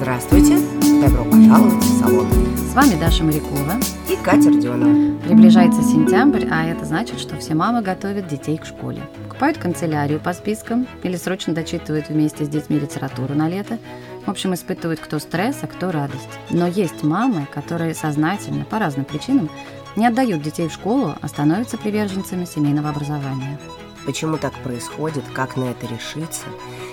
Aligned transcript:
Здравствуйте! 0.00 0.56
Добро 1.02 1.24
пожаловать 1.24 1.84
в 1.84 1.98
салон! 2.00 2.26
С 2.56 2.74
вами 2.74 2.98
Даша 2.98 3.22
Морякова 3.22 3.74
и 4.08 4.16
Катя 4.16 4.48
Родионова. 4.48 5.18
Приближается 5.20 5.82
сентябрь, 5.82 6.46
а 6.50 6.64
это 6.64 6.86
значит, 6.86 7.20
что 7.20 7.36
все 7.36 7.54
мамы 7.54 7.82
готовят 7.82 8.26
детей 8.26 8.56
к 8.56 8.64
школе. 8.64 9.02
Покупают 9.24 9.58
канцелярию 9.58 10.18
по 10.18 10.32
спискам 10.32 10.86
или 11.02 11.16
срочно 11.16 11.52
дочитывают 11.52 12.08
вместе 12.08 12.46
с 12.46 12.48
детьми 12.48 12.78
литературу 12.78 13.34
на 13.34 13.50
лето. 13.50 13.78
В 14.24 14.30
общем, 14.30 14.54
испытывают 14.54 15.00
кто 15.00 15.18
стресс, 15.18 15.58
а 15.60 15.66
кто 15.66 15.90
радость. 15.90 16.30
Но 16.48 16.66
есть 16.66 17.02
мамы, 17.02 17.46
которые 17.52 17.94
сознательно, 17.94 18.64
по 18.64 18.78
разным 18.78 19.04
причинам, 19.04 19.50
не 19.96 20.06
отдают 20.06 20.40
детей 20.40 20.68
в 20.68 20.72
школу, 20.72 21.14
а 21.20 21.28
становятся 21.28 21.76
приверженцами 21.76 22.46
семейного 22.46 22.88
образования. 22.88 23.60
Почему 24.06 24.38
так 24.38 24.54
происходит, 24.62 25.24
как 25.34 25.58
на 25.58 25.64
это 25.64 25.86
решиться 25.86 26.46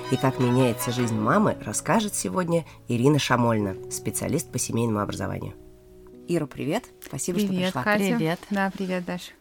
и 0.09 0.15
как 0.15 0.39
меняется 0.39 0.91
жизнь 0.91 1.15
мамы, 1.15 1.57
расскажет 1.65 2.15
сегодня 2.15 2.65
Ирина 2.87 3.19
Шамольна, 3.19 3.75
специалист 3.91 4.49
по 4.49 4.57
семейному 4.57 4.99
образованию. 4.99 5.53
Ира, 6.29 6.45
привет. 6.45 6.85
Спасибо, 7.05 7.39
привет, 7.39 7.69
что 7.69 7.81
пришла. 7.81 7.83
Катя. 7.83 8.15
Привет. 8.15 8.39
Да, 8.49 8.71
привет, 8.71 9.05
Даша. 9.05 9.31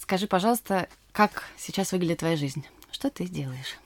Скажи, 0.00 0.26
пожалуйста, 0.26 0.88
как 1.12 1.44
сейчас 1.58 1.92
выглядит 1.92 2.20
твоя 2.20 2.36
жизнь? 2.36 2.64
Что 2.90 3.10
ты 3.10 3.26
делаешь? 3.26 3.78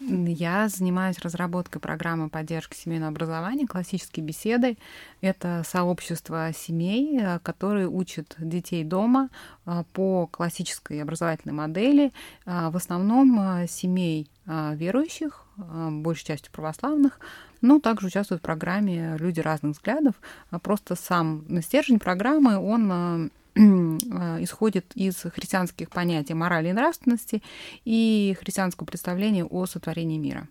Я 0.00 0.68
занимаюсь 0.68 1.18
разработкой 1.20 1.80
программы 1.80 2.28
поддержки 2.28 2.74
семейного 2.76 3.12
образования, 3.12 3.68
классические 3.68 4.26
беседы. 4.26 4.76
Это 5.20 5.62
сообщество 5.64 6.50
семей, 6.52 7.20
э, 7.20 7.38
которые 7.38 7.88
учат 7.88 8.34
детей 8.38 8.82
дома 8.82 9.28
э, 9.64 9.84
по 9.92 10.26
классической 10.26 11.00
образовательной 11.00 11.54
модели, 11.54 12.12
э, 12.46 12.70
в 12.70 12.76
основном 12.76 13.66
семей 13.68 14.28
верующих, 14.44 15.41
большей 15.56 16.26
частью 16.26 16.52
православных, 16.52 17.20
но 17.60 17.78
также 17.78 18.08
участвуют 18.08 18.42
в 18.42 18.44
программе 18.44 19.16
люди 19.18 19.40
разных 19.40 19.72
взглядов. 19.72 20.14
Просто 20.62 20.94
сам 20.96 21.44
стержень 21.62 21.98
программы, 21.98 22.56
он 22.56 23.30
Э, 23.54 23.58
исходит 24.42 24.92
из 24.94 25.16
христианских 25.16 25.90
понятий 25.90 26.34
морали 26.34 26.68
и 26.68 26.72
нравственности 26.72 27.42
и 27.84 28.36
христианского 28.40 28.86
представления 28.86 29.44
о 29.44 29.66
сотворении 29.66 30.18
мира. 30.18 30.48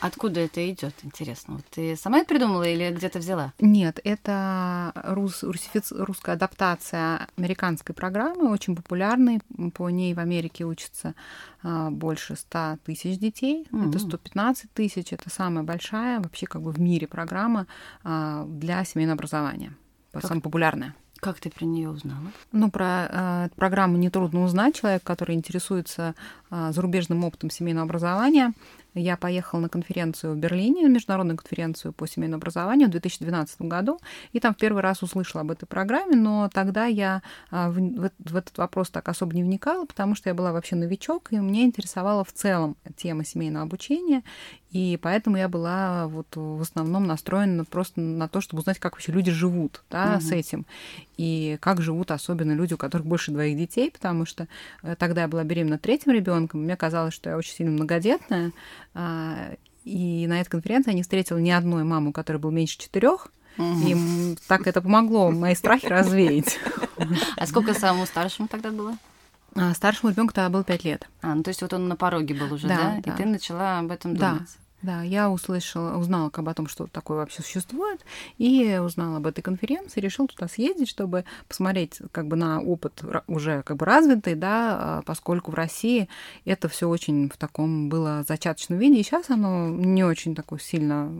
Откуда 0.00 0.40
это 0.40 0.68
идет, 0.70 0.94
интересно? 1.02 1.54
Вот 1.54 1.64
ты 1.70 1.96
сама 1.96 2.18
это 2.18 2.28
придумала 2.28 2.64
или 2.64 2.90
где-то 2.90 3.18
взяла? 3.18 3.52
Нет, 3.60 4.00
это 4.04 4.92
рус, 4.94 5.42
русифиц, 5.42 5.92
русская 5.92 6.32
адаптация 6.32 7.28
американской 7.36 7.94
программы, 7.94 8.50
очень 8.50 8.76
популярной. 8.76 9.40
По 9.74 9.90
ней 9.90 10.14
в 10.14 10.18
Америке 10.18 10.64
учатся 10.64 11.14
а, 11.62 11.90
больше 11.90 12.36
100 12.36 12.78
тысяч 12.84 13.18
детей. 13.18 13.66
Mm-hmm. 13.70 13.88
Это 13.88 13.98
115 13.98 14.72
тысяч. 14.72 15.12
Это 15.12 15.30
самая 15.30 15.64
большая 15.64 16.20
вообще 16.20 16.46
как 16.46 16.62
бы 16.62 16.70
в 16.70 16.80
мире 16.80 17.06
программа 17.06 17.66
а, 18.02 18.44
для 18.46 18.84
семейного 18.84 19.14
образования. 19.14 19.74
Как? 20.12 20.22
Самая 20.22 20.40
популярная. 20.40 20.94
Как 21.24 21.40
ты 21.40 21.48
про 21.48 21.64
нее 21.64 21.88
узнала? 21.88 22.32
Ну, 22.52 22.70
про 22.70 23.08
э, 23.08 23.48
программу 23.56 23.96
нетрудно 23.96 24.42
узнать. 24.44 24.74
Человек, 24.74 25.02
который 25.02 25.34
интересуется 25.34 26.14
э, 26.50 26.70
зарубежным 26.72 27.24
опытом 27.24 27.48
семейного 27.48 27.86
образования, 27.86 28.52
я 28.94 29.16
поехала 29.16 29.60
на 29.60 29.68
конференцию 29.68 30.34
в 30.34 30.36
Берлине, 30.36 30.88
международную 30.88 31.36
конференцию 31.36 31.92
по 31.92 32.06
семейному 32.06 32.38
образованию 32.38 32.88
в 32.88 32.90
2012 32.90 33.62
году, 33.62 33.98
и 34.32 34.40
там 34.40 34.54
в 34.54 34.56
первый 34.56 34.82
раз 34.82 35.02
услышала 35.02 35.42
об 35.42 35.50
этой 35.50 35.66
программе, 35.66 36.16
но 36.16 36.48
тогда 36.52 36.86
я 36.86 37.22
а, 37.50 37.70
в, 37.70 38.10
в 38.18 38.36
этот 38.36 38.56
вопрос 38.58 38.90
так 38.90 39.08
особо 39.08 39.34
не 39.34 39.42
вникала, 39.42 39.84
потому 39.84 40.14
что 40.14 40.28
я 40.28 40.34
была 40.34 40.52
вообще 40.52 40.76
новичок, 40.76 41.32
и 41.32 41.38
мне 41.38 41.64
интересовала 41.64 42.24
в 42.24 42.32
целом 42.32 42.76
тема 42.96 43.24
семейного 43.24 43.64
обучения, 43.64 44.22
и 44.74 44.98
поэтому 45.00 45.36
я 45.36 45.48
была 45.48 46.08
вот 46.08 46.26
в 46.34 46.60
основном 46.60 47.06
настроена 47.06 47.64
просто 47.64 48.00
на 48.00 48.26
то, 48.26 48.40
чтобы 48.40 48.60
узнать, 48.60 48.80
как 48.80 48.94
вообще 48.94 49.12
люди 49.12 49.30
живут 49.30 49.84
да, 49.88 50.14
угу. 50.16 50.20
с 50.20 50.32
этим, 50.32 50.66
и 51.16 51.58
как 51.60 51.80
живут 51.80 52.10
особенно 52.10 52.50
люди, 52.52 52.74
у 52.74 52.76
которых 52.76 53.06
больше 53.06 53.30
двоих 53.30 53.56
детей, 53.56 53.88
потому 53.92 54.26
что 54.26 54.48
э, 54.82 54.96
тогда 54.98 55.22
я 55.22 55.28
была 55.28 55.44
беременна 55.44 55.78
третьим 55.78 56.10
ребенком, 56.10 56.62
мне 56.62 56.76
казалось, 56.76 57.14
что 57.14 57.30
я 57.30 57.36
очень 57.36 57.54
сильно 57.54 57.70
многодетная, 57.70 58.50
а, 58.94 59.54
и 59.84 60.26
на 60.26 60.40
этой 60.40 60.50
конференции 60.50 60.90
я 60.90 60.96
не 60.96 61.02
встретила 61.02 61.38
ни 61.38 61.50
одной 61.50 61.84
мамы, 61.84 62.10
у 62.10 62.12
которой 62.12 62.38
был 62.38 62.50
меньше 62.50 62.76
четырех. 62.76 63.28
Угу. 63.56 63.78
И 63.86 64.36
так 64.48 64.66
это 64.66 64.82
помогло 64.82 65.30
мои 65.30 65.54
страхи 65.54 65.86
развеять. 65.86 66.58
А 67.36 67.46
сколько 67.46 67.74
самому 67.74 68.06
старшему 68.06 68.48
тогда 68.48 68.70
было? 68.70 68.96
А 69.54 69.72
старшему 69.74 70.10
ребенку 70.10 70.32
тогда 70.32 70.48
было 70.48 70.64
пять 70.64 70.84
лет. 70.84 71.08
А, 71.22 71.34
ну 71.34 71.44
то 71.44 71.50
есть 71.50 71.62
вот 71.62 71.72
он 71.72 71.86
на 71.86 71.94
пороге 71.94 72.34
был 72.34 72.52
уже, 72.52 72.66
да? 72.66 72.76
да? 72.76 73.00
да. 73.04 73.12
И 73.12 73.16
ты 73.16 73.24
начала 73.24 73.78
об 73.78 73.92
этом 73.92 74.16
думать. 74.16 74.40
Да. 74.40 74.63
Да, 74.84 75.02
я 75.02 75.30
услышала, 75.30 75.96
узнала 75.96 76.28
бы 76.28 76.50
о 76.50 76.54
том, 76.54 76.68
что 76.68 76.86
такое 76.86 77.16
вообще 77.16 77.40
существует, 77.40 78.04
и 78.36 78.78
узнала 78.84 79.16
об 79.16 79.26
этой 79.26 79.40
конференции, 79.40 79.98
решил 79.98 80.26
туда 80.26 80.46
съездить, 80.46 80.90
чтобы 80.90 81.24
посмотреть 81.48 82.02
как 82.12 82.28
бы 82.28 82.36
на 82.36 82.60
опыт 82.60 83.02
уже 83.26 83.62
как 83.62 83.78
бы 83.78 83.86
развитый, 83.86 84.34
да, 84.34 84.98
а, 84.98 85.02
поскольку 85.06 85.52
в 85.52 85.54
России 85.54 86.10
это 86.44 86.68
все 86.68 86.86
очень 86.86 87.30
в 87.30 87.38
таком 87.38 87.88
было 87.88 88.24
зачаточном 88.28 88.78
виде, 88.78 89.00
и 89.00 89.02
сейчас 89.02 89.30
оно 89.30 89.70
не 89.70 90.04
очень 90.04 90.34
такое 90.34 90.58
сильно 90.58 91.10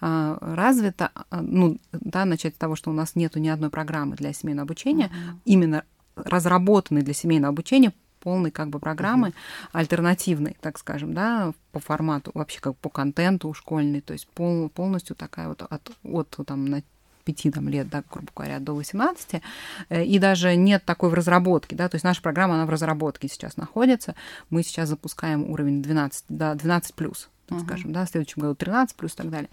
а, 0.00 0.38
развито. 0.40 1.10
А, 1.12 1.42
ну, 1.42 1.76
да, 1.92 2.24
начать 2.24 2.54
с 2.54 2.58
того, 2.58 2.76
что 2.76 2.88
у 2.88 2.94
нас 2.94 3.14
нету 3.14 3.40
ни 3.40 3.48
одной 3.48 3.68
программы 3.68 4.16
для 4.16 4.32
семейного 4.32 4.64
обучения, 4.64 5.08
uh-huh. 5.08 5.36
именно 5.44 5.84
разработанной 6.16 7.02
для 7.02 7.12
семейного 7.12 7.52
обучения 7.52 7.92
полной 8.20 8.50
как 8.50 8.68
бы 8.68 8.78
программы 8.78 9.28
uh-huh. 9.28 9.68
альтернативной, 9.72 10.56
так 10.60 10.78
скажем, 10.78 11.14
да, 11.14 11.52
по 11.72 11.80
формату, 11.80 12.30
вообще 12.34 12.60
как 12.60 12.76
по 12.76 12.88
контенту 12.88 13.52
школьный, 13.54 14.00
то 14.00 14.12
есть 14.12 14.28
пол, 14.28 14.68
полностью 14.68 15.16
такая 15.16 15.48
вот 15.48 15.62
от, 15.62 15.90
от 16.02 16.46
там 16.46 16.66
на 16.66 16.82
5 17.24 17.54
там, 17.54 17.68
лет, 17.68 17.88
да, 17.88 18.02
грубо 18.10 18.30
говоря, 18.34 18.58
до 18.58 18.74
18, 18.74 19.42
э, 19.88 20.04
и 20.04 20.18
даже 20.18 20.54
нет 20.56 20.84
такой 20.84 21.10
в 21.10 21.14
разработке, 21.14 21.76
да, 21.76 21.88
то 21.88 21.96
есть 21.96 22.04
наша 22.04 22.22
программа, 22.22 22.54
она 22.54 22.66
в 22.66 22.70
разработке 22.70 23.28
сейчас 23.28 23.56
находится, 23.56 24.14
мы 24.48 24.62
сейчас 24.62 24.88
запускаем 24.88 25.50
уровень 25.50 25.82
12, 25.82 26.24
да, 26.28 26.54
12 26.54 26.94
плюс, 26.94 27.28
так 27.50 27.58
uh-huh. 27.58 27.64
скажем, 27.64 27.92
да, 27.92 28.06
в 28.06 28.08
следующем 28.08 28.42
году 28.42 28.54
13 28.54 28.96
плюс 28.96 29.12
и 29.12 29.16
так 29.16 29.30
далее. 29.30 29.50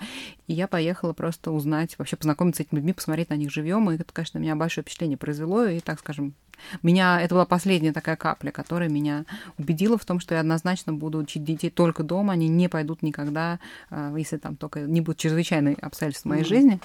И 0.48 0.54
я 0.54 0.68
поехала 0.68 1.14
просто 1.14 1.52
узнать, 1.52 1.98
вообще 1.98 2.16
познакомиться 2.16 2.64
с 2.64 2.66
этими 2.66 2.78
людьми, 2.78 2.94
посмотреть 2.94 3.30
на 3.30 3.34
них 3.34 3.52
живьем, 3.52 3.90
и 3.92 3.96
это, 3.96 4.06
конечно, 4.14 4.38
меня 4.38 4.56
большое 4.56 4.84
впечатление 4.84 5.18
произвело, 5.18 5.66
и, 5.66 5.80
так 5.80 6.00
скажем, 6.00 6.34
меня 6.82 7.22
это 7.22 7.36
была 7.36 7.46
последняя 7.46 7.94
такая 7.94 8.16
капля, 8.16 8.52
которая 8.52 8.90
меня 8.90 9.26
убедила 9.58 9.98
в 9.98 10.06
том, 10.06 10.20
что 10.20 10.36
я 10.36 10.42
однозначно 10.42 10.94
буду 10.94 11.20
учить 11.20 11.44
детей 11.44 11.70
только 11.70 12.04
дома, 12.04 12.34
они 12.34 12.48
не 12.48 12.68
пойдут 12.70 13.02
никогда, 13.02 13.60
а, 13.90 14.16
если 14.16 14.38
там 14.38 14.56
только 14.56 14.82
не 14.82 15.02
будут 15.02 15.20
чрезвычайные 15.20 15.76
обстоятельства 15.76 16.30
моей 16.30 16.44
mm-hmm. 16.44 16.48
жизни, 16.48 16.80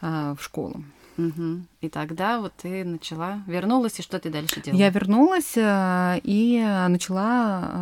а, 0.00 0.34
в 0.34 0.42
школу. 0.42 0.84
Угу. 1.18 1.62
И 1.80 1.88
тогда 1.88 2.40
вот 2.40 2.52
ты 2.62 2.84
начала, 2.84 3.42
вернулась, 3.48 3.98
и 3.98 4.02
что 4.02 4.20
ты 4.20 4.30
дальше 4.30 4.60
делала? 4.60 4.78
Я 4.78 4.90
вернулась 4.90 5.56
э, 5.56 6.20
и 6.22 6.64
начала 6.88 7.72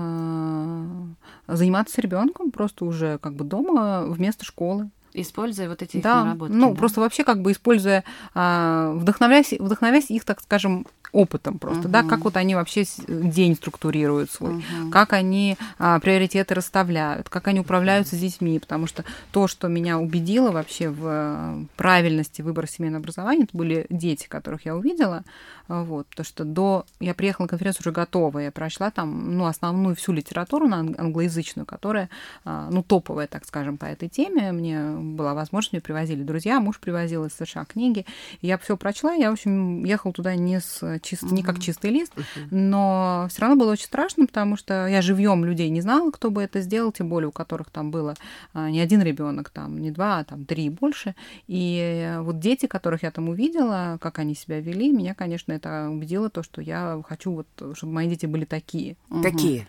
заниматься 1.46 2.00
ребенком 2.00 2.50
просто 2.50 2.84
уже 2.84 3.18
как 3.18 3.34
бы 3.34 3.44
дома 3.44 4.04
вместо 4.06 4.44
школы 4.44 4.90
используя 5.16 5.68
вот 5.68 5.82
эти 5.82 5.98
да, 5.98 6.24
наработки. 6.24 6.54
Ну, 6.54 6.70
да? 6.70 6.76
просто 6.76 7.00
вообще 7.00 7.24
как 7.24 7.40
бы 7.42 7.52
используя, 7.52 8.04
а, 8.34 8.92
вдохновляясь, 8.92 9.52
вдохновляясь 9.52 10.10
их, 10.10 10.24
так 10.24 10.40
скажем, 10.40 10.86
опытом 11.12 11.58
просто, 11.58 11.84
угу. 11.84 11.88
да, 11.88 12.02
как 12.02 12.20
вот 12.20 12.36
они 12.36 12.54
вообще 12.54 12.84
день 13.08 13.56
структурируют 13.56 14.30
свой, 14.30 14.56
угу. 14.56 14.90
как 14.92 15.12
они 15.12 15.56
а, 15.78 15.98
приоритеты 15.98 16.54
расставляют, 16.54 17.28
как 17.28 17.48
они 17.48 17.60
управляются 17.60 18.16
с 18.16 18.18
детьми, 18.18 18.58
потому 18.58 18.86
что 18.86 19.04
то, 19.30 19.48
что 19.48 19.68
меня 19.68 19.98
убедило 19.98 20.50
вообще 20.50 20.90
в 20.90 21.02
э, 21.04 21.64
правильности 21.76 22.42
выбора 22.42 22.66
семейного 22.66 23.00
образования, 23.00 23.44
это 23.44 23.56
были 23.56 23.86
дети, 23.88 24.26
которых 24.28 24.66
я 24.66 24.76
увидела, 24.76 25.24
вот, 25.68 26.06
потому 26.06 26.24
что 26.24 26.44
до... 26.44 26.86
Я 27.00 27.14
приехала 27.14 27.44
на 27.44 27.48
конференцию 27.48 27.82
уже 27.82 27.92
готовая, 27.92 28.44
я 28.44 28.52
прошла 28.52 28.90
там, 28.90 29.36
ну, 29.36 29.46
основную 29.46 29.96
всю 29.96 30.12
литературу 30.12 30.68
на 30.68 30.78
англоязычную, 30.78 31.66
которая, 31.66 32.08
а, 32.44 32.68
ну, 32.70 32.82
топовая, 32.82 33.26
так 33.26 33.44
скажем, 33.44 33.76
по 33.76 33.86
этой 33.86 34.08
теме. 34.08 34.52
Мне 34.52 34.80
была 35.14 35.34
возможность, 35.34 35.72
мне 35.72 35.80
привозили 35.80 36.22
друзья, 36.22 36.60
муж 36.60 36.78
привозил 36.78 37.24
из 37.24 37.32
США 37.34 37.64
книги. 37.64 38.06
Я 38.40 38.58
все 38.58 38.76
прочла, 38.76 39.14
я, 39.14 39.30
в 39.30 39.34
общем, 39.34 39.84
ехала 39.84 40.12
туда 40.12 40.34
не, 40.34 40.60
с 40.60 41.00
чист... 41.00 41.22
не 41.22 41.42
как 41.42 41.60
чистый 41.60 41.90
лист, 41.90 42.12
но 42.50 43.26
все 43.30 43.42
равно 43.42 43.56
было 43.56 43.72
очень 43.72 43.86
страшно, 43.86 44.26
потому 44.26 44.56
что 44.56 44.86
я 44.86 45.02
живьем 45.02 45.44
людей 45.44 45.68
не 45.70 45.80
знала, 45.80 46.10
кто 46.10 46.30
бы 46.30 46.42
это 46.42 46.60
сделал, 46.60 46.92
тем 46.92 47.08
более 47.08 47.28
у 47.28 47.32
которых 47.32 47.70
там 47.70 47.90
было 47.90 48.14
а, 48.52 48.70
не 48.70 48.80
один 48.80 49.02
ребенок, 49.02 49.50
там 49.50 49.78
не 49.78 49.90
два, 49.90 50.18
а 50.18 50.24
там 50.24 50.44
три 50.44 50.66
и 50.66 50.70
больше. 50.70 51.14
И 51.46 52.16
вот 52.20 52.38
дети, 52.38 52.66
которых 52.66 53.02
я 53.02 53.10
там 53.10 53.28
увидела, 53.28 53.98
как 54.00 54.18
они 54.18 54.34
себя 54.34 54.60
вели, 54.60 54.90
меня, 54.90 55.14
конечно, 55.14 55.52
это 55.52 55.88
убедило 55.90 56.30
то, 56.30 56.42
что 56.42 56.60
я 56.60 57.00
хочу 57.06 57.32
вот, 57.32 57.76
чтобы 57.76 57.92
мои 57.92 58.08
дети 58.08 58.26
были 58.26 58.44
такие. 58.44 58.96
Какие? 59.22 59.66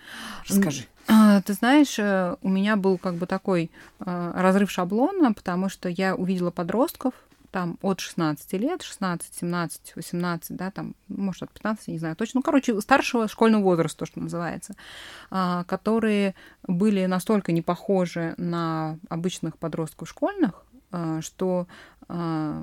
Расскажи. 0.47 0.83
А, 1.07 1.41
ты 1.41 1.53
знаешь, 1.53 1.97
э, 1.99 2.35
у 2.41 2.49
меня 2.49 2.75
был 2.75 2.97
как 2.97 3.15
бы 3.15 3.25
такой 3.27 3.71
э, 3.99 4.31
разрыв 4.35 4.69
шаблона, 4.69 5.33
потому 5.33 5.69
что 5.69 5.87
я 5.89 6.15
увидела 6.15 6.51
подростков, 6.51 7.13
там 7.51 7.77
от 7.81 7.99
16 7.99 8.53
лет, 8.53 8.81
16, 8.81 9.33
17, 9.33 9.95
18, 9.95 10.55
да, 10.55 10.69
там, 10.71 10.95
может, 11.07 11.43
от 11.43 11.51
15, 11.53 11.87
не 11.87 11.99
знаю 11.99 12.15
точно, 12.15 12.39
ну, 12.39 12.41
короче, 12.43 12.79
старшего 12.81 13.27
школьного 13.27 13.63
возраста, 13.63 13.99
то, 13.99 14.05
что 14.05 14.19
называется, 14.19 14.75
а, 15.31 15.63
которые 15.63 16.35
были 16.67 17.05
настолько 17.05 17.51
не 17.51 17.61
похожи 17.61 18.35
на 18.37 18.99
обычных 19.09 19.57
подростков 19.57 20.09
школьных, 20.09 20.65
а, 20.91 21.21
что 21.21 21.67
а, 22.09 22.61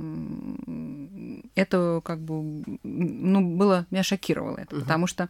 это 1.55 2.01
как 2.05 2.21
бы, 2.21 2.63
ну, 2.83 3.57
было, 3.57 3.87
меня 3.91 4.03
шокировало 4.03 4.59
это, 4.59 4.77
угу. 4.77 4.83
потому 4.83 5.07
что 5.07 5.29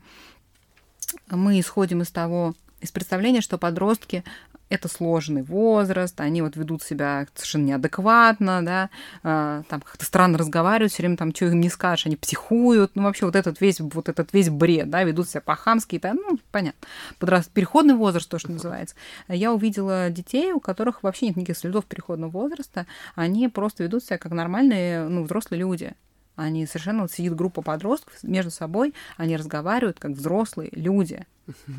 мы 1.30 1.60
исходим 1.60 2.02
из 2.02 2.10
того, 2.10 2.54
из 2.84 2.92
представления, 2.92 3.40
что 3.40 3.56
подростки 3.58 4.22
это 4.68 4.88
сложный 4.88 5.42
возраст, 5.42 6.20
они 6.20 6.42
вот 6.42 6.56
ведут 6.56 6.82
себя 6.82 7.26
совершенно 7.34 7.64
неадекватно, 7.64 8.64
да, 8.64 8.90
э, 9.22 9.62
там 9.68 9.80
как-то 9.80 10.04
странно 10.04 10.38
разговаривают, 10.38 10.92
все 10.92 11.02
время 11.02 11.16
там, 11.16 11.34
что 11.34 11.46
им 11.46 11.60
не 11.60 11.68
скажешь, 11.68 12.06
они 12.06 12.16
психуют, 12.16 12.92
ну, 12.94 13.04
вообще 13.04 13.26
вот 13.26 13.36
этот 13.36 13.60
весь, 13.60 13.80
вот 13.80 14.08
этот 14.08 14.32
весь 14.32 14.50
бред, 14.50 14.90
да, 14.90 15.02
ведут 15.02 15.28
себя 15.28 15.40
по-хамски, 15.40 15.96
и 15.96 16.00
ну, 16.02 16.38
понятно, 16.50 16.86
подраст... 17.18 17.50
переходный 17.50 17.94
возраст, 17.94 18.28
то, 18.28 18.38
что 18.38 18.52
называется. 18.52 18.96
Я 19.28 19.52
увидела 19.52 20.10
детей, 20.10 20.52
у 20.52 20.60
которых 20.60 21.02
вообще 21.02 21.26
нет 21.26 21.36
никаких 21.36 21.58
следов 21.58 21.84
переходного 21.84 22.30
возраста, 22.30 22.86
они 23.14 23.48
просто 23.48 23.84
ведут 23.84 24.04
себя 24.04 24.18
как 24.18 24.32
нормальные, 24.32 25.08
ну, 25.08 25.24
взрослые 25.24 25.60
люди. 25.60 25.94
Они 26.36 26.66
совершенно 26.66 27.02
вот 27.02 27.12
сидит 27.12 27.34
группа 27.36 27.62
подростков 27.62 28.14
между 28.22 28.50
собой, 28.50 28.92
они 29.16 29.36
разговаривают 29.36 30.00
как 30.00 30.12
взрослые 30.12 30.70
люди. 30.72 31.26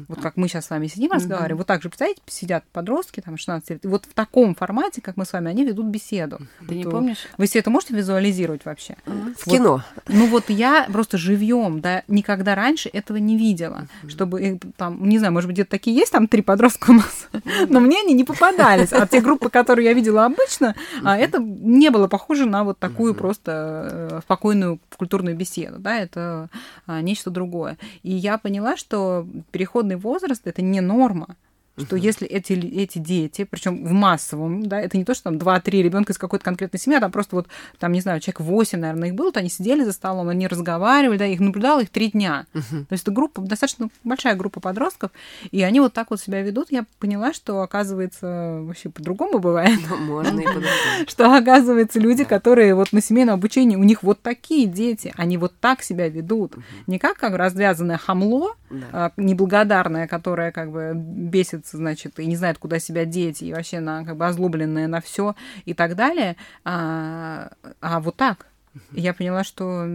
Вот 0.07 0.21
как 0.21 0.37
мы 0.37 0.47
сейчас 0.47 0.65
с 0.65 0.69
вами 0.69 0.87
сидим, 0.87 1.11
разговариваем, 1.11 1.57
вот 1.57 1.67
так 1.67 1.81
же, 1.81 1.89
представляете, 1.89 2.21
сидят 2.27 2.63
подростки, 2.71 3.21
там, 3.21 3.37
16 3.37 3.69
лет, 3.69 3.85
и 3.85 3.87
вот 3.87 4.05
в 4.05 4.13
таком 4.13 4.55
формате, 4.55 5.01
как 5.01 5.17
мы 5.17 5.25
с 5.25 5.33
вами, 5.33 5.49
они 5.49 5.65
ведут 5.65 5.87
беседу. 5.87 6.39
Ты 6.67 6.75
не 6.75 6.83
помнишь? 6.83 7.27
Вы 7.37 7.47
себе 7.47 7.61
это 7.61 7.69
можете 7.69 7.95
визуализировать 7.95 8.65
вообще? 8.65 8.95
В 9.05 9.49
кино. 9.49 9.83
Ну 10.07 10.27
вот 10.27 10.49
я 10.49 10.87
просто 10.91 11.17
живьем, 11.17 11.81
да, 11.81 12.03
никогда 12.07 12.55
раньше 12.55 12.89
этого 12.89 13.17
не 13.17 13.37
видела, 13.37 13.87
чтобы, 14.07 14.59
там, 14.77 15.07
не 15.07 15.17
знаю, 15.17 15.33
может 15.33 15.47
быть, 15.47 15.55
где-то 15.55 15.71
такие 15.71 15.95
есть, 15.95 16.11
там 16.11 16.27
три 16.27 16.41
подростка 16.41 16.91
у 16.91 16.93
нас, 16.93 17.27
но 17.69 17.79
мне 17.79 18.01
они 18.01 18.13
не 18.13 18.23
попадались. 18.23 18.93
А 18.93 19.07
те 19.07 19.21
группы, 19.21 19.49
которые 19.49 19.85
я 19.85 19.93
видела 19.93 20.25
обычно, 20.25 20.75
а 21.03 21.17
это 21.17 21.39
не 21.39 21.89
было 21.89 22.07
похоже 22.07 22.45
на 22.45 22.63
вот 22.63 22.79
такую 22.79 23.15
просто 23.15 24.09
э, 24.11 24.19
спокойную 24.23 24.79
культурную 24.97 25.35
беседу, 25.35 25.79
да, 25.79 25.97
это 25.97 26.49
а, 26.87 27.01
нечто 27.01 27.29
другое. 27.29 27.77
И 28.03 28.11
я 28.11 28.37
поняла, 28.37 28.77
что 28.77 29.27
переходный 29.55 29.95
возраст 29.95 30.45
это 30.47 30.61
не 30.61 30.81
норма 30.81 31.37
что 31.77 31.95
если 31.95 32.27
эти, 32.27 32.53
эти 32.53 32.99
дети, 32.99 33.43
причем 33.43 33.85
в 33.85 33.91
массовом, 33.91 34.67
да, 34.67 34.79
это 34.79 34.97
не 34.97 35.03
то, 35.03 35.13
что 35.13 35.25
там 35.25 35.35
2-3 35.35 35.81
ребенка 35.81 36.13
из 36.13 36.17
какой-то 36.17 36.45
конкретной 36.45 36.79
семьи, 36.79 36.97
а 36.97 37.01
там 37.01 37.11
просто 37.11 37.35
вот, 37.35 37.47
там, 37.79 37.91
не 37.91 38.01
знаю, 38.01 38.19
человек 38.21 38.39
8, 38.39 38.79
наверное, 38.79 39.09
их 39.09 39.15
было, 39.15 39.31
то 39.31 39.39
они 39.39 39.49
сидели 39.49 39.83
за 39.83 39.91
столом, 39.91 40.29
они 40.29 40.47
разговаривали, 40.47 41.17
да, 41.17 41.25
их 41.25 41.39
наблюдала 41.39 41.81
их 41.81 41.89
три 41.89 42.11
дня. 42.11 42.45
Uh-huh. 42.53 42.85
То 42.85 42.93
есть 42.93 43.03
это 43.03 43.11
группа, 43.11 43.41
достаточно 43.41 43.89
большая 44.03 44.35
группа 44.35 44.59
подростков, 44.59 45.11
и 45.51 45.61
они 45.63 45.79
вот 45.79 45.93
так 45.93 46.11
вот 46.11 46.19
себя 46.19 46.41
ведут. 46.41 46.71
Я 46.71 46.85
поняла, 46.99 47.33
что, 47.33 47.61
оказывается, 47.61 48.59
вообще 48.61 48.89
по-другому 48.89 49.39
бывает. 49.39 49.79
Ну, 49.89 49.97
можно 49.97 50.39
и 50.39 50.45
по-другому. 50.45 50.69
Что, 51.07 51.35
оказывается, 51.35 51.99
люди, 51.99 52.23
которые 52.23 52.75
вот 52.75 52.91
на 52.91 53.01
семейном 53.01 53.35
обучении, 53.35 53.75
у 53.75 53.83
них 53.83 54.03
вот 54.03 54.21
такие 54.21 54.65
дети, 54.65 55.13
они 55.17 55.37
вот 55.37 55.53
так 55.59 55.81
себя 55.81 56.09
ведут. 56.09 56.55
Не 56.87 56.99
как, 56.99 57.17
как 57.17 57.35
развязанное 57.35 57.97
хамло, 57.97 58.55
а, 58.91 59.11
неблагодарное, 59.17 60.07
которое 60.07 60.51
как 60.51 60.71
бы 60.71 60.93
бесит 60.95 61.64
злится, 61.65 61.77
значит, 61.77 62.19
и 62.19 62.25
не 62.25 62.35
знает, 62.35 62.57
куда 62.57 62.79
себя 62.79 63.05
деть, 63.05 63.41
и 63.41 63.53
вообще 63.53 63.79
на, 63.79 64.05
как 64.05 64.17
бы 64.17 64.27
озлобленная 64.27 64.87
на 64.87 65.01
все 65.01 65.35
и 65.65 65.73
так 65.73 65.95
далее. 65.95 66.35
А, 66.63 67.51
а 67.81 67.99
вот 67.99 68.15
так. 68.15 68.47
я 68.91 69.13
поняла, 69.13 69.43
что 69.43 69.87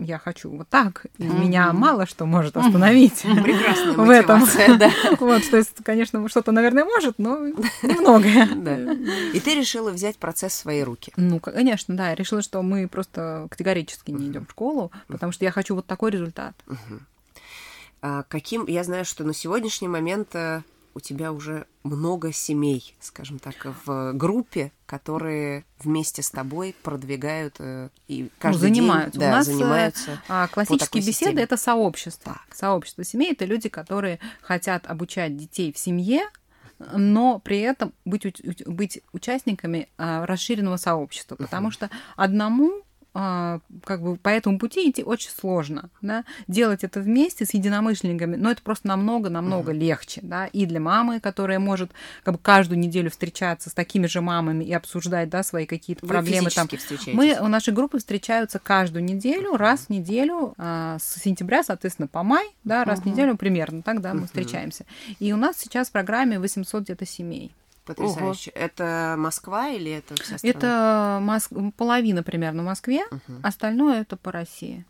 я 0.00 0.18
хочу 0.18 0.50
вот 0.50 0.68
так. 0.68 1.06
И 1.18 1.22
mm-hmm. 1.22 1.40
меня 1.40 1.72
мало 1.72 2.06
что 2.06 2.26
может 2.26 2.56
остановить 2.56 3.22
Прекрасная 3.22 3.92
в 3.96 4.10
этом. 4.10 4.42
Да. 4.78 4.90
Вот, 5.20 5.48
то 5.50 5.56
есть, 5.56 5.76
конечно, 5.84 6.28
что-то, 6.28 6.52
наверное, 6.52 6.84
может, 6.84 7.18
но 7.18 7.38
немногое. 7.82 8.48
Да. 8.54 8.92
И 9.32 9.40
ты 9.40 9.54
решила 9.54 9.90
взять 9.90 10.18
процесс 10.18 10.52
в 10.52 10.56
свои 10.56 10.82
руки. 10.82 11.12
Ну, 11.16 11.40
конечно, 11.40 11.96
да. 11.96 12.10
Я 12.10 12.14
решила, 12.14 12.42
что 12.42 12.62
мы 12.62 12.88
просто 12.88 13.46
категорически 13.50 14.10
не 14.10 14.28
идем 14.28 14.46
в 14.46 14.50
школу, 14.50 14.90
потому 15.08 15.32
что 15.32 15.44
я 15.44 15.50
хочу 15.50 15.74
вот 15.74 15.86
такой 15.86 16.10
результат. 16.10 16.54
А 18.06 18.22
каким, 18.24 18.66
я 18.66 18.84
знаю, 18.84 19.06
что 19.06 19.24
на 19.24 19.32
сегодняшний 19.32 19.88
момент 19.88 20.34
э, 20.34 20.60
у 20.94 21.00
тебя 21.00 21.32
уже 21.32 21.66
много 21.82 22.32
семей, 22.32 22.96
скажем 23.00 23.38
так, 23.38 23.66
в 23.84 24.12
группе, 24.12 24.72
которые 24.86 25.64
вместе 25.80 26.22
с 26.22 26.30
тобой 26.30 26.74
продвигают 26.82 27.56
э, 27.58 27.88
и 28.06 28.30
каждый 28.38 28.68
ну, 28.68 28.74
занимаются. 28.74 29.18
день 29.18 29.20
да, 29.20 29.28
У 29.28 29.30
нас 29.32 29.46
занимаются. 29.46 30.22
А, 30.28 30.48
классические 30.48 31.00
беседы 31.00 31.12
системе. 31.12 31.42
это 31.42 31.56
сообщество. 31.56 32.34
Так. 32.34 32.54
Сообщество 32.54 33.04
семей 33.04 33.32
это 33.32 33.44
люди, 33.44 33.68
которые 33.68 34.20
хотят 34.40 34.86
обучать 34.86 35.36
детей 35.36 35.72
в 35.72 35.78
семье, 35.78 36.22
но 36.78 37.40
при 37.40 37.60
этом 37.60 37.92
быть, 38.04 38.40
быть 38.66 39.00
участниками 39.12 39.88
а, 39.98 40.26
расширенного 40.26 40.76
сообщества, 40.76 41.36
потому 41.36 41.68
uh-huh. 41.68 41.72
что 41.72 41.90
одному 42.16 42.83
как 43.14 44.02
бы 44.02 44.16
по 44.16 44.28
этому 44.28 44.58
пути 44.58 44.90
идти 44.90 45.04
очень 45.04 45.30
сложно, 45.30 45.88
да, 46.02 46.24
делать 46.48 46.82
это 46.82 47.00
вместе 47.00 47.46
с 47.46 47.54
единомышленниками, 47.54 48.34
но 48.34 48.50
это 48.50 48.60
просто 48.60 48.88
намного-намного 48.88 49.72
uh-huh. 49.72 49.78
легче, 49.78 50.20
да, 50.24 50.46
и 50.46 50.66
для 50.66 50.80
мамы, 50.80 51.20
которая 51.20 51.60
может 51.60 51.92
как 52.24 52.34
бы 52.34 52.40
каждую 52.40 52.80
неделю 52.80 53.12
встречаться 53.12 53.70
с 53.70 53.72
такими 53.72 54.06
же 54.06 54.20
мамами 54.20 54.64
и 54.64 54.72
обсуждать, 54.72 55.28
да, 55.28 55.44
свои 55.44 55.64
какие-то 55.64 56.04
проблемы 56.04 56.50
там. 56.50 56.68
Мы, 57.12 57.38
у 57.40 57.46
нашей 57.46 57.72
группы 57.72 57.98
встречаются 57.98 58.58
каждую 58.58 59.04
неделю, 59.04 59.56
раз 59.56 59.86
в 59.86 59.90
неделю, 59.90 60.54
а, 60.58 60.98
с 60.98 61.20
сентября, 61.20 61.62
соответственно, 61.62 62.08
по 62.08 62.24
май, 62.24 62.46
да, 62.64 62.82
раз 62.84 62.98
uh-huh. 62.98 63.02
в 63.02 63.06
неделю 63.06 63.36
примерно, 63.36 63.82
так, 63.82 64.00
да, 64.00 64.12
мы 64.12 64.26
встречаемся. 64.26 64.86
И 65.20 65.32
у 65.32 65.36
нас 65.36 65.56
сейчас 65.56 65.88
в 65.88 65.92
программе 65.92 66.40
800 66.40 66.82
где-то 66.82 67.06
семей. 67.06 67.52
Потрясающе. 67.84 68.50
Ого. 68.50 68.64
Это 68.64 69.14
Москва 69.18 69.68
или 69.68 69.90
это 69.90 70.14
вся 70.22 70.38
страна? 70.38 70.58
Это 70.58 71.18
Моск... 71.20 71.52
половина 71.76 72.22
примерно 72.22 72.62
в 72.62 72.66
Москве, 72.66 73.04
угу. 73.10 73.40
остальное 73.42 74.00
это 74.02 74.16
по 74.16 74.32
России. 74.32 74.84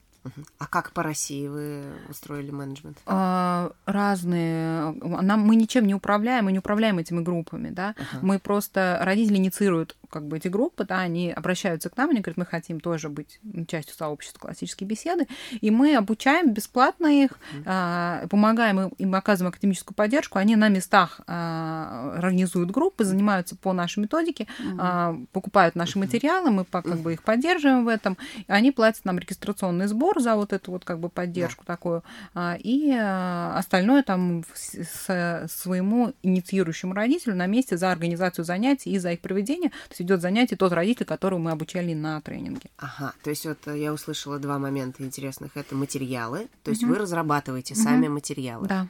А 0.59 0.67
как 0.67 0.93
по 0.93 1.03
России 1.03 1.47
вы 1.47 1.83
устроили 2.09 2.51
менеджмент? 2.51 2.99
А, 3.07 3.73
разные. 3.85 4.93
Нам, 4.93 5.41
мы 5.41 5.57
ничем 5.57 5.87
не 5.87 5.95
управляем, 5.95 6.47
мы 6.47 6.53
не 6.53 6.59
управляем 6.59 6.99
этими 6.99 7.21
группами, 7.21 7.71
да. 7.71 7.95
Uh-huh. 7.97 8.19
Мы 8.23 8.39
просто 8.39 8.99
родители 9.03 9.37
инициируют 9.37 9.97
как 10.09 10.27
бы 10.27 10.37
эти 10.37 10.49
группы, 10.49 10.85
да, 10.85 11.01
они 11.01 11.33
обращаются 11.33 11.91
к 11.91 11.97
нам, 11.97 12.11
они 12.11 12.21
говорят, 12.21 12.37
мы 12.37 12.47
хотим 12.47 12.81
тоже 12.81 13.09
быть 13.09 13.41
частью 13.67 13.97
сообщества 13.97 14.39
классические 14.39 14.87
беседы, 14.87 15.27
и 15.61 15.71
мы 15.71 15.97
обучаем 15.97 16.53
бесплатно 16.53 17.09
их, 17.09 17.33
uh-huh. 17.65 18.29
помогаем 18.29 18.89
им, 18.97 19.15
оказываем 19.15 19.51
академическую 19.51 19.95
поддержку, 19.95 20.39
они 20.39 20.57
на 20.57 20.69
местах 20.69 21.21
а, 21.27 22.15
организуют 22.17 22.71
группы, 22.71 23.05
занимаются 23.05 23.57
по 23.57 23.73
нашей 23.73 24.01
методике, 24.01 24.47
uh-huh. 24.61 25.27
покупают 25.33 25.75
наши 25.75 25.99
материалы, 25.99 26.51
мы 26.51 26.65
как 26.65 27.01
бы 27.01 27.15
их 27.15 27.23
поддерживаем 27.23 27.85
в 27.85 27.89
этом, 27.89 28.17
они 28.47 28.71
платят 28.71 29.05
нам 29.05 29.19
регистрационный 29.19 29.87
сбор 29.87 30.14
сбор 30.15 30.23
за 30.23 30.37
вот 30.37 30.53
эту 30.53 30.73
вот 30.73 30.85
как 30.85 30.99
бы 30.99 31.09
поддержку 31.09 31.65
да. 31.67 31.75
такую, 31.75 32.03
а, 32.35 32.57
и 32.59 32.91
а, 32.93 33.57
остальное 33.59 34.03
там 34.03 34.45
своему 34.55 36.15
инициирующему 36.23 36.95
родителю 36.95 37.35
на 37.35 37.47
месте 37.47 37.77
за 37.77 37.91
организацию 37.91 38.45
занятий 38.45 38.91
и 38.91 38.99
за 38.99 39.13
их 39.13 39.21
проведение. 39.21 39.71
То 39.71 39.91
есть 39.91 40.03
идет 40.03 40.21
занятие 40.21 40.57
тот 40.57 40.73
родитель, 40.73 41.07
которого 41.07 41.39
мы 41.39 41.51
обучали 41.51 41.95
на 41.95 42.21
тренинге. 42.21 42.71
Ага, 42.79 43.13
то 43.23 43.31
есть 43.31 43.47
вот 43.47 43.59
я 43.67 43.93
услышала 43.93 44.39
два 44.39 44.59
момента 44.59 45.03
интересных. 45.03 45.57
Это 45.57 45.75
материалы, 45.75 46.49
то 46.63 46.71
есть 46.71 46.83
угу. 46.83 46.93
вы 46.93 46.99
разрабатываете 46.99 47.75
угу. 47.75 47.83
сами 47.83 48.09
материалы. 48.09 48.69
Да 48.69 48.89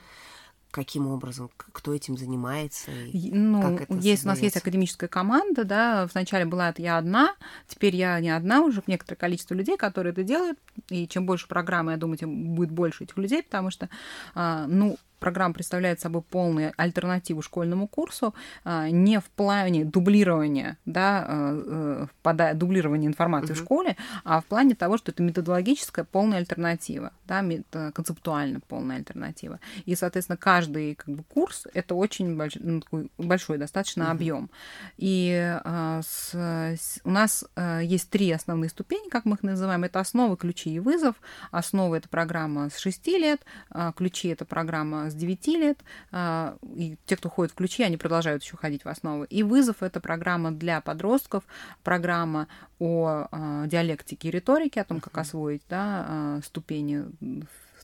каким 0.74 1.06
образом, 1.06 1.50
кто 1.56 1.94
этим 1.94 2.16
занимается? 2.16 2.90
И 2.90 3.30
ну, 3.30 3.62
как 3.62 3.82
это 3.82 3.94
есть, 3.94 4.24
у 4.24 4.28
нас 4.28 4.40
есть 4.40 4.56
академическая 4.56 5.08
команда, 5.08 5.62
да, 5.62 6.08
вначале 6.12 6.46
была 6.46 6.70
это 6.70 6.82
я 6.82 6.98
одна, 6.98 7.36
теперь 7.68 7.94
я 7.94 8.18
не 8.18 8.30
одна, 8.30 8.60
уже 8.60 8.82
некоторое 8.88 9.16
количество 9.16 9.54
людей, 9.54 9.76
которые 9.76 10.12
это 10.12 10.24
делают, 10.24 10.58
и 10.88 11.06
чем 11.06 11.26
больше 11.26 11.46
программы, 11.46 11.92
я 11.92 11.96
думаю, 11.96 12.18
тем 12.18 12.56
будет 12.56 12.72
больше 12.72 13.04
этих 13.04 13.16
людей, 13.16 13.44
потому 13.44 13.70
что, 13.70 13.88
а, 14.34 14.66
ну, 14.66 14.98
программа 15.18 15.54
представляет 15.54 16.00
собой 16.00 16.22
полную 16.22 16.72
альтернативу 16.76 17.42
школьному 17.42 17.88
курсу, 17.88 18.34
а, 18.64 18.88
не 18.90 19.20
в 19.20 19.24
плане 19.24 19.84
дублирования, 19.84 20.78
да, 20.84 21.24
э, 21.28 22.06
э, 22.22 22.54
дублирования 22.54 23.08
информации 23.08 23.52
uh-huh. 23.52 23.58
в 23.58 23.64
школе, 23.64 23.96
а 24.24 24.40
в 24.40 24.44
плане 24.44 24.74
того, 24.74 24.98
что 24.98 25.12
это 25.12 25.22
методологическая 25.22 26.04
полная 26.04 26.38
альтернатива, 26.38 27.12
да, 27.26 27.44
концептуально 27.92 28.60
полная 28.60 28.96
альтернатива. 28.96 29.60
И, 29.86 29.94
соответственно, 29.94 30.36
каждый 30.36 30.94
как 30.94 31.08
бы, 31.08 31.22
курс 31.24 31.66
это 31.74 31.94
очень 31.94 32.36
больш, 32.36 32.54
ну, 32.58 32.80
такой 32.80 33.10
большой 33.18 33.58
достаточно 33.58 34.04
uh-huh. 34.04 34.10
объем. 34.10 34.50
И 34.96 35.58
а, 35.64 36.00
с, 36.02 36.34
с, 36.34 37.00
у 37.04 37.10
нас 37.10 37.44
а, 37.56 37.80
есть 37.80 38.10
три 38.10 38.30
основные 38.30 38.68
ступени, 38.68 39.08
как 39.08 39.24
мы 39.24 39.36
их 39.36 39.42
называем. 39.42 39.84
Это 39.84 40.00
основы, 40.00 40.36
ключи 40.36 40.74
и 40.74 40.80
вызов. 40.80 41.16
Основа 41.50 41.96
это 41.96 42.08
программа 42.08 42.70
с 42.70 42.78
6 42.78 43.06
лет, 43.08 43.40
а, 43.70 43.92
ключи 43.92 44.28
это 44.28 44.44
программа 44.44 45.03
с 45.10 45.14
с 45.14 45.16
9 45.16 45.46
лет, 45.48 45.78
а, 46.12 46.56
и 46.76 46.96
те, 47.06 47.16
кто 47.16 47.28
ходит 47.28 47.52
в 47.52 47.54
ключи, 47.54 47.82
они 47.82 47.96
продолжают 47.96 48.42
еще 48.42 48.56
ходить 48.56 48.84
в 48.84 48.88
основу. 48.88 49.24
И 49.24 49.42
вызов— 49.42 49.76
это 49.82 50.00
программа 50.00 50.50
для 50.50 50.80
подростков, 50.80 51.44
программа 51.82 52.48
о 52.78 53.28
а, 53.30 53.66
диалектике 53.66 54.28
и 54.28 54.30
риторике, 54.30 54.80
о 54.80 54.84
том, 54.84 55.00
как 55.00 55.16
освоить 55.16 55.62
да, 55.68 56.04
а, 56.06 56.40
ступени 56.44 57.04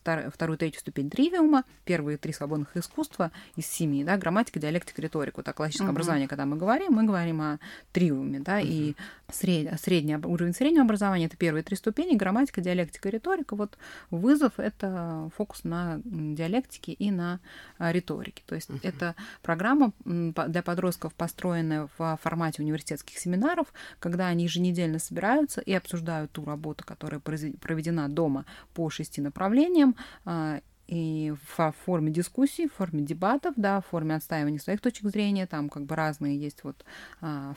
втор, 0.00 0.30
вторую, 0.30 0.58
третью 0.58 0.80
ступень 0.80 1.10
тривиума, 1.10 1.64
первые 1.84 2.16
три 2.16 2.32
свободных 2.32 2.76
искусства 2.76 3.30
из 3.56 3.66
семи, 3.66 4.04
да, 4.04 4.16
грамматика, 4.16 4.58
диалектика, 4.58 5.02
риторика. 5.02 5.38
Вот 5.38 5.48
о 5.48 5.52
классическом 5.52 5.88
uh-huh. 5.88 5.90
образовании, 5.90 6.26
когда 6.26 6.46
мы 6.46 6.56
говорим, 6.56 6.92
мы 6.92 7.04
говорим 7.04 7.40
о 7.40 7.58
тривиуме, 7.92 8.40
да, 8.40 8.60
uh-huh. 8.60 8.66
и 8.66 8.96
сред, 9.32 9.80
средний 9.80 10.16
уровень 10.16 10.54
среднего 10.54 10.84
образования 10.84 11.26
это 11.26 11.36
первые 11.36 11.62
три 11.62 11.76
ступени, 11.76 12.16
грамматика, 12.16 12.60
диалектика, 12.60 13.08
риторика. 13.08 13.56
Вот 13.56 13.78
вызов 14.10 14.58
это 14.58 15.30
фокус 15.36 15.64
на 15.64 16.00
диалектике 16.04 16.92
и 16.92 17.10
на 17.10 17.40
а, 17.78 17.92
риторике. 17.92 18.42
То 18.46 18.54
есть 18.54 18.70
uh-huh. 18.70 18.80
это 18.82 19.14
программа 19.42 19.92
для 20.04 20.62
подростков, 20.62 21.14
построенная 21.14 21.88
в 21.98 22.18
формате 22.22 22.62
университетских 22.62 23.18
семинаров, 23.18 23.72
когда 23.98 24.28
они 24.28 24.44
еженедельно 24.44 24.98
собираются 24.98 25.60
и 25.60 25.72
обсуждают 25.72 26.32
ту 26.32 26.44
работу, 26.44 26.84
которая 26.84 27.20
проведена 27.20 28.08
дома 28.08 28.44
по 28.74 28.88
шести 28.90 29.20
направлениям, 29.20 29.89
а, 30.24 30.60
и 30.90 31.32
в 31.46 31.72
форме 31.84 32.10
дискуссий, 32.10 32.66
в 32.66 32.74
форме 32.74 33.02
дебатов, 33.02 33.54
да, 33.56 33.80
в 33.80 33.86
форме 33.86 34.16
отстаивания 34.16 34.58
своих 34.58 34.80
точек 34.80 35.08
зрения, 35.08 35.46
там 35.46 35.68
как 35.68 35.84
бы 35.84 35.94
разные 35.94 36.36
есть 36.36 36.64
вот 36.64 36.84
а, 37.20 37.54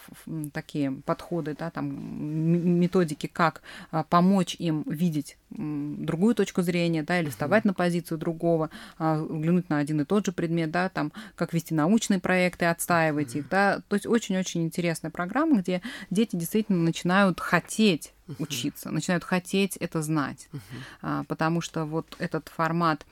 такие 0.53 0.91
подходы, 0.91 1.55
да, 1.57 1.71
там 1.71 2.79
методики, 2.79 3.25
как 3.25 3.63
а, 3.89 4.03
помочь 4.03 4.55
им 4.59 4.83
видеть 4.85 5.37
другую 5.49 6.35
точку 6.35 6.61
зрения, 6.61 7.01
да, 7.01 7.19
или 7.19 7.29
вставать 7.29 7.65
на 7.65 7.73
позицию 7.73 8.19
другого, 8.19 8.69
а, 8.99 9.23
взглянуть 9.23 9.67
на 9.67 9.79
один 9.79 10.01
и 10.01 10.05
тот 10.05 10.27
же 10.27 10.31
предмет, 10.31 10.69
да, 10.69 10.89
там, 10.89 11.11
как 11.35 11.53
вести 11.53 11.73
научные 11.73 12.19
проекты, 12.19 12.65
отстаивать 12.65 13.35
их, 13.35 13.49
да, 13.49 13.81
то 13.87 13.95
есть 13.95 14.05
очень-очень 14.05 14.63
интересная 14.63 15.09
программа, 15.09 15.61
где 15.61 15.81
дети 16.11 16.35
действительно 16.35 16.83
начинают 16.83 17.39
хотеть 17.39 18.12
учиться, 18.39 18.92
начинают 18.92 19.24
хотеть 19.24 19.75
это 19.77 20.01
знать, 20.01 20.50
uh-huh. 21.01 21.25
потому 21.25 21.62
что 21.62 21.86
вот 21.86 22.15
этот 22.20 22.50
формат 22.50 23.06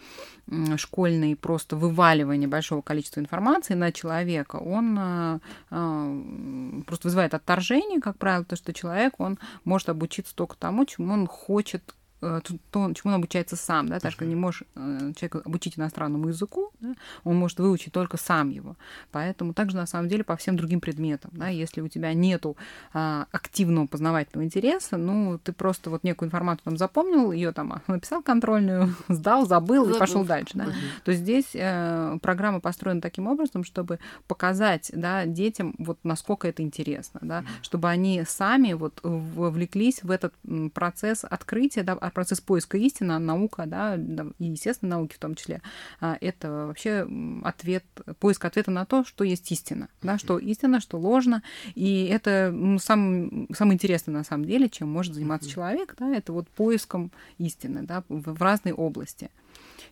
школьный 0.78 1.36
просто 1.36 1.76
вываливание 1.76 2.48
большого 2.48 2.82
количества 2.82 3.20
информации 3.20 3.74
на 3.74 3.92
человека, 3.92 4.58
он 4.58 4.98
а, 5.00 5.40
а, 5.70 6.84
просто 6.86 7.08
вызывает 7.08 7.34
отторжение, 7.34 8.02
как 8.02 8.18
правило, 8.18 8.46
то 8.46 8.56
что 8.56 8.74
человек 8.74 9.14
он 9.20 9.40
может 9.64 9.90
обучиться 9.90 10.36
только 10.36 10.58
тому, 10.58 10.86
чему 10.86 11.14
он 11.14 11.28
хочет 11.28 11.96
то, 12.22 12.94
чему 12.94 13.14
он 13.14 13.16
обучается 13.16 13.56
сам, 13.56 13.90
да, 13.90 14.00
так 14.00 14.12
что 14.12 14.26
не 14.26 14.36
можешь 14.36 14.64
э, 14.76 15.14
человека 15.16 15.42
обучить 15.44 15.78
иностранному 15.78 16.28
языку, 16.28 16.72
да, 16.80 16.94
он 17.24 17.36
может 17.36 17.60
выучить 17.60 17.92
только 17.92 18.18
сам 18.18 18.50
его. 18.50 18.76
Поэтому 19.12 19.54
также 19.54 19.76
на 19.76 19.88
самом 19.88 20.08
деле 20.08 20.24
по 20.24 20.36
всем 20.38 20.56
другим 20.56 20.82
предметам, 20.82 21.32
да, 21.34 21.48
если 21.48 21.82
у 21.82 21.88
тебя 21.88 22.14
нету 22.14 22.58
а, 22.94 23.26
активного 23.32 23.88
познавательного 23.88 24.46
интереса, 24.46 24.98
ну, 24.98 25.40
ты 25.44 25.52
просто 25.52 25.90
вот 25.90 26.04
некую 26.04 26.28
информацию 26.28 26.66
там 26.66 26.78
запомнил, 26.78 27.32
ее 27.32 27.52
там 27.54 27.82
написал 27.88 28.22
контрольную, 28.22 28.96
сдал, 29.08 29.48
забыл, 29.48 29.86
забыл. 29.86 29.96
и 29.96 30.00
пошел 30.00 30.24
дальше, 30.24 30.54
да, 30.56 30.66
угу. 30.66 30.74
то 31.04 31.14
здесь 31.14 31.56
э, 31.56 32.20
программа 32.22 32.60
построена 32.60 33.02
таким 33.02 33.28
образом, 33.28 33.64
чтобы 33.64 34.00
показать, 34.28 34.92
да, 34.94 35.26
детям 35.26 35.74
вот 35.80 35.98
насколько 36.04 36.48
это 36.48 36.62
интересно, 36.62 37.20
да, 37.24 37.40
угу. 37.40 37.48
чтобы 37.64 37.90
они 37.90 38.24
сами 38.28 38.74
вот 38.74 39.00
вовлеклись 39.02 40.04
в 40.04 40.12
этот 40.12 40.34
процесс 40.74 41.26
открытия, 41.28 41.82
да, 41.82 41.94
процесс 42.14 42.42
поиска 42.42 42.78
истины, 42.78 43.18
наука, 43.20 43.66
да, 43.66 43.96
и 43.96 44.46
естественно 44.46 44.98
науки 44.98 45.16
в 45.16 45.20
том 45.20 45.36
числе, 45.36 45.62
а, 46.00 46.18
это 46.22 46.68
вообще 46.68 47.08
ответ, 47.44 47.84
поиск 48.20 48.46
ответа 48.46 48.72
на 48.72 48.86
то, 48.86 49.04
что 49.04 49.24
есть 49.24 49.52
истина, 49.52 49.90
да, 50.02 50.18
что 50.18 50.40
истина, 50.40 50.80
что 50.80 50.98
ложно, 50.98 51.44
и 51.76 52.06
это 52.06 52.52
ну, 52.54 52.80
сам, 52.80 53.48
самое 53.54 53.76
интересное 53.76 54.14
на 54.14 54.24
самом 54.24 54.46
деле, 54.46 54.70
чем 54.70 54.90
может 54.90 55.14
заниматься 55.14 55.50
человек, 55.50 55.96
да, 56.00 56.10
это 56.14 56.34
вот 56.34 56.48
поиском 56.50 57.12
истины, 57.38 57.84
да, 57.84 58.04
в, 58.10 58.34
в 58.34 58.42
разной 58.42 58.74
области. 58.74 59.30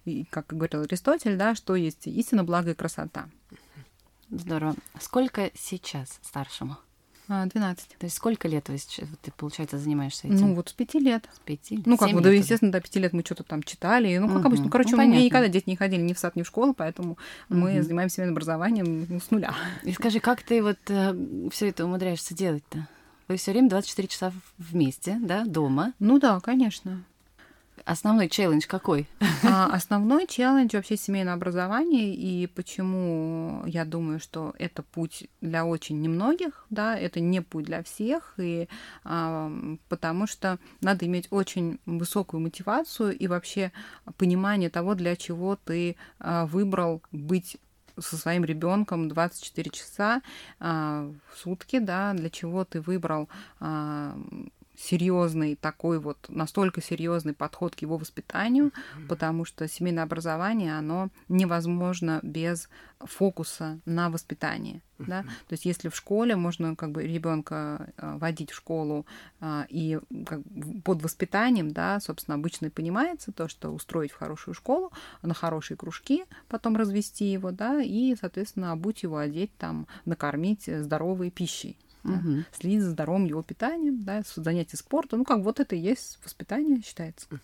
И, 0.06 0.26
как 0.30 0.48
говорил 0.48 0.82
Аристотель, 0.82 1.38
да, 1.38 1.56
что 1.56 1.76
есть 1.76 2.08
истина, 2.08 2.44
благо 2.44 2.72
и 2.72 2.76
красота. 2.76 3.30
Здорово. 4.30 4.76
Сколько 5.00 5.52
сейчас 5.56 6.20
старшему? 6.22 6.78
12. 7.30 7.98
То 8.00 8.06
есть 8.06 8.16
сколько 8.16 8.48
лет 8.48 8.70
вы, 8.70 8.78
ты, 9.22 9.32
получается, 9.32 9.78
занимаешься 9.78 10.28
этим? 10.28 10.50
Ну, 10.50 10.56
вот 10.56 10.70
с 10.70 10.74
пяти 10.74 11.00
лет. 11.00 11.30
С 11.34 11.40
пяти? 11.40 11.82
Ну, 11.86 11.98
как 11.98 12.12
бы, 12.12 12.22
да, 12.22 12.30
естественно, 12.30 12.72
до 12.72 12.82
пяти 12.82 13.00
лет 13.00 13.14
мы 13.14 13.22
что-то 13.24 13.44
там 13.44 13.62
читали. 13.64 14.18
Ну, 14.18 14.28
как 14.28 14.38
угу. 14.38 14.48
обычно. 14.48 14.66
Ну, 14.66 14.72
короче, 14.72 14.96
ну, 14.96 15.04
меня 15.06 15.24
никогда 15.24 15.48
дети 15.48 15.70
не 15.70 15.76
ходили 15.76 16.02
ни 16.02 16.14
в 16.14 16.20
сад, 16.20 16.36
ни 16.36 16.42
в 16.42 16.48
школу, 16.48 16.74
поэтому 16.74 17.12
угу. 17.50 17.60
мы 17.60 17.84
занимаемся 17.84 18.28
образованием 18.28 19.06
ну, 19.08 19.20
с 19.20 19.30
нуля. 19.32 19.54
И 19.84 19.92
скажи, 19.94 20.20
как 20.20 20.42
ты 20.42 20.64
вот 20.64 20.80
э, 20.88 21.50
все 21.52 21.70
это 21.70 21.86
умудряешься 21.86 22.34
делать-то? 22.34 22.88
Вы 23.28 23.38
все 23.38 23.52
время 23.52 23.70
24 23.70 24.08
часа 24.08 24.34
вместе, 24.58 25.20
да, 25.22 25.46
дома? 25.46 25.94
Ну 26.00 26.20
да, 26.20 26.40
конечно. 26.40 27.04
Основной 27.90 28.30
челлендж 28.30 28.68
какой? 28.68 29.08
А, 29.44 29.66
основной 29.74 30.28
челлендж 30.28 30.76
вообще 30.76 30.96
семейное 30.96 31.34
образование, 31.34 32.14
и 32.14 32.46
почему 32.46 33.64
я 33.66 33.84
думаю, 33.84 34.20
что 34.20 34.54
это 34.60 34.84
путь 34.84 35.28
для 35.42 35.66
очень 35.66 36.00
немногих, 36.00 36.68
да, 36.70 36.96
это 36.96 37.20
не 37.20 37.42
путь 37.42 37.66
для 37.66 37.82
всех, 37.82 38.36
и 38.38 38.68
а, 39.04 39.52
потому 39.88 40.28
что 40.28 40.60
надо 40.82 41.08
иметь 41.08 41.30
очень 41.32 41.80
высокую 41.88 42.42
мотивацию 42.42 43.18
и 43.18 43.26
вообще 43.26 43.72
понимание 44.18 44.70
того, 44.70 44.94
для 44.94 45.16
чего 45.16 45.56
ты 45.56 45.96
а, 46.20 46.46
выбрал 46.46 47.02
быть 47.12 47.58
со 47.98 48.18
своим 48.18 48.46
ребенком 48.46 49.10
24 49.10 49.72
часа 49.72 50.22
а, 50.60 51.12
в 51.34 51.40
сутки, 51.40 51.80
да, 51.80 52.14
для 52.14 52.30
чего 52.30 52.66
ты 52.66 52.82
выбрал 52.82 53.30
а, 53.60 54.16
серьезный 54.80 55.56
такой 55.56 56.00
вот, 56.00 56.18
настолько 56.30 56.82
серьезный 56.82 57.34
подход 57.34 57.76
к 57.76 57.80
его 57.80 57.98
воспитанию, 57.98 58.68
mm-hmm. 58.68 59.08
потому 59.08 59.44
что 59.44 59.68
семейное 59.68 60.04
образование, 60.04 60.78
оно 60.78 61.10
невозможно 61.28 62.20
без 62.24 62.70
фокуса 63.02 63.80
на 63.86 64.10
воспитание. 64.10 64.82
Mm-hmm. 64.98 65.06
Да? 65.08 65.24
То 65.24 65.54
есть 65.54 65.66
если 65.66 65.90
в 65.90 65.96
школе 65.96 66.38
можно 66.38 66.78
как 66.78 66.92
бы 66.92 67.04
ребенка 67.04 67.92
а, 67.98 68.18
водить 68.18 68.52
в 68.52 68.56
школу 68.56 69.06
а, 69.42 69.66
и 69.70 70.00
как, 70.26 70.42
под 70.86 71.04
воспитанием, 71.04 71.72
да, 71.72 72.00
собственно, 72.00 72.36
обычно 72.36 72.68
и 72.68 72.70
понимается 72.70 73.34
то, 73.34 73.50
что 73.50 73.70
устроить 73.72 74.12
в 74.12 74.18
хорошую 74.18 74.56
школу, 74.56 74.94
на 75.22 75.34
хорошие 75.34 75.76
кружки, 75.76 76.24
потом 76.48 76.78
развести 76.78 77.26
его, 77.26 77.52
да, 77.52 77.82
и, 77.82 78.16
соответственно, 78.20 78.72
обуть 78.72 79.04
его, 79.04 79.18
одеть 79.18 79.56
там, 79.58 79.88
накормить 80.06 80.68
здоровой 80.68 81.32
пищей 81.32 81.78
угу. 82.04 82.44
следить 82.52 82.82
за 82.82 82.92
здоровым 82.92 83.26
его 83.26 83.42
питанием, 83.42 84.04
да, 84.04 84.22
занятия 84.36 84.78
спортом. 84.78 85.20
Ну, 85.20 85.26
как 85.26 85.40
вот 85.40 85.60
это 85.60 85.76
и 85.76 85.80
есть 85.80 86.20
воспитание, 86.24 86.82
считается. 86.82 87.28
Угу. 87.32 87.40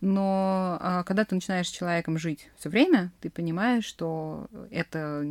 Но 0.00 0.78
а, 0.80 1.02
когда 1.04 1.24
ты 1.24 1.34
начинаешь 1.34 1.68
с 1.68 1.72
человеком 1.72 2.18
жить 2.18 2.50
все 2.56 2.68
время, 2.68 3.10
ты 3.20 3.30
понимаешь, 3.30 3.84
что 3.84 4.46
это 4.70 5.22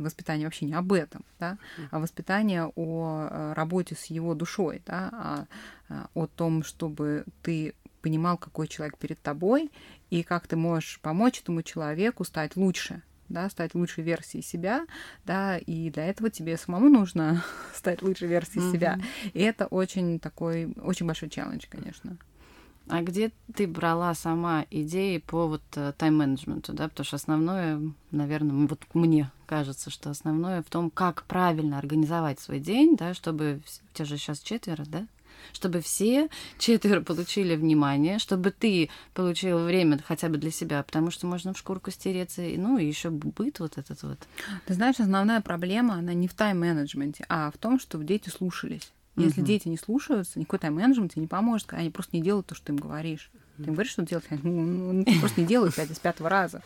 воспитание 0.00 0.46
вообще 0.46 0.66
не 0.66 0.74
об 0.74 0.92
этом, 0.92 1.24
да, 1.38 1.58
а 1.90 1.98
воспитание 1.98 2.70
о 2.74 3.28
э, 3.30 3.52
работе 3.54 3.94
с 3.94 4.06
его 4.06 4.34
душой, 4.34 4.82
да, 4.86 5.10
а, 5.12 5.46
а, 5.88 6.08
о 6.14 6.26
том, 6.26 6.62
чтобы 6.62 7.24
ты 7.42 7.74
понимал, 8.00 8.38
какой 8.38 8.68
человек 8.68 8.96
перед 8.98 9.20
тобой, 9.20 9.70
и 10.10 10.22
как 10.22 10.46
ты 10.46 10.56
можешь 10.56 11.00
помочь 11.00 11.40
этому 11.40 11.62
человеку 11.62 12.24
стать 12.24 12.56
лучше, 12.56 13.02
да, 13.28 13.48
стать 13.50 13.74
лучшей 13.74 14.04
версией 14.04 14.42
себя, 14.42 14.86
да, 15.24 15.58
и 15.58 15.90
для 15.90 16.06
этого 16.06 16.30
тебе 16.30 16.56
самому 16.56 16.88
нужно 16.88 17.44
стать 17.74 18.02
лучшей 18.02 18.28
версией 18.28 18.64
mm-hmm. 18.64 18.72
себя. 18.72 18.98
И 19.32 19.40
это 19.40 19.66
очень 19.66 20.18
такой, 20.18 20.72
очень 20.82 21.06
большой 21.06 21.28
челлендж, 21.28 21.64
конечно. 21.68 22.16
А 22.88 23.02
где 23.02 23.32
ты 23.54 23.66
брала 23.66 24.14
сама 24.14 24.64
идеи 24.70 25.18
по 25.18 25.46
вот 25.46 25.62
э, 25.76 25.92
тайм-менеджменту, 25.98 26.72
да, 26.72 26.88
потому 26.88 27.04
что 27.04 27.16
основное, 27.16 27.80
наверное, 28.10 28.66
вот 28.66 28.80
мне 28.94 29.30
кажется, 29.46 29.90
что 29.90 30.08
основное 30.10 30.62
в 30.62 30.70
том, 30.70 30.90
как 30.90 31.24
правильно 31.24 31.78
организовать 31.78 32.40
свой 32.40 32.60
день, 32.60 32.96
да, 32.96 33.12
чтобы 33.12 33.60
у 33.90 33.94
тебя 33.94 34.06
же 34.06 34.16
сейчас 34.16 34.40
четверо, 34.40 34.84
да, 34.86 35.06
чтобы 35.52 35.80
все 35.80 36.28
четверо 36.58 37.00
получили 37.00 37.56
внимание, 37.56 38.18
чтобы 38.18 38.50
ты 38.50 38.90
получил 39.14 39.64
время 39.64 40.00
хотя 40.04 40.28
бы 40.28 40.38
для 40.38 40.50
себя, 40.50 40.82
потому 40.82 41.10
что 41.10 41.26
можно 41.26 41.52
в 41.54 41.58
шкурку 41.58 41.90
стереться, 41.90 42.42
ну 42.42 42.78
и 42.78 42.86
еще 42.86 43.10
быт 43.10 43.60
вот 43.60 43.78
этот 43.78 44.02
вот. 44.02 44.18
Ты 44.66 44.74
знаешь, 44.74 45.00
основная 45.00 45.40
проблема, 45.40 45.94
она 45.94 46.12
не 46.14 46.28
в 46.28 46.34
тайм-менеджменте, 46.34 47.24
а 47.28 47.50
в 47.50 47.58
том, 47.58 47.80
чтобы 47.80 48.04
дети 48.04 48.28
слушались. 48.28 48.92
Если 49.16 49.40
угу. 49.40 49.48
дети 49.48 49.68
не 49.68 49.76
слушаются, 49.76 50.38
никакой 50.38 50.60
тайм-менеджмент 50.60 51.12
тебе 51.12 51.22
не 51.22 51.28
поможет, 51.28 51.72
они 51.72 51.90
просто 51.90 52.16
не 52.16 52.22
делают 52.22 52.46
то, 52.46 52.54
что 52.54 52.66
ты 52.66 52.72
им 52.72 52.78
говоришь. 52.78 53.30
Ты 53.56 53.64
им 53.64 53.74
говоришь, 53.74 53.92
что 53.92 54.02
делать, 54.02 54.24
они 54.30 54.40
ну, 54.42 55.04
просто 55.20 55.40
не 55.40 55.46
делают 55.46 55.74
пять 55.74 55.90
из 55.90 55.98
пятого 55.98 56.28
раза. 56.28 56.62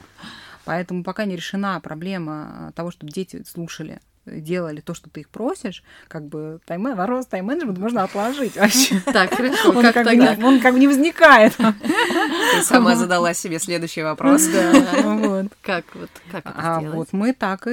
Поэтому 0.64 1.02
пока 1.02 1.24
не 1.24 1.34
решена 1.34 1.80
проблема 1.80 2.72
того, 2.76 2.90
чтобы 2.90 3.10
дети 3.10 3.42
слушали 3.48 4.00
делали 4.26 4.80
то, 4.80 4.94
что 4.94 5.10
ты 5.10 5.20
их 5.20 5.28
просишь, 5.28 5.82
как 6.08 6.26
бы 6.26 6.60
тайм 6.64 6.82
вопрос 6.82 7.26
тайм-менеджмент 7.26 7.78
можно 7.78 8.04
отложить 8.04 8.56
вообще. 8.56 9.00
Так, 9.12 9.34
хорошо. 9.34 9.70
Он 9.70 9.92
как, 9.92 10.04
бы 10.06 10.16
не, 10.16 10.44
он 10.44 10.60
как 10.60 10.74
бы 10.74 10.80
не 10.80 10.88
возникает. 10.88 11.54
Ты 11.56 12.62
сама 12.62 12.96
задала 12.96 13.34
себе 13.34 13.58
следующий 13.58 14.02
вопрос. 14.02 14.46
Да, 14.46 14.72
вот. 15.02 15.46
Как 15.62 15.84
вот 15.94 16.10
как 16.30 16.46
это 16.46 16.54
А 16.56 16.80
сделать? 16.80 16.96
вот 16.96 17.12
мы 17.12 17.32
так 17.32 17.66
и 17.66 17.70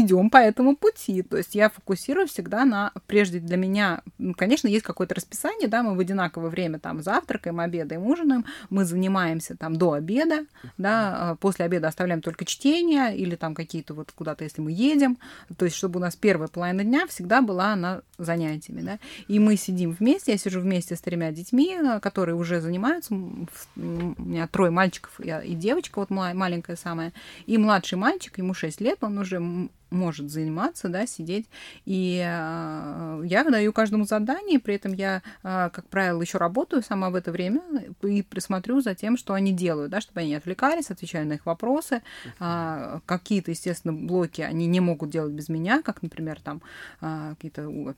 идем 0.00 0.30
по 0.30 0.36
этому 0.36 0.76
пути. 0.76 1.22
То 1.22 1.36
есть 1.36 1.54
я 1.54 1.70
фокусирую 1.70 2.26
всегда 2.26 2.64
на, 2.64 2.92
прежде 3.06 3.38
для 3.40 3.56
меня, 3.56 4.02
ну, 4.18 4.34
конечно, 4.34 4.68
есть 4.68 4.84
какое-то 4.84 5.14
расписание, 5.14 5.68
да, 5.68 5.82
мы 5.82 5.94
в 5.96 6.00
одинаковое 6.00 6.50
время 6.50 6.78
там 6.78 7.02
завтракаем, 7.02 7.60
обедаем, 7.60 8.06
ужинаем, 8.06 8.44
мы 8.68 8.84
занимаемся 8.84 9.56
там 9.56 9.76
до 9.76 9.92
обеда, 9.92 10.44
да, 10.78 11.30
а 11.30 11.34
после 11.36 11.64
обеда 11.64 11.88
оставляем 11.88 12.22
только 12.22 12.44
чтение 12.44 13.16
или 13.16 13.36
там 13.36 13.54
какие-то 13.54 13.94
вот 13.94 14.12
куда-то, 14.12 14.44
если 14.44 14.60
мы 14.60 14.72
едем, 14.72 15.18
то 15.56 15.64
есть 15.70 15.78
чтобы 15.78 15.98
у 15.98 16.02
нас 16.02 16.16
первая 16.16 16.48
половина 16.48 16.84
дня 16.84 17.06
всегда 17.06 17.40
была 17.40 17.74
на 17.76 18.02
занятиями, 18.18 18.82
да, 18.82 18.98
и 19.28 19.38
мы 19.38 19.56
сидим 19.56 19.92
вместе, 19.92 20.32
я 20.32 20.38
сижу 20.38 20.60
вместе 20.60 20.96
с 20.96 21.00
тремя 21.00 21.32
детьми, 21.32 21.76
э, 21.76 22.00
которые 22.00 22.34
уже 22.34 22.60
занимаются, 22.60 23.14
у 23.14 23.46
меня 23.76 24.46
трое 24.48 24.70
мальчиков 24.70 25.18
и 25.20 25.54
девочка, 25.54 25.98
вот 25.98 26.10
ма- 26.10 26.34
маленькая 26.34 26.76
самая, 26.76 27.12
и 27.46 27.56
младший 27.58 27.98
мальчик, 27.98 28.38
ему 28.38 28.54
6 28.54 28.80
лет, 28.80 28.98
он 29.02 29.18
уже 29.18 29.40
может 29.90 30.30
заниматься, 30.30 30.88
да, 30.88 31.06
сидеть. 31.06 31.48
И 31.84 32.16
э, 32.24 33.22
я 33.24 33.44
даю 33.44 33.72
каждому 33.72 34.04
задание, 34.04 34.58
при 34.60 34.74
этом 34.76 34.92
я, 34.92 35.22
э, 35.42 35.70
как 35.72 35.86
правило, 35.88 36.20
еще 36.20 36.38
работаю 36.38 36.82
сама 36.82 37.10
в 37.10 37.14
это 37.14 37.32
время 37.32 37.60
и 38.02 38.22
присмотрю 38.22 38.80
за 38.80 38.94
тем, 38.94 39.16
что 39.16 39.34
они 39.34 39.52
делают, 39.52 39.90
да, 39.90 40.00
чтобы 40.00 40.20
они 40.20 40.30
не 40.30 40.34
отвлекались, 40.36 40.90
отвечаю 40.90 41.26
на 41.26 41.34
их 41.34 41.46
вопросы. 41.46 42.02
А, 42.38 43.00
Какие-то, 43.06 43.50
естественно, 43.50 43.92
блоки 43.92 44.40
они 44.42 44.66
не 44.66 44.80
могут 44.80 45.10
делать 45.10 45.32
без 45.32 45.48
меня, 45.48 45.82
как, 45.82 46.02
например, 46.02 46.40
там 46.40 46.62
а, 47.00 47.34
какие-то 47.34 47.94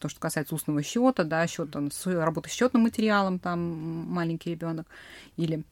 то, 0.00 0.08
что 0.08 0.20
касается 0.20 0.54
устного 0.54 0.82
счета, 0.82 1.24
да, 1.24 1.46
счет, 1.46 1.70
там, 1.70 1.90
с- 1.90 2.06
счетным 2.48 2.82
материалом, 2.82 3.38
там 3.38 3.60
маленький 3.60 4.50
ребенок 4.50 4.86
или 5.36 5.62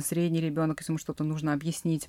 средний 0.00 0.40
ребенок, 0.40 0.80
если 0.80 0.92
ему 0.92 0.98
что-то 0.98 1.24
нужно 1.24 1.52
объяснить 1.52 2.08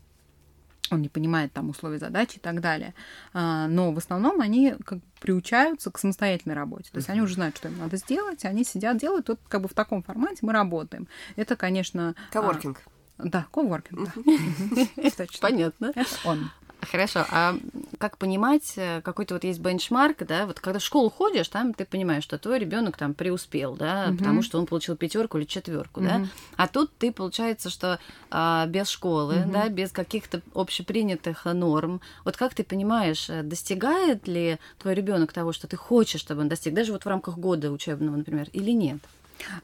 он 0.91 1.01
не 1.01 1.09
понимает 1.09 1.53
там 1.53 1.69
условия 1.69 1.99
задачи 1.99 2.37
и 2.37 2.39
так 2.39 2.61
далее. 2.61 2.93
А, 3.33 3.67
но 3.67 3.91
в 3.91 3.97
основном 3.97 4.41
они 4.41 4.75
как 4.85 4.99
бы 4.99 5.03
приучаются 5.19 5.91
к 5.91 5.99
самостоятельной 5.99 6.55
работе. 6.55 6.89
То 6.91 6.97
есть 6.97 7.09
они 7.09 7.21
уже 7.21 7.35
знают, 7.35 7.57
что 7.57 7.67
им 7.67 7.77
надо 7.77 7.97
сделать, 7.97 8.45
они 8.45 8.63
сидят, 8.63 8.97
делают. 8.97 9.29
Вот 9.29 9.39
как 9.47 9.61
бы 9.61 9.67
в 9.67 9.73
таком 9.73 10.03
формате 10.03 10.39
мы 10.41 10.53
работаем. 10.53 11.07
Это, 11.35 11.55
конечно... 11.55 12.15
а, 12.29 12.33
Коворкинг. 12.33 12.81
да, 13.17 13.45
коворкинг, 13.51 14.09
да. 14.15 15.11
Точно. 15.17 15.39
Понятно. 15.41 15.93
Он. 16.25 16.49
Хорошо, 16.81 17.25
а 17.29 17.57
как 17.97 18.17
понимать, 18.17 18.73
э, 18.77 19.01
какой-то 19.01 19.33
вот 19.33 19.43
есть 19.43 19.59
бенчмарк, 19.59 20.25
да, 20.25 20.45
вот 20.45 20.61
когда 20.61 20.79
в 20.79 20.83
школу 20.83 21.09
ходишь, 21.09 21.49
там 21.49 21.73
ты 21.73 21.83
понимаешь, 21.83 22.23
что 22.23 22.37
твой 22.37 22.57
ребенок 22.57 22.95
там 22.95 23.13
преуспел, 23.13 23.75
да, 23.75 24.07
Мгм. 24.07 24.17
потому 24.17 24.41
что 24.41 24.57
он 24.57 24.65
получил 24.65 24.95
пятерку 24.95 25.37
или 25.37 25.45
четверку, 25.45 25.99
да, 25.99 26.19
Мгм. 26.19 26.29
а 26.55 26.67
тут 26.67 26.95
ты, 26.97 27.11
получается, 27.11 27.69
что 27.69 27.99
а, 28.31 28.65
без 28.67 28.87
школы, 28.89 29.41
Мгм. 29.41 29.51
да, 29.51 29.67
без 29.69 29.91
каких-то 29.91 30.41
общепринятых 30.55 31.45
э, 31.45 31.53
норм, 31.53 31.99
вот 32.23 32.37
как 32.37 32.53
ты 32.53 32.63
понимаешь, 32.63 33.29
э, 33.29 33.43
достигает 33.43 34.27
ли 34.27 34.57
твой 34.77 34.93
ребенок 34.93 35.33
того, 35.33 35.51
что 35.51 35.67
ты 35.67 35.75
хочешь, 35.75 36.21
чтобы 36.21 36.41
он 36.41 36.49
достиг, 36.49 36.73
даже 36.73 36.93
вот 36.93 37.03
в 37.03 37.07
рамках 37.07 37.37
года 37.37 37.71
учебного, 37.71 38.15
например, 38.15 38.47
или 38.53 38.71
нет? 38.71 38.99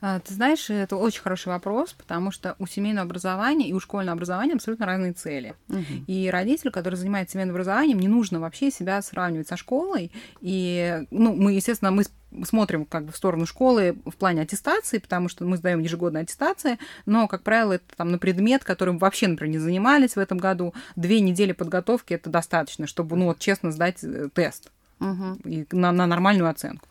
А, 0.02 0.20
Ты 0.20 0.34
знаешь, 0.34 0.70
это 0.70 0.96
очень 0.96 1.22
хороший 1.22 1.50
вопрос, 1.50 1.94
потому 1.94 2.32
что 2.32 2.56
у 2.60 2.68
семейного 2.68 3.06
образования 3.06 3.70
и 3.70 3.74
у 3.74 3.80
школьного 3.80 4.14
образования 4.14 4.54
абсолютно 4.54 4.86
разные 4.86 5.14
цели. 5.14 5.56
Мгм. 5.68 6.06
И 6.08 6.30
родителю, 6.30 6.72
который 6.72 6.96
занимается 6.96 7.34
семейным 7.34 7.56
образованием, 7.56 8.00
не 8.00 8.08
нужно 8.08 8.40
вообще 8.40 8.72
себя 8.72 9.02
сравнивать 9.02 9.48
со 9.48 9.58
школой. 9.58 10.12
И, 10.42 11.06
ну, 11.12 11.34
мы, 11.36 11.54
естественно, 11.54 11.92
мы 11.92 12.04
смотрим 12.44 12.86
как 12.86 13.06
бы 13.06 13.12
в 13.12 13.18
сторону 13.18 13.46
школы 13.46 13.98
в 14.06 14.16
плане 14.16 14.42
аттестации, 14.42 14.98
потому 14.98 15.30
что 15.30 15.46
мы 15.46 15.58
сдаем 15.58 15.80
ежегодные 15.80 16.24
аттестации, 16.24 16.78
но, 17.06 17.28
как 17.28 17.44
правило, 17.44 17.74
это 17.74 17.86
там 17.96 18.12
на 18.12 18.18
предмет, 18.18 18.64
которым 18.64 18.98
вообще, 18.98 19.28
например, 19.28 19.54
не 19.54 19.60
занимались 19.60 20.16
в 20.16 20.20
этом 20.20 20.38
году. 20.38 20.74
Две 20.96 21.22
недели 21.22 21.54
подготовки 21.54 22.14
это 22.14 22.30
достаточно, 22.30 22.88
чтобы, 22.88 23.16
ну, 23.16 23.26
вот 23.26 23.40
честно 23.40 23.72
сдать 23.72 24.04
э, 24.04 24.30
тест 24.34 24.72
Мгм. 25.00 25.34
и 25.44 25.66
на, 25.72 25.92
на 25.92 26.08
нормальную 26.08 26.50
оценку. 26.50 26.88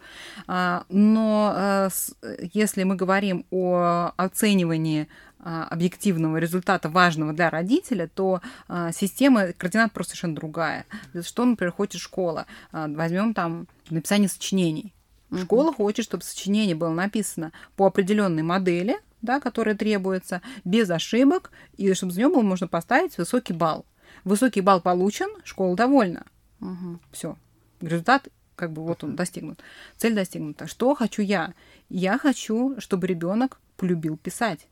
А, 0.46 0.84
Но 0.88 1.52
э, 1.56 1.88
с- 1.90 2.14
если 2.52 2.84
мы 2.84 2.96
говорим 2.96 3.46
о 3.50 4.12
оценивании 4.16 5.08
а, 5.46 5.64
объективного 5.64 6.36
результата 6.38 6.88
важного 6.88 7.32
для 7.32 7.50
родителя, 7.50 8.08
то 8.14 8.40
а, 8.68 8.92
система 8.92 9.52
координат 9.52 9.92
просто 9.92 10.10
совершенно 10.12 10.34
другая. 10.36 10.84
Что, 11.22 11.44
например, 11.44 11.72
хочет 11.72 12.00
школа? 12.00 12.46
А, 12.72 12.88
Возьмем 12.88 13.34
там 13.34 13.66
написание 13.90 14.28
сочинений. 14.28 14.94
Школа 15.36 15.72
хочет, 15.72 16.04
чтобы 16.04 16.22
сочинение 16.22 16.76
было 16.76 16.90
написано 16.92 17.52
по 17.76 17.86
определенной 17.86 18.42
модели, 18.42 19.00
да, 19.22 19.40
которая 19.40 19.74
требуется, 19.74 20.42
без 20.64 20.88
ошибок, 20.90 21.50
и 21.76 21.92
чтобы 21.94 22.12
за 22.12 22.20
него 22.20 22.34
было 22.34 22.42
можно 22.42 22.68
поставить 22.68 23.18
высокий 23.18 23.52
балл. 23.54 23.84
Высокий 24.24 24.60
балл 24.60 24.80
получен, 24.80 25.28
школа 25.44 25.74
довольна. 25.76 26.24
Мгм. 26.60 27.00
Все. 27.10 27.36
Результат, 27.86 28.28
как 28.56 28.72
бы 28.72 28.82
вот 28.82 29.04
он 29.04 29.16
достигнут. 29.16 29.60
Цель 29.96 30.14
достигнута. 30.14 30.66
Что 30.66 30.94
хочу 30.94 31.22
я? 31.22 31.54
Я 31.88 32.18
хочу, 32.18 32.76
чтобы 32.78 33.06
ребенок 33.06 33.60
полюбил 33.76 34.16
писать. 34.16 34.66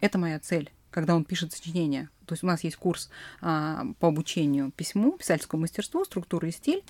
Это 0.00 0.18
моя 0.18 0.38
цель, 0.40 0.72
когда 0.90 1.14
он 1.14 1.24
пишет 1.24 1.52
сочинение. 1.52 2.08
То 2.26 2.34
есть 2.34 2.42
у 2.42 2.46
нас 2.46 2.62
есть 2.64 2.76
курс 2.76 3.10
а, 3.40 3.86
по 3.98 4.08
обучению 4.08 4.70
письму, 4.72 5.12
писательскому 5.12 5.62
мастерству, 5.62 6.04
структура 6.04 6.48
и 6.48 6.52
стиль. 6.52 6.84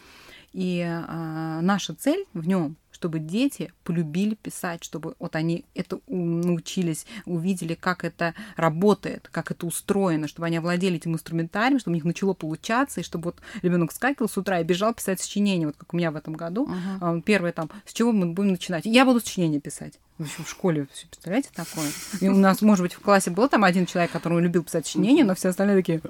И 0.52 0.82
а, 0.82 1.60
наша 1.60 1.94
цель 1.94 2.26
в 2.32 2.46
нем, 2.46 2.76
чтобы 3.00 3.18
дети 3.18 3.72
полюбили 3.82 4.34
писать, 4.34 4.84
чтобы 4.84 5.14
вот 5.18 5.34
они 5.34 5.64
это 5.74 6.00
научились, 6.06 7.06
увидели, 7.24 7.72
как 7.74 8.04
это 8.04 8.34
работает, 8.56 9.30
как 9.32 9.50
это 9.50 9.64
устроено, 9.66 10.28
чтобы 10.28 10.46
они 10.46 10.58
овладели 10.58 10.96
этим 10.96 11.14
инструментарием, 11.14 11.80
чтобы 11.80 11.92
у 11.92 11.94
них 11.94 12.04
начало 12.04 12.34
получаться, 12.34 13.00
и 13.00 13.02
чтобы 13.02 13.24
вот 13.24 13.36
ребенок 13.62 13.92
скакивал 13.92 14.28
с 14.28 14.36
утра 14.36 14.60
и 14.60 14.64
бежал 14.64 14.92
писать 14.92 15.18
сочинение, 15.18 15.66
вот 15.66 15.78
как 15.78 15.94
у 15.94 15.96
меня 15.96 16.10
в 16.10 16.16
этом 16.16 16.34
году. 16.34 16.68
Он 17.00 17.22
Первое 17.22 17.52
там, 17.52 17.70
с 17.86 17.94
чего 17.94 18.12
мы 18.12 18.26
будем 18.26 18.50
начинать? 18.50 18.84
Я 18.84 19.06
буду 19.06 19.20
сочинение 19.20 19.60
писать. 19.60 19.98
В 20.20 20.24
общем, 20.24 20.44
в 20.44 20.50
школе, 20.50 20.86
представляете, 21.10 21.48
такое? 21.54 21.88
И 22.20 22.28
у 22.28 22.36
нас, 22.36 22.60
может 22.60 22.82
быть, 22.82 22.92
в 22.92 23.00
классе 23.00 23.30
был 23.30 23.48
там 23.48 23.64
один 23.64 23.86
человек, 23.86 24.10
который 24.10 24.42
любил 24.42 24.62
писать 24.62 24.84
сочинение, 24.86 25.24
но 25.24 25.34
все 25.34 25.48
остальные 25.48 25.76
такие... 25.76 26.02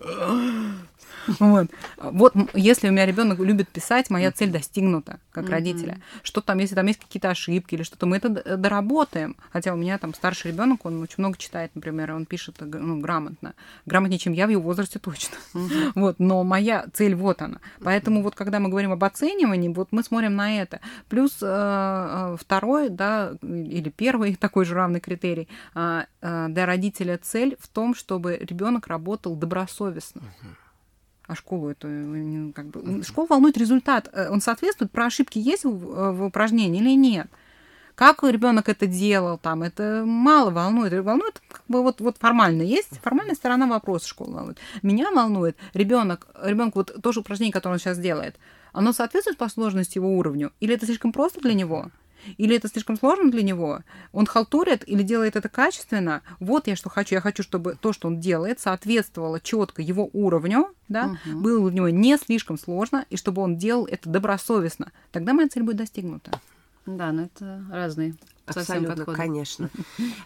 Вот. 1.38 1.68
вот 1.96 2.34
если 2.54 2.88
у 2.88 2.92
меня 2.92 3.06
ребенок 3.06 3.38
любит 3.38 3.68
писать, 3.68 4.10
моя 4.10 4.32
цель 4.32 4.50
достигнута 4.50 5.20
как 5.32 5.48
родителя. 5.48 6.00
Что 6.22 6.40
там, 6.40 6.58
если 6.58 6.74
там 6.74 6.86
есть 6.86 7.00
какие-то 7.00 7.30
ошибки 7.30 7.74
или 7.74 7.82
что-то, 7.82 8.06
мы 8.06 8.16
это 8.16 8.56
доработаем. 8.56 9.36
Хотя 9.52 9.72
у 9.72 9.76
меня 9.76 9.98
там 9.98 10.14
старший 10.14 10.50
ребенок, 10.50 10.84
он 10.84 11.00
очень 11.02 11.16
много 11.18 11.36
читает, 11.38 11.70
например, 11.74 12.10
и 12.10 12.14
он 12.14 12.26
пишет 12.26 12.56
ну, 12.60 13.00
грамотно. 13.00 13.54
Грамотнее, 13.86 14.18
чем 14.18 14.32
я 14.32 14.46
в 14.46 14.50
его 14.50 14.62
возрасте 14.62 14.98
точно. 14.98 15.36
Вот, 15.94 16.18
но 16.18 16.42
моя 16.44 16.86
цель 16.92 17.14
вот 17.14 17.42
она. 17.42 17.58
Поэтому 17.82 18.22
вот 18.22 18.34
когда 18.34 18.58
мы 18.58 18.68
говорим 18.68 18.92
об 18.92 19.04
оценивании, 19.04 19.68
вот 19.68 19.88
мы 19.90 20.02
смотрим 20.02 20.34
на 20.34 20.60
это. 20.60 20.80
Плюс 21.08 21.38
э, 21.42 21.46
э, 21.46 22.36
второй, 22.40 22.88
да, 22.88 23.32
или 23.42 23.90
первый 24.00 24.34
такой 24.46 24.64
же 24.64 24.74
равный 24.74 25.00
критерий 25.00 25.46
а, 25.74 26.06
э, 26.22 26.46
для 26.48 26.64
родителя 26.66 27.18
цель 27.18 27.56
в 27.60 27.68
том, 27.68 27.94
чтобы 27.94 28.38
ребенок 28.50 28.86
работал 28.88 29.36
добросовестно. 29.36 30.22
А 31.26 31.34
школу 31.36 31.68
это 31.68 31.86
не- 31.86 32.52
как 32.52 32.66
бы 32.66 33.04
школу 33.04 33.26
волнует 33.30 33.56
результат. 33.58 34.08
Э, 34.12 34.30
Он 34.30 34.40
соответствует, 34.40 34.90
про 34.90 35.06
ошибки 35.06 35.38
есть 35.38 35.64
в, 35.64 35.68
э, 35.68 36.12
в 36.12 36.24
упражнении 36.24 36.80
или 36.80 36.96
нет? 36.96 37.28
Как 37.94 38.22
ребенок 38.22 38.68
это 38.70 38.86
делал, 38.86 39.36
там, 39.38 39.62
это 39.62 40.02
мало 40.06 40.50
волнует. 40.50 40.92
Волнует, 41.04 41.42
как 41.52 41.62
бы 41.68 41.82
вот, 41.82 42.00
вот 42.00 42.16
формально 42.18 42.62
есть, 42.62 42.98
формальная 43.02 43.34
сторона 43.34 43.66
вопроса 43.66 44.08
школы 44.08 44.32
волнует. 44.34 44.58
Меня 44.82 45.10
волнует 45.12 45.56
ребенок, 45.74 46.26
ребенок 46.42 46.76
вот 46.76 46.96
то 47.02 47.12
же 47.12 47.20
упражнение, 47.20 47.52
которое 47.52 47.74
он 47.74 47.78
сейчас 47.78 47.98
делает, 47.98 48.36
оно 48.72 48.92
соответствует 48.92 49.36
по 49.38 49.48
сложности 49.50 49.98
его 49.98 50.16
уровню? 50.16 50.50
Или 50.60 50.74
это 50.74 50.86
слишком 50.86 51.12
просто 51.12 51.40
для 51.40 51.52
него? 51.54 51.90
Или 52.36 52.56
это 52.56 52.68
слишком 52.68 52.96
сложно 52.96 53.30
для 53.30 53.42
него? 53.42 53.80
Он 54.12 54.26
халтурит 54.26 54.86
или 54.88 55.02
делает 55.02 55.36
это 55.36 55.48
качественно? 55.48 56.22
Вот 56.38 56.66
я 56.66 56.76
что 56.76 56.88
хочу. 56.88 57.14
Я 57.14 57.20
хочу, 57.20 57.42
чтобы 57.42 57.76
то, 57.80 57.92
что 57.92 58.08
он 58.08 58.20
делает, 58.20 58.60
соответствовало 58.60 59.40
четко 59.40 59.82
его 59.82 60.08
уровню, 60.12 60.68
да, 60.88 61.16
Мгм. 61.24 61.42
было 61.42 61.70
для 61.70 61.76
него 61.76 61.88
не 61.88 62.16
слишком 62.18 62.58
сложно, 62.58 63.04
и 63.10 63.16
чтобы 63.16 63.42
он 63.42 63.56
делал 63.56 63.86
это 63.86 64.08
добросовестно. 64.08 64.92
Тогда 65.12 65.32
моя 65.32 65.48
цель 65.48 65.62
будет 65.62 65.76
достигнута. 65.76 66.40
Да, 66.86 67.12
но 67.12 67.22
это 67.22 67.64
разные 67.70 68.14
совсем 68.46 68.84
Абсолютно, 68.84 68.96
подходы. 68.96 69.16
конечно. 69.16 69.70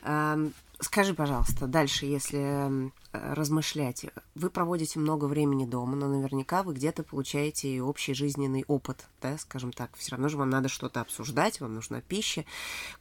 Ам, 0.02 0.52
Скажи, 0.80 1.14
пожалуйста, 1.14 1.66
дальше, 1.66 2.04
если 2.04 2.38
м, 2.38 2.92
размышлять. 3.14 4.07
Вы 4.35 4.50
проводите 4.50 4.98
много 4.98 5.27
времени 5.27 5.64
дома, 5.64 5.96
но 5.96 6.09
наверняка 6.09 6.62
вы 6.62 6.74
где-то 6.74 7.03
получаете 7.03 7.68
и 7.68 7.81
общий 7.81 8.14
жизненный 8.14 8.64
опыт, 8.66 9.05
да, 9.22 9.38
скажем 9.38 9.72
так. 9.72 9.90
Все 9.96 10.12
равно 10.12 10.29
же 10.29 10.37
вам 10.37 10.50
надо 10.50 10.68
что-то 10.68 11.00
обсуждать, 11.00 11.61
вам 11.61 11.74
нужна 11.74 12.00
пища. 12.00 12.44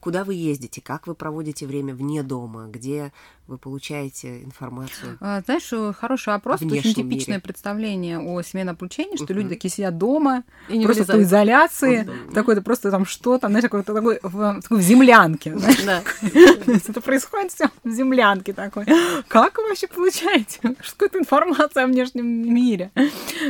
Куда 0.00 0.24
вы 0.24 0.34
ездите, 0.34 0.80
как 0.80 1.06
вы 1.06 1.14
проводите 1.14 1.66
время 1.66 1.94
вне 1.94 2.22
дома, 2.22 2.66
где 2.66 3.12
вы 3.46 3.58
получаете 3.58 4.42
информацию? 4.42 5.18
А, 5.20 5.42
знаешь, 5.42 5.70
э, 5.72 5.92
хороший 5.92 6.30
вопрос. 6.30 6.62
Очень 6.62 6.94
типичное 6.94 7.36
мире. 7.36 7.40
представление 7.40 8.18
о 8.18 8.40
семейном 8.42 8.74
обучении, 8.74 9.16
что 9.16 9.26
uh-huh. 9.26 9.34
люди 9.34 9.48
такие 9.50 9.70
сидят 9.70 9.98
дома, 9.98 10.44
и 10.68 10.78
не 10.78 10.86
просто 10.86 11.16
в 11.16 11.22
изоляции, 11.22 12.04
uh-huh. 12.04 12.32
такой-то 12.32 12.62
просто 12.62 12.90
там 12.90 13.04
что-то, 13.04 13.48
знаешь, 13.48 13.62
такой, 13.62 13.82
такой, 13.82 14.18
в, 14.22 14.60
такой 14.62 14.78
в 14.78 14.80
землянке. 14.80 15.50
Это 16.66 17.00
происходит 17.00 17.52
все 17.52 17.70
в 17.82 17.90
землянке 17.90 18.52
такой. 18.52 18.86
Как 19.28 19.58
вообще 19.58 19.88
получаете 20.04 20.60
какую-то 20.92 21.18
информацию 21.18 21.84
о 21.84 21.86
внешнем 21.86 22.26
мире? 22.26 22.90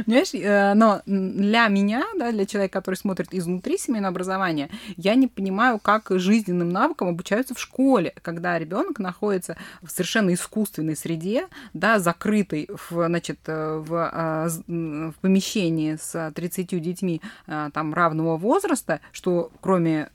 Понимаешь, 0.06 0.34
э, 0.34 0.74
но 0.74 1.02
для 1.06 1.68
меня, 1.68 2.04
да, 2.16 2.30
для 2.30 2.46
человека, 2.46 2.78
который 2.78 2.94
смотрит 2.94 3.28
изнутри 3.32 3.76
семейного 3.76 4.10
образования, 4.10 4.70
я 4.96 5.14
не 5.14 5.26
понимаю, 5.26 5.78
как 5.78 6.10
жизненным 6.10 6.68
навыкам 6.70 7.08
обучаются 7.08 7.54
в 7.54 7.60
школе, 7.60 8.14
когда 8.22 8.58
ребенок 8.58 8.98
находится 8.98 9.56
в 9.82 9.90
совершенно 9.90 10.32
искусственной 10.32 10.96
среде, 10.96 11.48
да, 11.72 11.98
закрытой 11.98 12.68
в, 12.68 13.06
значит, 13.06 13.40
э, 13.46 13.82
в, 13.84 14.10
а, 14.12 14.48
в 14.68 15.14
помещении 15.20 15.96
с 15.96 16.32
30 16.34 16.80
детьми 16.80 17.20
э, 17.46 17.70
там 17.72 17.94
равного 17.94 18.36
возраста, 18.36 19.00
что 19.12 19.50
кроме 19.60 20.10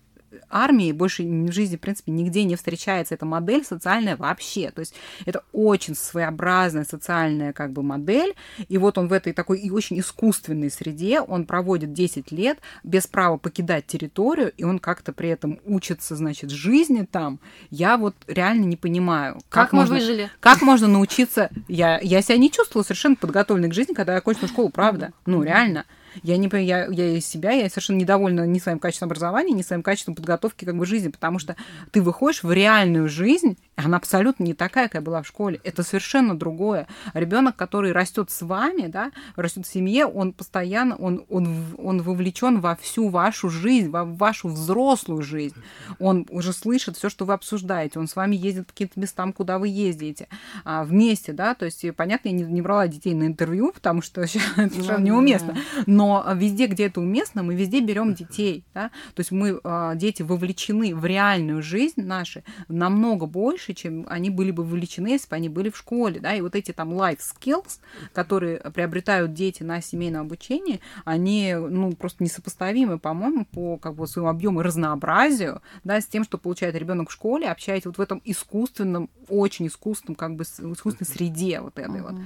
армии 0.49 0.91
больше 0.91 1.23
в 1.23 1.51
жизни, 1.51 1.77
в 1.77 1.79
принципе, 1.79 2.11
нигде 2.11 2.43
не 2.43 2.55
встречается 2.55 3.13
эта 3.13 3.25
модель 3.25 3.63
социальная 3.63 4.15
вообще. 4.15 4.71
То 4.71 4.79
есть 4.79 4.93
это 5.25 5.43
очень 5.51 5.95
своеобразная 5.95 6.85
социальная 6.85 7.53
как 7.53 7.71
бы 7.71 7.83
модель. 7.83 8.35
И 8.67 8.77
вот 8.77 8.97
он 8.97 9.07
в 9.07 9.13
этой 9.13 9.33
такой 9.33 9.59
и 9.59 9.71
очень 9.71 9.99
искусственной 9.99 10.71
среде, 10.71 11.21
он 11.21 11.45
проводит 11.45 11.93
10 11.93 12.31
лет 12.31 12.59
без 12.83 13.07
права 13.07 13.37
покидать 13.37 13.85
территорию, 13.87 14.51
и 14.57 14.63
он 14.63 14.79
как-то 14.79 15.13
при 15.13 15.29
этом 15.29 15.59
учится, 15.65 16.15
значит, 16.15 16.49
жизни 16.49 17.07
там. 17.09 17.39
Я 17.69 17.97
вот 17.97 18.15
реально 18.27 18.65
не 18.65 18.77
понимаю. 18.77 19.35
Как, 19.49 19.65
как 19.65 19.73
можно, 19.73 19.95
выжили? 19.95 20.29
Как 20.39 20.61
можно 20.61 20.87
научиться... 20.87 21.49
Я, 21.67 21.99
я 21.99 22.21
себя 22.21 22.37
не 22.37 22.51
чувствовала 22.51 22.83
совершенно 22.83 23.15
подготовленной 23.15 23.69
к 23.69 23.73
жизни, 23.73 23.93
когда 23.93 24.13
я 24.13 24.19
окончила 24.19 24.47
школу, 24.47 24.69
правда. 24.69 25.13
Ну, 25.25 25.43
реально. 25.43 25.85
Я 26.23 26.37
не 26.37 26.49
я, 26.63 26.87
я 26.87 27.17
из 27.17 27.25
себя, 27.25 27.51
я 27.51 27.69
совершенно 27.69 27.97
недовольна 27.97 28.45
ни 28.45 28.59
своим 28.59 28.79
качеством 28.79 29.07
образования, 29.07 29.53
ни 29.53 29.61
своим 29.61 29.83
качеством 29.83 30.15
подготовки 30.15 30.65
как 30.65 30.77
бы 30.77 30.85
жизни, 30.85 31.09
потому 31.09 31.39
что 31.39 31.55
ты 31.91 32.01
выходишь 32.01 32.43
в 32.43 32.51
реальную 32.51 33.07
жизнь, 33.09 33.57
она 33.75 33.97
абсолютно 33.97 34.43
не 34.43 34.53
такая, 34.53 34.87
какая 34.87 35.01
была 35.01 35.21
в 35.21 35.27
школе. 35.27 35.59
Это 35.63 35.83
совершенно 35.83 36.37
другое. 36.37 36.87
Ребенок, 37.13 37.55
который 37.55 37.91
растет 37.91 38.29
с 38.29 38.41
вами, 38.41 38.87
да, 38.87 39.11
растет 39.35 39.65
в 39.65 39.71
семье, 39.71 40.05
он 40.05 40.33
постоянно, 40.33 40.95
он, 40.95 41.25
он, 41.29 41.65
он 41.77 42.01
вовлечен 42.01 42.59
во 42.59 42.75
всю 42.75 43.09
вашу 43.09 43.49
жизнь, 43.49 43.89
во 43.89 44.03
вашу 44.05 44.49
взрослую 44.49 45.21
жизнь. 45.21 45.55
Он 45.99 46.25
уже 46.29 46.53
слышит 46.53 46.97
все, 46.97 47.09
что 47.09 47.25
вы 47.25 47.33
обсуждаете. 47.33 47.99
Он 47.99 48.07
с 48.07 48.15
вами 48.15 48.35
ездит 48.35 48.67
по 48.67 48.73
каким-то 48.73 48.99
местам, 48.99 49.33
куда 49.33 49.59
вы 49.59 49.69
ездите. 49.69 50.27
А, 50.65 50.83
вместе, 50.83 51.33
да, 51.33 51.55
то 51.55 51.65
есть, 51.65 51.85
понятно, 51.95 52.29
я 52.29 52.35
не, 52.35 52.43
не 52.43 52.61
брала 52.61 52.87
детей 52.87 53.13
на 53.13 53.25
интервью, 53.25 53.71
потому 53.73 54.01
что 54.01 54.21
это 54.21 54.29
совершенно 54.29 55.03
неуместно. 55.03 55.57
Но 55.85 55.98
везде, 56.33 56.67
где 56.67 56.85
это 56.85 57.01
уместно, 57.01 57.43
мы 57.43 57.55
везде 57.55 57.81
берем 57.81 58.13
детей, 58.13 58.63
да, 58.73 58.89
то 59.13 59.19
есть 59.19 59.31
мы, 59.31 59.59
а, 59.63 59.95
дети 59.95 60.21
вовлечены 60.21 60.95
в 60.95 61.05
реальную 61.05 61.61
жизнь 61.61 62.01
наши 62.01 62.43
намного 62.67 63.25
больше, 63.25 63.73
чем 63.73 64.05
они 64.09 64.29
были 64.29 64.51
бы 64.51 64.63
вовлечены, 64.63 65.07
если 65.07 65.29
бы 65.29 65.35
они 65.35 65.49
были 65.49 65.69
в 65.69 65.77
школе, 65.77 66.19
да, 66.19 66.33
и 66.33 66.41
вот 66.41 66.55
эти 66.55 66.71
там 66.71 66.93
life 66.93 67.19
skills, 67.19 67.79
которые 68.13 68.57
приобретают 68.71 69.33
дети 69.33 69.63
на 69.63 69.81
семейном 69.81 70.21
обучении, 70.21 70.79
они, 71.05 71.53
ну, 71.55 71.93
просто 71.93 72.23
несопоставимы, 72.23 72.99
по-моему, 72.99 73.45
по 73.45 73.77
как 73.77 73.95
бы 73.95 74.07
своему 74.07 74.29
объему 74.29 74.61
и 74.61 74.63
разнообразию, 74.63 75.61
да, 75.83 76.01
с 76.01 76.05
тем, 76.05 76.23
что 76.23 76.37
получает 76.37 76.75
ребенок 76.75 77.09
в 77.09 77.13
школе, 77.13 77.49
общаясь 77.49 77.85
вот 77.85 77.97
в 77.97 78.01
этом 78.01 78.21
искусственном, 78.25 79.09
очень 79.27 79.67
искусственном, 79.67 80.15
как 80.15 80.35
бы 80.35 80.43
искусственной 80.43 81.07
среде 81.07 81.61
вот 81.61 81.77
этой 81.77 81.99
uh-huh. 81.99 82.03
вот. 82.03 82.21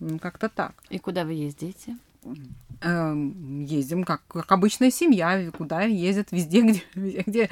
Ну, 0.00 0.18
как-то 0.18 0.48
так. 0.48 0.74
И 0.90 0.98
куда 0.98 1.24
вы 1.24 1.32
ездите? 1.32 1.96
Эм, 2.80 3.64
ездим 3.64 4.04
как, 4.04 4.22
как 4.28 4.52
обычная 4.52 4.90
семья, 4.90 5.50
куда 5.56 5.82
ездят? 5.82 6.32
Везде, 6.32 6.60
где, 6.60 7.22
где 7.24 7.50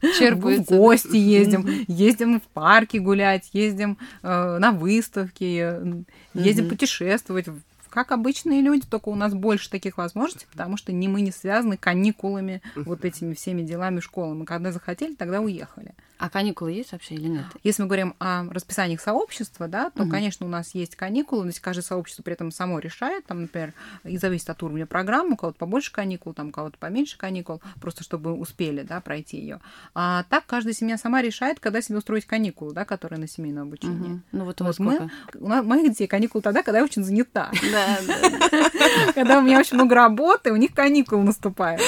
в 0.00 0.64
гости 0.64 1.16
ездим, 1.16 1.68
ездим 1.86 2.40
в 2.40 2.44
парке 2.44 2.98
гулять, 2.98 3.50
ездим 3.52 3.98
э, 4.22 4.58
на 4.58 4.72
выставки, 4.72 6.04
ездим 6.34 6.68
путешествовать 6.68 7.46
как 7.94 8.10
обычные 8.10 8.60
люди, 8.60 8.86
только 8.86 9.08
у 9.08 9.14
нас 9.14 9.32
больше 9.32 9.70
таких 9.70 9.98
возможностей, 9.98 10.46
потому 10.50 10.76
что 10.76 10.92
не 10.92 11.06
мы 11.06 11.20
не 11.20 11.30
связаны 11.30 11.76
каникулами, 11.76 12.60
вот 12.74 13.04
этими 13.04 13.34
всеми 13.34 13.62
делами 13.62 14.00
школы. 14.00 14.34
Мы 14.34 14.44
когда 14.44 14.72
захотели, 14.72 15.14
тогда 15.14 15.40
уехали. 15.40 15.94
А 16.18 16.30
каникулы 16.30 16.72
есть 16.72 16.92
вообще 16.92 17.16
или 17.16 17.28
нет? 17.28 17.44
Если 17.64 17.82
мы 17.82 17.88
говорим 17.88 18.14
о 18.18 18.44
расписаниях 18.44 19.00
сообщества, 19.00 19.68
да, 19.68 19.90
то, 19.90 20.04
угу. 20.04 20.10
конечно, 20.10 20.46
у 20.46 20.48
нас 20.48 20.74
есть 20.74 20.96
каникулы, 20.96 21.44
но 21.44 21.52
каждое 21.60 21.82
сообщество 21.82 22.22
при 22.22 22.34
этом 22.34 22.50
само 22.50 22.78
решает, 22.78 23.26
там, 23.26 23.42
например, 23.42 23.74
и 24.04 24.16
зависит 24.16 24.48
от 24.48 24.62
уровня 24.62 24.86
программы, 24.86 25.32
у 25.32 25.36
кого-то 25.36 25.58
побольше 25.58 25.92
каникул, 25.92 26.32
там, 26.32 26.48
у 26.48 26.50
кого-то 26.50 26.78
поменьше 26.78 27.18
каникул, 27.18 27.60
просто 27.80 28.04
чтобы 28.04 28.32
успели, 28.32 28.82
да, 28.82 29.00
пройти 29.00 29.38
ее. 29.38 29.60
А 29.94 30.24
так 30.30 30.46
каждая 30.46 30.72
семья 30.72 30.98
сама 30.98 31.20
решает, 31.20 31.60
когда 31.60 31.82
себе 31.82 31.98
устроить 31.98 32.26
каникулы, 32.26 32.72
да, 32.72 32.84
которые 32.84 33.18
на 33.18 33.28
семейное 33.28 33.62
обучение. 33.62 34.14
Угу. 34.14 34.20
Ну 34.32 34.44
вот, 34.44 34.60
вот 34.60 34.78
мы, 34.78 35.10
у 35.34 35.48
нас, 35.48 35.64
моих 35.64 35.90
детей 35.90 36.06
каникулы 36.06 36.42
тогда, 36.42 36.62
когда 36.62 36.78
я 36.78 36.84
очень 36.84 37.04
занята. 37.04 37.50
Да, 37.72 37.83
да. 38.06 38.70
Когда 39.14 39.38
у 39.38 39.42
меня 39.42 39.58
очень 39.58 39.74
много 39.74 39.94
работы, 39.94 40.52
у 40.52 40.56
них 40.56 40.74
каникулы 40.74 41.22
наступают. 41.22 41.80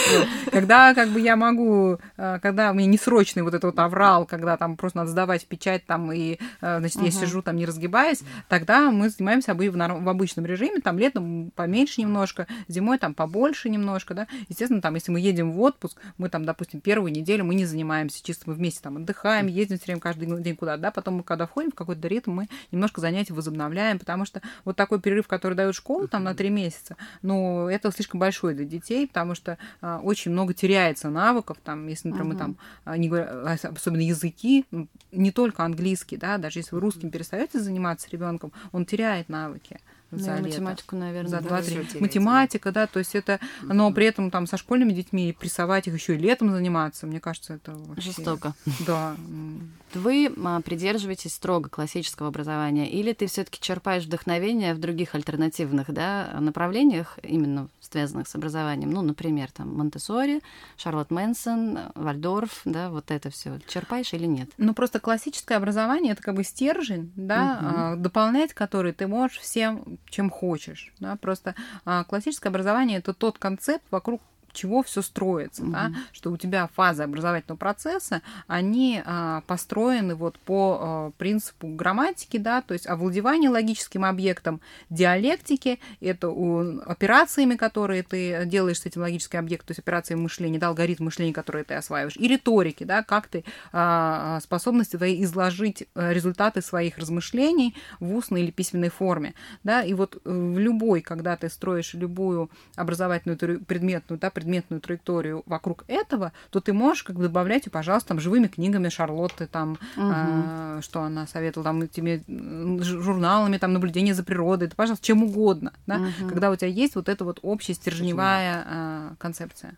Когда 0.50 0.94
как 0.94 1.08
бы 1.08 1.20
я 1.20 1.36
могу, 1.36 1.98
э, 2.16 2.38
когда 2.40 2.70
у 2.70 2.74
меня 2.74 2.86
несрочный 2.86 3.42
вот 3.42 3.54
этот 3.54 3.64
вот 3.64 3.78
аврал, 3.78 4.26
когда 4.26 4.56
там 4.56 4.76
просто 4.76 4.98
надо 4.98 5.10
сдавать 5.10 5.46
печать 5.46 5.84
там, 5.86 6.12
и, 6.12 6.38
э, 6.60 6.78
значит, 6.78 7.02
я 7.02 7.10
сижу 7.10 7.42
там, 7.42 7.56
не 7.56 7.66
разгибаясь, 7.66 8.22
тогда 8.48 8.90
мы 8.90 9.08
занимаемся 9.10 9.54
в, 9.54 9.58
в 9.58 10.08
обычном 10.08 10.46
режиме, 10.46 10.80
там 10.80 10.98
летом 10.98 11.50
поменьше 11.54 12.00
немножко, 12.00 12.46
зимой 12.68 12.98
там 12.98 13.14
побольше 13.14 13.68
немножко, 13.68 14.14
да. 14.14 14.26
Естественно, 14.48 14.80
там, 14.80 14.94
если 14.94 15.12
мы 15.12 15.20
едем 15.20 15.52
в 15.52 15.60
отпуск, 15.60 15.98
мы 16.18 16.28
там, 16.28 16.44
допустим, 16.44 16.80
первую 16.80 17.12
неделю 17.12 17.44
мы 17.44 17.54
не 17.54 17.64
занимаемся, 17.64 18.22
чисто 18.22 18.44
мы 18.46 18.54
вместе 18.54 18.80
там 18.82 18.96
отдыхаем, 18.96 19.46
ездим 19.46 19.76
все 19.78 19.86
время 19.86 20.00
каждый 20.00 20.26
день 20.42 20.56
куда-то, 20.56 20.82
да, 20.82 20.90
потом 20.90 21.16
мы 21.16 21.22
когда 21.22 21.46
входим 21.46 21.70
в 21.70 21.74
какой-то 21.74 22.06
ритм, 22.08 22.32
мы 22.32 22.48
немножко 22.70 23.00
занятия 23.00 23.34
возобновляем, 23.34 23.98
потому 23.98 24.24
что 24.24 24.40
вот 24.64 24.76
такой 24.76 25.00
перерыв, 25.00 25.26
который 25.26 25.54
дает 25.54 25.74
школа 25.74 25.85
там 26.10 26.24
на 26.24 26.34
три 26.34 26.50
месяца, 26.50 26.96
ну, 27.22 27.68
это 27.68 27.90
слишком 27.90 28.20
большой 28.20 28.54
для 28.54 28.64
детей, 28.64 29.06
потому 29.06 29.34
что 29.34 29.58
а, 29.80 30.00
очень 30.02 30.30
много 30.30 30.54
теряется 30.54 31.10
навыков, 31.10 31.58
там, 31.62 31.86
если, 31.86 32.08
например, 32.08 32.32
uh-huh. 32.32 32.34
мы 32.34 32.38
там, 32.38 32.56
а, 32.84 32.96
не 32.96 33.08
говоря, 33.08 33.28
а, 33.30 33.52
особенно 33.52 34.02
языки, 34.02 34.64
не 35.12 35.32
только 35.32 35.64
английский, 35.64 36.16
да, 36.16 36.38
даже 36.38 36.58
если 36.60 36.74
вы 36.74 36.80
русским 36.80 37.10
перестаете 37.10 37.60
заниматься 37.60 38.08
ребенком, 38.10 38.52
он 38.72 38.84
теряет 38.84 39.28
навыки 39.28 39.80
за 40.10 40.36
ну, 40.36 40.42
математику, 40.42 40.96
наверное, 40.96 41.30
за 41.30 41.40
два 41.40 41.62
три 41.62 41.84
математика, 42.00 42.72
да, 42.72 42.86
то 42.86 42.98
есть 42.98 43.14
это, 43.14 43.40
но 43.62 43.92
при 43.92 44.06
этом 44.06 44.30
там 44.30 44.46
со 44.46 44.56
школьными 44.56 44.92
детьми 44.92 45.36
прессовать 45.38 45.88
их 45.88 45.94
еще 45.94 46.14
и 46.14 46.18
летом 46.18 46.50
заниматься, 46.50 47.06
мне 47.06 47.20
кажется, 47.20 47.54
это 47.54 47.72
вообще... 47.72 48.10
жестоко. 48.10 48.54
Да. 48.86 49.16
Вы 49.94 50.32
а, 50.44 50.60
придерживаетесь 50.60 51.32
строго 51.32 51.68
классического 51.68 52.28
образования, 52.28 52.90
или 52.90 53.12
ты 53.12 53.26
все-таки 53.26 53.60
черпаешь 53.60 54.04
вдохновение 54.04 54.74
в 54.74 54.78
других 54.78 55.14
альтернативных, 55.14 55.92
да, 55.92 56.36
направлениях, 56.40 57.18
именно 57.22 57.68
связанных 57.80 58.28
с 58.28 58.34
образованием, 58.34 58.90
ну, 58.90 59.02
например, 59.02 59.50
там 59.52 59.74
Монтессори, 59.74 60.42
Шарлотт 60.76 61.10
Мэнсон, 61.10 61.78
Вальдорф, 61.94 62.60
да, 62.64 62.90
вот 62.90 63.10
это 63.10 63.30
все 63.30 63.58
черпаешь 63.68 64.12
или 64.12 64.26
нет? 64.26 64.50
Ну, 64.58 64.74
просто 64.74 65.00
классическое 65.00 65.56
образование 65.56 66.12
это 66.12 66.22
как 66.22 66.34
бы 66.34 66.44
стержень, 66.44 67.12
да, 67.16 67.94
угу. 67.94 68.02
дополнять 68.02 68.52
который 68.52 68.92
ты 68.92 69.06
можешь 69.06 69.38
всем 69.38 69.95
чем 70.08 70.30
хочешь. 70.30 70.92
Да? 70.98 71.16
Просто 71.16 71.54
а, 71.84 72.04
классическое 72.04 72.50
образование 72.50 72.98
это 72.98 73.14
тот 73.14 73.38
концепт, 73.38 73.84
вокруг 73.90 74.20
чего 74.56 74.82
все 74.82 75.02
строится, 75.02 75.62
mm-hmm. 75.62 75.72
да, 75.72 75.92
что 76.12 76.32
у 76.32 76.36
тебя 76.36 76.68
фазы 76.74 77.02
образовательного 77.02 77.58
процесса, 77.58 78.22
они 78.46 79.02
а, 79.04 79.42
построены 79.46 80.14
вот 80.14 80.38
по 80.38 80.78
а, 80.80 81.10
принципу 81.18 81.68
грамматики, 81.68 82.38
да, 82.38 82.62
то 82.62 82.72
есть 82.74 82.86
овладевание 82.86 83.50
логическим 83.50 84.04
объектом, 84.04 84.60
диалектики, 84.90 85.78
это 86.00 86.30
у, 86.30 86.80
операциями, 86.80 87.56
которые 87.56 88.02
ты 88.02 88.44
делаешь 88.46 88.80
с 88.80 88.86
этим 88.86 89.02
логическим 89.02 89.40
объектом, 89.40 89.68
то 89.68 89.70
есть 89.72 89.80
операции 89.80 90.14
мышления, 90.14 90.58
да, 90.58 90.68
алгоритм 90.68 91.04
мышления, 91.04 91.32
который 91.32 91.64
ты 91.64 91.74
осваиваешь, 91.74 92.16
и 92.16 92.26
риторики, 92.26 92.84
да, 92.84 93.02
как 93.02 93.28
ты 93.28 93.44
а, 93.72 94.40
способности 94.40 94.96
твои 94.96 95.22
изложить 95.22 95.86
э, 95.94 96.12
результаты 96.12 96.62
своих 96.62 96.98
размышлений 96.98 97.74
в 98.00 98.14
устной 98.14 98.42
или 98.42 98.50
письменной 98.50 98.88
форме, 98.88 99.34
да, 99.64 99.82
и 99.82 99.92
вот 99.92 100.20
в 100.24 100.58
любой, 100.58 101.02
когда 101.02 101.36
ты 101.36 101.48
строишь 101.50 101.94
любую 101.94 102.50
образовательную 102.74 103.60
предметную, 103.64 104.18
да, 104.18 104.30
предметную 104.30 104.45
предметную 104.46 104.80
траекторию 104.80 105.42
вокруг 105.46 105.84
этого, 105.88 106.32
то 106.50 106.60
ты 106.60 106.72
можешь 106.72 107.02
как 107.02 107.16
бы 107.16 107.24
добавлять, 107.24 107.70
пожалуйста, 107.70 108.08
там, 108.08 108.20
живыми 108.20 108.46
книгами 108.46 108.88
Шарлотты, 108.88 109.46
там, 109.46 109.72
угу. 109.72 109.78
э, 109.96 110.80
что 110.82 111.02
она 111.02 111.26
советовала, 111.26 111.64
там, 111.64 111.88
тебе 111.88 112.22
журналами, 112.28 113.58
там, 113.58 113.72
наблюдение 113.72 114.14
за 114.14 114.22
природой, 114.22 114.68
это, 114.68 114.76
пожалуйста, 114.76 115.04
чем 115.04 115.24
угодно, 115.24 115.72
да, 115.86 115.96
угу. 115.96 116.28
когда 116.28 116.50
у 116.50 116.56
тебя 116.56 116.68
есть 116.68 116.94
вот 116.94 117.08
эта 117.08 117.24
вот 117.24 117.40
общая 117.42 117.74
стержневая 117.74 118.64
э, 118.66 119.10
концепция. 119.18 119.74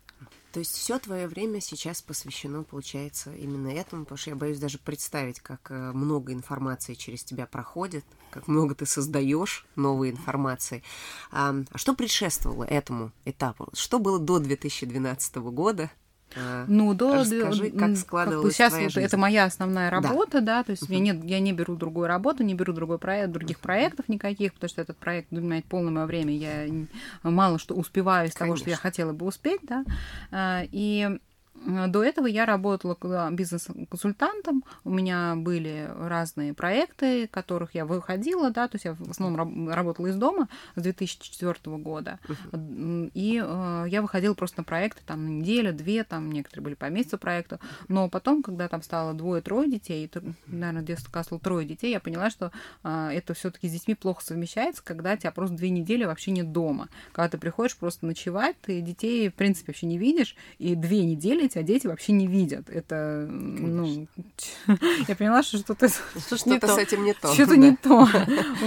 То 0.51 0.59
есть 0.59 0.73
все 0.73 0.97
твое 0.97 1.27
время 1.27 1.61
сейчас 1.61 2.01
посвящено, 2.01 2.63
получается, 2.63 3.31
именно 3.33 3.67
этому, 3.67 4.03
потому 4.03 4.17
что 4.17 4.31
я 4.31 4.35
боюсь 4.35 4.57
даже 4.57 4.79
представить, 4.79 5.39
как 5.39 5.69
э, 5.69 5.91
много 5.91 6.33
информации 6.33 6.95
через 6.95 7.23
тебя 7.23 7.45
проходит, 7.45 8.03
как 8.31 8.47
много 8.47 8.73
ты 8.73 8.85
создаешь 8.87 9.65
новой 9.75 10.09
информации. 10.09 10.83
А 11.31 11.53
что 11.75 11.93
предшествовало 11.93 12.63
этому 12.63 13.11
этапу? 13.25 13.69
Что 13.73 13.99
было 13.99 14.19
до 14.19 14.39
2012 14.39 15.35
года? 15.35 15.91
А, 16.35 16.65
ну, 16.67 16.93
до 16.93 17.15
Расскажи, 17.15 17.71
как 17.71 17.97
складывалась 17.97 18.55
как 18.55 18.71
сейчас 18.71 18.81
вот 18.81 18.91
жизнь. 18.91 19.05
это 19.05 19.17
моя 19.17 19.45
основная 19.45 19.89
работа, 19.89 20.41
да, 20.41 20.57
да 20.57 20.63
то 20.63 20.71
есть 20.71 20.83
uh-huh. 20.83 20.93
я, 20.93 20.99
не, 20.99 21.27
я 21.27 21.39
не 21.39 21.53
беру 21.53 21.75
другую 21.75 22.07
работу, 22.07 22.43
не 22.43 22.53
беру 22.53 22.71
другой 22.73 22.99
проект, 22.99 23.31
других 23.31 23.59
проектов 23.59 24.09
никаких, 24.09 24.53
потому 24.53 24.69
что 24.69 24.81
этот 24.81 24.97
проект 24.97 25.29
занимает 25.31 25.65
полное 25.65 25.91
мое 25.91 26.05
время, 26.05 26.35
я 26.35 26.67
мало 27.23 27.57
что 27.57 27.73
успеваю 27.73 28.27
из 28.27 28.33
Конечно. 28.33 28.45
того, 28.45 28.57
что 28.57 28.69
я 28.69 28.75
хотела 28.75 29.11
бы 29.11 29.25
успеть, 29.25 29.61
да, 29.63 29.83
а, 30.31 30.63
и 30.71 31.19
до 31.65 32.03
этого 32.03 32.27
я 32.27 32.45
работала 32.45 32.97
бизнес-консультантом, 33.31 34.63
у 34.83 34.89
меня 34.89 35.35
были 35.35 35.89
разные 35.97 36.53
проекты, 36.53 37.27
которых 37.27 37.75
я 37.75 37.85
выходила, 37.85 38.49
да, 38.49 38.67
то 38.67 38.75
есть 38.75 38.85
я 38.85 38.93
в 38.93 39.09
основном 39.09 39.69
работала 39.69 40.07
из 40.07 40.15
дома 40.15 40.47
с 40.75 40.81
2004 40.81 41.77
года, 41.77 42.19
и 43.13 43.43
э, 43.43 43.85
я 43.87 44.01
выходила 44.01 44.33
просто 44.33 44.59
на 44.59 44.63
проекты 44.63 45.01
там 45.05 45.25
на 45.25 45.29
неделю, 45.29 45.73
две, 45.73 46.03
там 46.03 46.31
некоторые 46.31 46.63
были 46.63 46.75
по 46.75 46.85
месяцу 46.85 47.17
проекта, 47.17 47.59
но 47.87 48.09
потом, 48.09 48.41
когда 48.41 48.67
там 48.67 48.81
стало 48.81 49.13
двое-трое 49.13 49.69
детей, 49.69 50.09
наверное, 50.47 50.83
детство 50.83 51.23
стало 51.23 51.39
трое 51.39 51.67
детей, 51.67 51.91
я 51.91 51.99
поняла, 51.99 52.29
что 52.29 52.51
э, 52.83 53.09
это 53.13 53.33
все 53.33 53.51
таки 53.51 53.67
с 53.67 53.73
детьми 53.73 53.95
плохо 53.95 54.23
совмещается, 54.23 54.83
когда 54.83 55.17
тебя 55.17 55.31
просто 55.31 55.57
две 55.57 55.69
недели 55.69 56.05
вообще 56.05 56.31
нет 56.31 56.51
дома, 56.51 56.89
когда 57.11 57.29
ты 57.29 57.37
приходишь 57.37 57.75
просто 57.75 58.05
ночевать, 58.05 58.55
ты 58.61 58.81
детей, 58.81 59.29
в 59.29 59.33
принципе, 59.33 59.71
вообще 59.71 59.87
не 59.87 59.97
видишь, 59.97 60.35
и 60.57 60.75
две 60.75 61.03
недели 61.05 61.48
тебя 61.49 61.63
дети 61.63 61.87
вообще 61.87 62.13
не 62.13 62.27
видят. 62.27 62.69
Это, 62.69 63.27
ну, 63.29 64.07
я 65.07 65.15
поняла, 65.15 65.43
что 65.43 65.57
что-то 65.57 65.89
что-то 66.35 66.67
с 66.67 66.77
этим 66.77 67.03
не 67.03 67.13
то. 67.13 67.33
Что-то 67.33 67.57
не 67.57 67.75
то. 67.75 68.07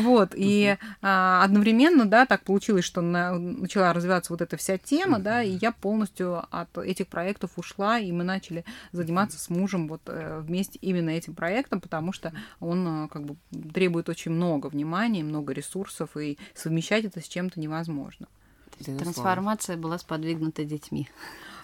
Вот. 0.03 0.33
И 0.35 0.77
а, 1.01 1.42
одновременно, 1.45 2.07
да, 2.07 2.27
так 2.27 2.42
получилось, 2.42 2.85
что 2.85 3.01
начала 3.01 3.92
развиваться 3.92 4.33
вот 4.33 4.42
эта 4.42 4.57
вся 4.57 4.79
тема, 4.79 5.18
да, 5.18 5.42
и 5.42 5.59
я 5.61 5.73
полностью 5.73 6.45
от 6.51 6.77
этих 6.79 7.07
проектов 7.09 7.53
ушла, 7.57 7.99
и 7.99 8.11
мы 8.12 8.25
начали 8.25 8.64
заниматься 8.92 9.38
с 9.38 9.49
мужем 9.49 9.88
вот 9.88 10.03
э, 10.07 10.40
вместе 10.40 10.79
именно 10.83 11.11
этим 11.11 11.35
проектом, 11.35 11.81
потому 11.81 12.12
что 12.12 12.33
он 12.61 13.05
э, 13.05 13.09
как 13.09 13.25
бы 13.25 13.37
требует 13.73 14.09
очень 14.09 14.33
много 14.33 14.66
внимания, 14.66 15.23
много 15.23 15.53
ресурсов, 15.53 16.16
и 16.16 16.38
совмещать 16.55 17.05
это 17.05 17.21
с 17.21 17.29
чем-то 17.29 17.61
невозможно. 17.61 18.27
Трансформация 18.85 19.77
была 19.77 19.99
сподвигнута 19.99 20.64
детьми. 20.64 21.09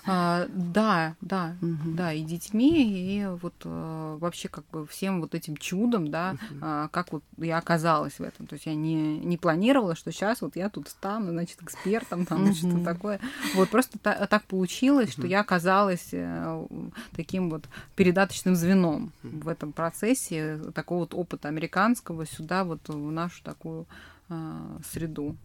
А, 0.06 0.46
да, 0.48 1.16
да, 1.20 1.56
угу. 1.61 1.92
да, 1.94 2.12
и 2.12 2.22
детьми, 2.22 2.84
и 2.84 3.26
вот 3.26 3.54
а, 3.64 4.16
вообще 4.18 4.48
как 4.48 4.64
бы 4.70 4.87
всем 4.87 5.20
вот 5.20 5.34
этим 5.34 5.56
чудом, 5.56 6.11
да, 6.11 6.37
угу. 6.50 6.61
как 6.90 7.12
вот 7.12 7.22
я 7.37 7.58
оказалась 7.58 8.18
в 8.18 8.22
этом. 8.22 8.46
То 8.46 8.54
есть 8.54 8.66
я 8.66 8.74
не, 8.74 9.18
не 9.18 9.37
планировала, 9.37 9.94
что 9.94 10.12
сейчас 10.12 10.40
вот 10.40 10.56
я 10.56 10.68
тут 10.68 10.88
стану, 10.88 11.30
значит, 11.30 11.62
экспертом, 11.62 12.26
там, 12.26 12.44
угу. 12.44 12.54
что 12.54 12.84
такое. 12.84 13.20
Вот 13.54 13.68
просто 13.68 13.98
та, 13.98 14.26
так 14.26 14.44
получилось, 14.44 15.11
угу. 15.11 15.22
что 15.22 15.26
я 15.26 15.40
оказалась 15.40 16.11
а, 16.12 16.66
таким 17.14 17.50
вот 17.50 17.64
передаточным 17.96 18.54
звеном 18.54 19.12
угу. 19.22 19.40
в 19.40 19.48
этом 19.48 19.72
процессе 19.72 20.58
такого 20.74 21.00
вот 21.00 21.14
опыта 21.14 21.48
американского 21.48 22.26
сюда, 22.26 22.64
вот 22.64 22.88
в 22.88 23.11
нашу 23.11 23.42
такую 23.42 23.87
а, 24.28 24.78
среду. 24.90 25.37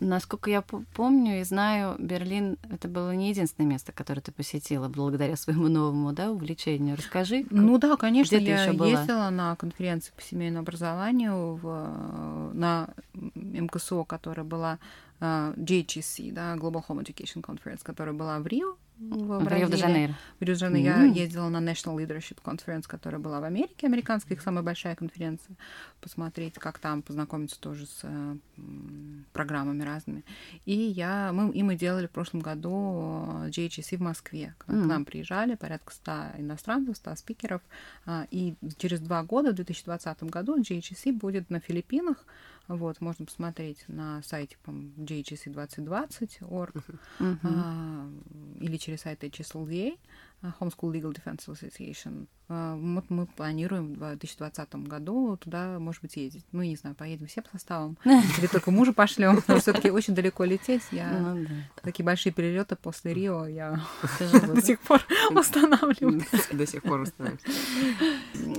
Насколько 0.00 0.50
я 0.50 0.62
помню 0.62 1.40
и 1.40 1.44
знаю, 1.44 1.94
Берлин 1.98 2.58
это 2.70 2.88
было 2.88 3.14
не 3.14 3.30
единственное 3.30 3.68
место, 3.68 3.92
которое 3.92 4.20
ты 4.20 4.32
посетила 4.32 4.88
благодаря 4.88 5.36
своему 5.36 5.68
новому 5.68 6.12
да, 6.12 6.30
увлечению. 6.30 6.96
Расскажи. 6.96 7.46
Ну 7.50 7.78
да, 7.78 7.96
конечно, 7.96 8.36
где 8.36 8.44
я 8.44 8.64
ездила 8.66 9.30
на 9.30 9.54
конференции 9.56 10.12
по 10.16 10.22
семейному 10.22 10.62
образованию 10.62 11.54
в, 11.56 12.50
на 12.54 12.88
МКСО, 13.34 14.04
которая 14.04 14.44
была 14.44 14.78
JHC, 15.20 16.32
да, 16.32 16.54
Global 16.56 16.84
Home 16.86 17.02
Education 17.02 17.42
Conference, 17.42 17.80
которая 17.82 18.14
была 18.14 18.38
в 18.40 18.46
Рио, 18.46 18.76
в, 18.98 19.48
Рио-де-Жанейро. 19.48 20.14
В 20.38 20.42
Рио-де-Жанейро. 20.42 20.94
Mm-hmm. 20.94 21.14
Я 21.14 21.22
ездила 21.22 21.48
на 21.48 21.58
National 21.58 21.96
Leadership 21.96 22.38
Conference, 22.42 22.84
которая 22.86 23.20
была 23.20 23.40
в 23.40 23.44
Америке, 23.44 23.86
американская, 23.86 24.36
их 24.36 24.42
самая 24.42 24.62
большая 24.62 24.94
конференция, 24.94 25.56
посмотреть, 26.00 26.54
как 26.54 26.78
там, 26.78 27.02
познакомиться 27.02 27.60
тоже 27.60 27.86
с 27.86 28.00
э, 28.04 28.36
программами 29.32 29.82
разными. 29.82 30.24
И 30.64 30.74
я, 30.74 31.32
мы, 31.32 31.50
и 31.52 31.62
мы 31.64 31.74
делали 31.74 32.06
в 32.06 32.12
прошлом 32.12 32.40
году 32.40 33.48
JHC 33.48 33.96
в 33.96 34.00
Москве. 34.00 34.54
К, 34.58 34.68
mm-hmm. 34.68 34.82
к 34.82 34.86
нам 34.86 35.04
приезжали 35.04 35.56
порядка 35.56 35.92
100 35.92 36.12
иностранцев, 36.38 36.96
100 36.96 37.16
спикеров. 37.16 37.62
Э, 38.06 38.26
и 38.30 38.54
через 38.78 39.00
два 39.00 39.24
года, 39.24 39.50
в 39.50 39.54
2020 39.54 40.22
году, 40.24 40.60
JHC 40.60 41.12
будет 41.12 41.50
на 41.50 41.58
Филиппинах, 41.58 42.24
вот, 42.68 43.00
можно 43.00 43.26
посмотреть 43.26 43.84
на 43.88 44.22
сайте, 44.22 44.56
по 44.62 44.70
JHC2020.org 44.70 46.84
uh-huh. 47.20 47.38
а, 47.42 48.10
или 48.60 48.76
через 48.76 49.02
сайт 49.02 49.22
HSLDA, 49.22 49.98
Homeschool 50.42 50.92
Legal 50.92 51.12
Defense 51.12 51.46
Association. 51.48 52.26
А, 52.48 52.76
вот 52.76 53.04
мы 53.08 53.26
планируем 53.26 53.94
в 53.94 53.98
2020 53.98 54.74
году 54.86 55.36
туда, 55.38 55.78
может 55.78 56.02
быть, 56.02 56.16
ездить. 56.16 56.44
Ну, 56.52 56.62
не 56.62 56.76
знаю, 56.76 56.94
поедем 56.94 57.26
всем 57.26 57.44
составом. 57.50 57.96
Или 58.04 58.46
только 58.46 58.70
мужа 58.70 58.92
пошлем. 58.92 59.40
Все-таки 59.60 59.90
очень 59.90 60.14
далеко 60.14 60.44
лететь. 60.44 60.82
Я 60.90 61.10
ну, 61.10 61.46
да. 61.48 61.54
такие 61.82 62.04
большие 62.04 62.32
перелеты 62.32 62.76
после 62.76 63.14
Рио 63.14 63.46
я 63.46 63.80
до 64.20 64.60
сих 64.60 64.80
пор 64.80 65.02
устанавливаю. 65.30 66.22
До 66.52 66.66
сих 66.66 66.82
пор 66.82 67.00
устанавливаю. 67.00 67.40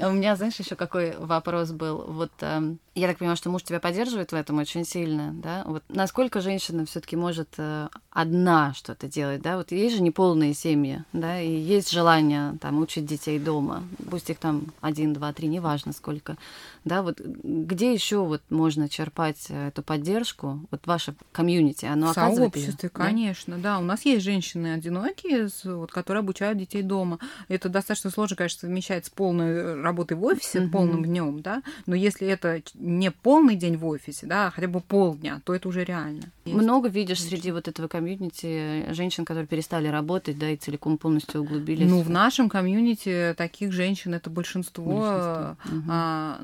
У 0.09 0.11
меня, 0.11 0.35
знаешь, 0.35 0.55
еще 0.55 0.75
какой 0.75 1.15
вопрос 1.17 1.71
был. 1.71 2.05
Вот 2.07 2.31
эм, 2.41 2.79
я 2.95 3.07
так 3.07 3.17
понимаю, 3.17 3.37
что 3.37 3.49
муж 3.49 3.63
тебя 3.63 3.79
поддерживает 3.79 4.31
в 4.31 4.35
этом 4.35 4.57
очень 4.57 4.85
сильно, 4.85 5.31
да? 5.33 5.63
Вот 5.65 5.83
насколько 5.89 6.41
женщина 6.41 6.85
все-таки 6.85 7.15
может 7.15 7.49
э, 7.57 7.89
одна 8.09 8.73
что-то 8.73 9.07
делать, 9.07 9.41
да? 9.41 9.57
Вот 9.57 9.71
есть 9.71 9.95
же 9.95 10.01
неполные 10.01 10.53
семьи, 10.53 11.03
да, 11.13 11.39
и 11.39 11.49
есть 11.49 11.91
желание 11.91 12.57
там 12.59 12.79
учить 12.81 13.05
детей 13.05 13.39
дома 13.39 13.74
дома, 13.75 13.87
пусть 14.09 14.29
их 14.29 14.37
там 14.37 14.73
один, 14.81 15.13
два, 15.13 15.33
три, 15.33 15.47
неважно 15.47 15.93
сколько, 15.93 16.37
да, 16.83 17.01
вот 17.01 17.19
где 17.19 17.93
еще 17.93 18.23
вот 18.25 18.41
можно 18.49 18.89
черпать 18.89 19.47
э, 19.49 19.67
эту 19.69 19.83
поддержку, 19.83 20.59
вот 20.71 20.85
ваше 20.85 21.15
комьюнити, 21.31 21.85
оно 21.85 22.09
оказывает 22.09 22.53
сообществе, 22.53 22.89
да? 22.93 23.05
конечно, 23.05 23.57
да, 23.57 23.79
у 23.79 23.83
нас 23.83 24.05
есть 24.05 24.23
женщины 24.23 24.73
одинокие, 24.73 25.49
вот, 25.63 25.91
которые 25.91 26.21
обучают 26.21 26.57
детей 26.57 26.81
дома, 26.81 27.19
это 27.47 27.69
достаточно 27.69 28.09
сложно, 28.09 28.35
конечно, 28.35 28.61
совмещать 28.61 29.05
с 29.05 29.09
полной 29.09 29.51
э, 29.51 29.81
работой 29.81 30.17
в 30.17 30.23
офисе, 30.23 30.59
mm-hmm. 30.59 30.69
полным 30.69 31.05
днем, 31.05 31.41
да, 31.41 31.61
но 31.85 31.95
если 31.95 32.27
это 32.27 32.61
не 32.75 33.11
полный 33.11 33.55
день 33.55 33.77
в 33.77 33.85
офисе, 33.85 34.25
да, 34.25 34.47
а 34.47 34.51
хотя 34.51 34.67
бы 34.67 34.81
полдня, 34.81 35.41
то 35.43 35.53
это 35.53 35.67
уже 35.67 35.83
реально. 35.83 36.23
Есть. 36.45 36.57
Много 36.57 36.89
видишь 36.89 37.23
среди 37.23 37.51
вот 37.51 37.67
этого 37.67 37.87
комьюнити 37.87 38.93
женщин, 38.93 39.25
которые 39.25 39.47
перестали 39.47 39.87
работать, 39.87 40.37
да, 40.37 40.51
и 40.51 40.55
целиком 40.55 40.97
полностью 40.97 41.41
углубились? 41.41 41.89
Ну, 41.89 42.01
в 42.01 42.09
нашем 42.09 42.49
комьюнити 42.49 43.33
таких 43.35 43.64
женщин 43.71 44.13
это 44.13 44.29
большинство. 44.29 44.83
большинство. 44.83 45.57
Угу. 45.65 45.83
А, 45.89 46.39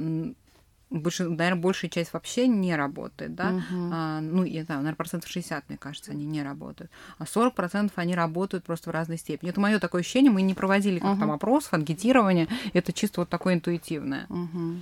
больше, 0.91 1.23
наверное, 1.23 1.61
большая 1.61 1.89
часть 1.89 2.11
вообще 2.13 2.47
не 2.47 2.75
работает, 2.75 3.33
да, 3.33 3.51
uh-huh. 3.51 3.89
а, 3.93 4.19
ну, 4.19 4.43
я 4.43 4.65
знаю, 4.65 4.81
наверное, 4.81 4.97
процентов 4.97 5.29
60, 5.29 5.69
мне 5.69 5.77
кажется, 5.77 6.11
они 6.11 6.25
не 6.25 6.43
работают, 6.43 6.91
а 7.17 7.25
40 7.25 7.55
процентов 7.55 7.97
они 7.97 8.13
работают 8.13 8.65
просто 8.65 8.89
в 8.89 8.93
разной 8.93 9.17
степени. 9.17 9.51
Это 9.51 9.61
мое 9.61 9.79
такое 9.79 10.01
ощущение, 10.01 10.31
мы 10.31 10.41
не 10.41 10.53
проводили 10.53 10.99
как 10.99 11.15
uh-huh. 11.15 11.19
там 11.19 11.31
опросов, 11.31 11.73
анкетирования, 11.73 12.49
это 12.73 12.91
чисто 12.91 13.21
вот 13.21 13.29
такое 13.29 13.53
интуитивное. 13.53 14.25
Uh-huh. 14.27 14.81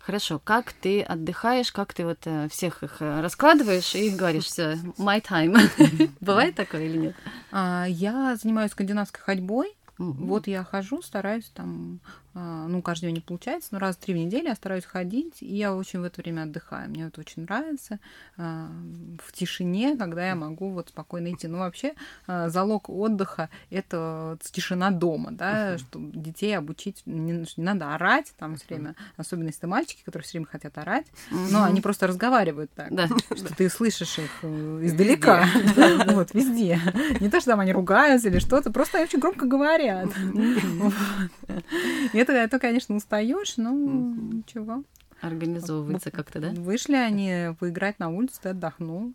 Хорошо, 0.00 0.38
как 0.42 0.72
ты 0.72 1.00
отдыхаешь, 1.00 1.72
как 1.72 1.94
ты 1.94 2.04
вот 2.04 2.18
э, 2.24 2.48
всех 2.50 2.82
их 2.82 2.96
э, 3.00 3.22
раскладываешь 3.22 3.94
и 3.94 4.10
говоришь, 4.10 4.44
все, 4.44 4.74
my 4.98 5.22
time. 5.22 5.56
Бывает 6.20 6.56
такое 6.56 6.84
или 6.84 6.98
нет? 6.98 7.16
А, 7.50 7.86
я 7.88 8.36
занимаюсь 8.36 8.72
скандинавской 8.72 9.22
ходьбой, 9.22 9.74
Угу. 9.98 10.24
Вот 10.26 10.46
я 10.46 10.64
хожу, 10.64 11.02
стараюсь 11.02 11.50
там, 11.54 12.00
ну, 12.34 12.82
каждый 12.82 13.06
день 13.06 13.16
не 13.16 13.20
получается, 13.20 13.68
но 13.72 13.78
раз 13.78 13.96
в 13.96 14.00
три 14.00 14.14
в 14.14 14.16
неделю 14.16 14.48
я 14.48 14.54
стараюсь 14.54 14.84
ходить, 14.84 15.40
и 15.40 15.54
я 15.54 15.74
очень 15.74 16.00
в 16.00 16.04
это 16.04 16.20
время 16.20 16.42
отдыхаю. 16.42 16.90
Мне 16.90 17.06
это 17.06 17.20
очень 17.20 17.42
нравится. 17.42 18.00
А, 18.36 18.68
в 19.24 19.32
тишине, 19.32 19.96
когда 19.96 20.26
я 20.26 20.34
могу 20.34 20.70
вот 20.70 20.88
спокойно 20.88 21.32
идти. 21.32 21.46
Ну, 21.46 21.58
вообще, 21.58 21.94
а, 22.26 22.48
залог 22.48 22.88
отдыха— 22.88 23.50
это 23.70 24.36
тишина 24.40 24.90
дома, 24.90 25.30
да, 25.32 25.74
uh 25.74 25.78
что 25.78 25.98
детей 25.98 26.56
обучить 26.56 27.02
не, 27.04 27.44
не 27.56 27.64
надо 27.64 27.94
орать 27.94 28.32
там 28.38 28.56
все 28.56 28.66
время, 28.68 28.94
особенно 29.16 29.46
если 29.46 29.60
это 29.60 29.66
мальчики, 29.66 30.02
которые 30.04 30.24
все 30.24 30.38
время 30.38 30.46
хотят 30.46 30.76
орать, 30.78 31.06
uh 31.30 31.48
но 31.50 31.64
они 31.64 31.80
просто 31.80 32.06
разговаривают 32.06 32.70
так, 32.74 32.94
да. 32.94 33.06
что 33.06 33.54
ты 33.54 33.68
слышишь 33.68 34.18
их 34.18 34.30
э, 34.42 34.80
издалека, 34.82 35.46
вот, 36.06 36.34
везде. 36.34 36.80
Не 37.20 37.28
то, 37.28 37.40
что 37.40 37.50
там 37.50 37.60
они 37.60 37.72
ругаются 37.72 38.28
или 38.28 38.38
что-то, 38.38 38.70
просто 38.70 38.98
они 38.98 39.06
очень 39.06 39.20
громко 39.20 39.46
говорят. 39.46 40.08
Это, 42.24 42.32
это, 42.32 42.58
конечно, 42.58 42.96
устаешь, 42.96 43.58
но 43.58 43.70
ничего. 43.70 44.82
Организовывается 45.20 46.10
как-то, 46.10 46.40
да? 46.40 46.50
Вышли 46.52 46.94
они 46.94 47.54
поиграть 47.60 47.98
на 47.98 48.08
улице, 48.08 48.40
ты 48.42 48.48
отдохнул. 48.50 49.12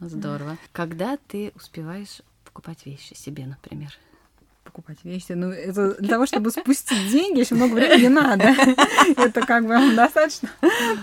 Здорово. 0.00 0.56
Когда 0.72 1.16
ты 1.28 1.52
успеваешь 1.54 2.22
покупать 2.44 2.84
вещи 2.84 3.14
себе, 3.14 3.46
например? 3.46 3.96
Покупать 4.74 4.98
вещи. 5.04 5.32
Ну, 5.32 5.50
это 5.50 5.94
для 6.00 6.08
того, 6.08 6.26
чтобы 6.26 6.50
спустить 6.50 7.10
деньги, 7.10 7.40
еще 7.40 7.54
много 7.54 7.74
времени 7.74 8.08
надо. 8.08 8.44
Это 9.16 9.40
как 9.46 9.66
бы 9.66 9.94
достаточно 9.94 10.50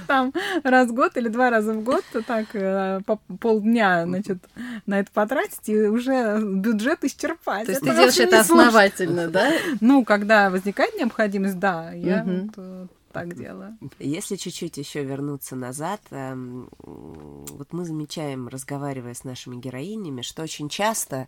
там 0.07 0.33
раз 0.63 0.89
в 0.89 0.93
год 0.93 1.15
или 1.15 1.29
два 1.29 1.49
раза 1.49 1.73
в 1.73 1.81
год 1.83 2.03
так 2.27 2.47
э, 2.53 2.99
по 3.05 3.15
полдня, 3.39 4.05
значит, 4.05 4.39
на 4.85 4.99
это 4.99 5.11
потратить 5.13 5.69
и 5.69 5.77
уже 5.87 6.39
бюджет 6.41 7.03
исчерпать. 7.03 7.65
То 7.65 7.71
есть 7.71 7.83
ты 7.83 7.91
делаешь 7.91 8.17
это 8.17 8.41
основательно, 8.41 9.29
да? 9.29 9.53
Ну, 9.79 10.03
когда 10.03 10.49
возникает 10.49 10.95
необходимость, 10.97 11.59
да, 11.59 11.91
я 11.93 12.25
э, 12.57 12.87
так 13.13 13.35
делаю. 13.35 13.77
Если 13.99 14.35
чуть-чуть 14.35 14.77
еще 14.77 15.03
вернуться 15.03 15.55
назад, 15.55 16.01
эм, 16.11 16.69
вот 16.79 17.71
мы 17.71 17.85
замечаем, 17.85 18.47
разговаривая 18.47 19.13
с 19.13 19.23
нашими 19.23 19.55
героинями, 19.55 20.21
что 20.21 20.43
очень 20.43 20.67
часто 20.67 21.27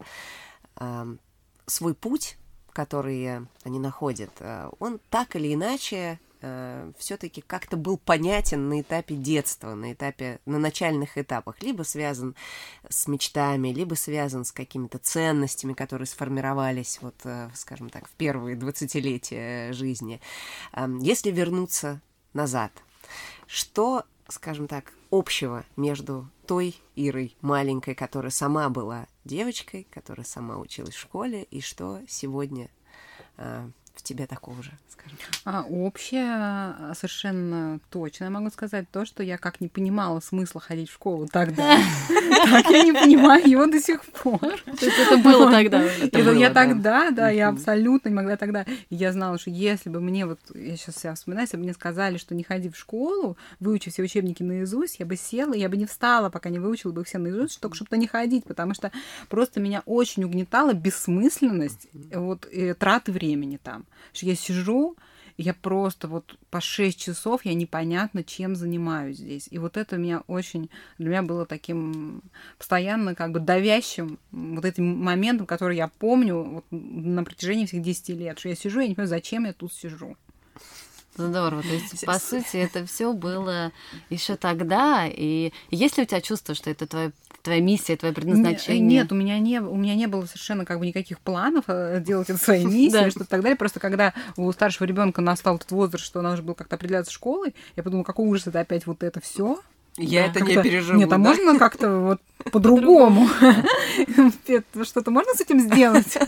эм, 0.79 1.19
свой 1.65 1.93
путь, 1.93 2.37
который 2.71 3.47
они 3.63 3.79
находят, 3.79 4.31
э, 4.39 4.69
он 4.79 4.99
так 5.09 5.35
или 5.35 5.53
иначе 5.53 6.19
э, 6.41 6.91
все-таки 6.97 7.41
как-то 7.41 7.77
был 7.77 7.97
понятен 7.97 8.67
на 8.67 8.81
этапе 8.81 9.15
детства, 9.15 9.75
на 9.75 9.93
этапе, 9.93 10.39
на 10.45 10.59
начальных 10.59 11.17
этапах, 11.17 11.61
либо 11.61 11.83
связан 11.83 12.35
с 12.89 13.07
мечтами, 13.07 13.69
либо 13.69 13.93
связан 13.93 14.43
с 14.43 14.51
какими-то 14.51 14.97
ценностями, 14.97 15.73
которые 15.73 16.07
сформировались, 16.07 16.99
вот, 17.01 17.15
э, 17.23 17.49
скажем 17.53 17.89
так, 17.89 18.07
в 18.07 18.11
первые 18.11 18.55
двадцатилетия 18.55 19.71
жизни. 19.71 20.19
Эм, 20.73 20.97
если 20.99 21.31
вернуться 21.31 22.01
назад, 22.33 22.71
что, 23.45 24.03
скажем 24.27 24.67
так, 24.67 24.91
общего 25.13 25.63
между 25.75 26.27
той 26.47 26.75
Ирой 26.95 27.37
маленькой, 27.41 27.93
которая 27.93 28.31
сама 28.31 28.69
была 28.69 29.07
девочкой, 29.25 29.87
которая 29.91 30.25
сама 30.25 30.57
училась 30.57 30.95
в 30.95 30.99
школе, 30.99 31.43
и 31.43 31.61
что 31.61 32.01
сегодня 32.07 32.71
э, 33.37 33.69
в 33.93 34.01
тебе 34.01 34.25
такого 34.25 34.61
же, 34.63 34.71
скажем 34.89 35.17
так? 35.17 35.29
А, 35.45 35.63
общее, 35.69 36.25
а, 36.27 36.93
совершенно 36.95 37.79
точно 37.91 38.25
я 38.25 38.29
могу 38.31 38.49
сказать 38.49 38.89
то, 38.91 39.05
что 39.05 39.21
я 39.21 39.37
как 39.37 39.61
не 39.61 39.67
понимала 39.67 40.19
смысла 40.19 40.59
ходить 40.59 40.89
в 40.89 40.93
школу 40.93 41.27
тогда, 41.31 41.77
так 42.09 42.69
я 42.71 42.83
не 42.83 42.91
понимаю 42.91 43.47
его 43.47 43.67
до 43.67 43.79
сих 43.79 44.03
пор. 44.03 44.39
То 44.39 44.85
есть 44.85 44.97
это 44.97 45.17
было 45.17 45.51
тогда? 45.51 45.83
Я 45.83 46.49
тогда, 46.49 47.11
да, 47.11 47.29
я 47.29 47.49
абсолютно 47.49 48.09
не 48.09 48.15
могла 48.15 48.35
тогда. 48.35 48.65
Я 48.89 49.11
знала, 49.11 49.37
что 49.37 49.51
если 49.51 49.89
бы 49.89 50.01
мне, 50.01 50.25
вот 50.25 50.39
я 50.55 50.75
сейчас 50.75 50.97
себя 50.97 51.13
вспоминаю, 51.13 51.43
если 51.43 51.57
бы 51.57 51.63
мне 51.63 51.73
сказали, 51.73 52.17
что 52.17 52.33
не 52.33 52.43
ходи 52.43 52.69
в 52.69 52.77
школу, 52.77 53.37
выучи 53.59 53.91
все 53.91 54.01
учебники 54.01 54.41
наизусть, 54.41 54.99
я 54.99 55.05
бы 55.05 55.15
села, 55.15 55.53
я 55.53 55.69
бы 55.69 55.77
не 55.77 55.85
встала, 55.85 56.29
пока 56.29 56.49
не 56.49 56.59
выучила 56.59 56.91
бы 56.91 57.03
все 57.03 57.19
наизусть, 57.19 57.59
только 57.59 57.75
чтобы 57.75 57.97
не 57.97 58.07
ходить, 58.07 58.45
потому 58.45 58.73
что 58.73 58.91
просто 59.29 59.59
меня 59.59 59.83
очень 59.85 60.23
угнетала 60.23 60.73
бессмысленность 60.73 61.87
вот 61.93 62.47
траты 62.79 63.11
времени 63.11 63.59
там 63.61 63.82
что 64.13 64.25
я 64.25 64.35
сижу, 64.35 64.95
я 65.37 65.53
просто 65.53 66.07
вот 66.07 66.37
по 66.49 66.61
6 66.61 66.99
часов 66.99 67.45
я 67.45 67.53
непонятно 67.53 68.23
чем 68.23 68.55
занимаюсь 68.55 69.17
здесь. 69.17 69.47
И 69.49 69.57
вот 69.57 69.77
это 69.77 69.97
меня 69.97 70.23
очень, 70.27 70.69
для 70.97 71.09
меня 71.09 71.23
было 71.23 71.45
таким 71.45 72.21
постоянно 72.57 73.15
как 73.15 73.31
бы 73.31 73.39
давящим 73.39 74.19
вот 74.31 74.65
этим 74.65 74.85
моментом, 74.85 75.47
который 75.47 75.77
я 75.77 75.87
помню 75.87 76.43
вот 76.43 76.65
на 76.71 77.23
протяжении 77.23 77.65
всех 77.65 77.81
10 77.81 78.09
лет, 78.09 78.39
что 78.39 78.49
я 78.49 78.55
сижу, 78.55 78.79
я 78.79 78.87
не 78.87 78.95
понимаю, 78.95 79.09
зачем 79.09 79.45
я 79.45 79.53
тут 79.53 79.73
сижу. 79.73 80.15
Здорово. 81.15 81.61
То 81.61 81.69
есть, 81.69 82.05
по 82.05 82.19
сути, 82.19 82.57
это 82.57 82.85
все 82.85 83.13
было 83.13 83.71
еще 84.09 84.35
тогда. 84.35 85.07
И 85.07 85.51
есть 85.69 85.97
ли 85.97 86.03
у 86.03 86.05
тебя 86.05 86.21
чувство, 86.21 86.55
что 86.55 86.69
это 86.69 86.87
твое 86.87 87.11
твоя 87.43 87.59
миссия, 87.59 87.97
твое 87.97 88.13
предназначение? 88.13 88.81
Нет, 88.81 89.11
у 89.11 89.15
меня 89.15 89.37
не, 89.37 89.59
у 89.59 89.75
меня 89.75 89.95
не 89.95 90.07
было 90.07 90.25
совершенно 90.25 90.65
как 90.65 90.79
бы 90.79 90.87
никаких 90.87 91.19
планов 91.19 91.65
э, 91.67 92.01
делать 92.01 92.29
это 92.29 92.39
своей 92.39 92.65
миссией, 92.65 93.11
что 93.11 93.25
так 93.25 93.41
далее. 93.41 93.57
Просто 93.57 93.79
когда 93.79 94.13
у 94.37 94.51
старшего 94.51 94.87
ребенка 94.87 95.21
настал 95.21 95.57
этот 95.57 95.71
возраст, 95.71 96.05
что 96.05 96.21
она 96.21 96.31
уже 96.31 96.41
была 96.41 96.55
как-то 96.55 96.77
определяться 96.77 97.11
школой, 97.11 97.53
я 97.75 97.83
подумала, 97.83 98.05
какой 98.05 98.27
ужас 98.27 98.47
это 98.47 98.61
опять 98.61 98.87
вот 98.87 99.03
это 99.03 99.19
все. 99.19 99.59
Я 99.97 100.25
это 100.25 100.41
не 100.41 100.61
переживу. 100.61 100.97
Нет, 100.97 101.11
а 101.13 101.17
можно 101.17 101.59
как-то 101.59 101.99
вот 101.99 102.21
по-другому. 102.51 103.27
Что-то 104.83 105.11
можно 105.11 105.33
с 105.33 105.41
этим 105.41 105.59
сделать? 105.59 106.17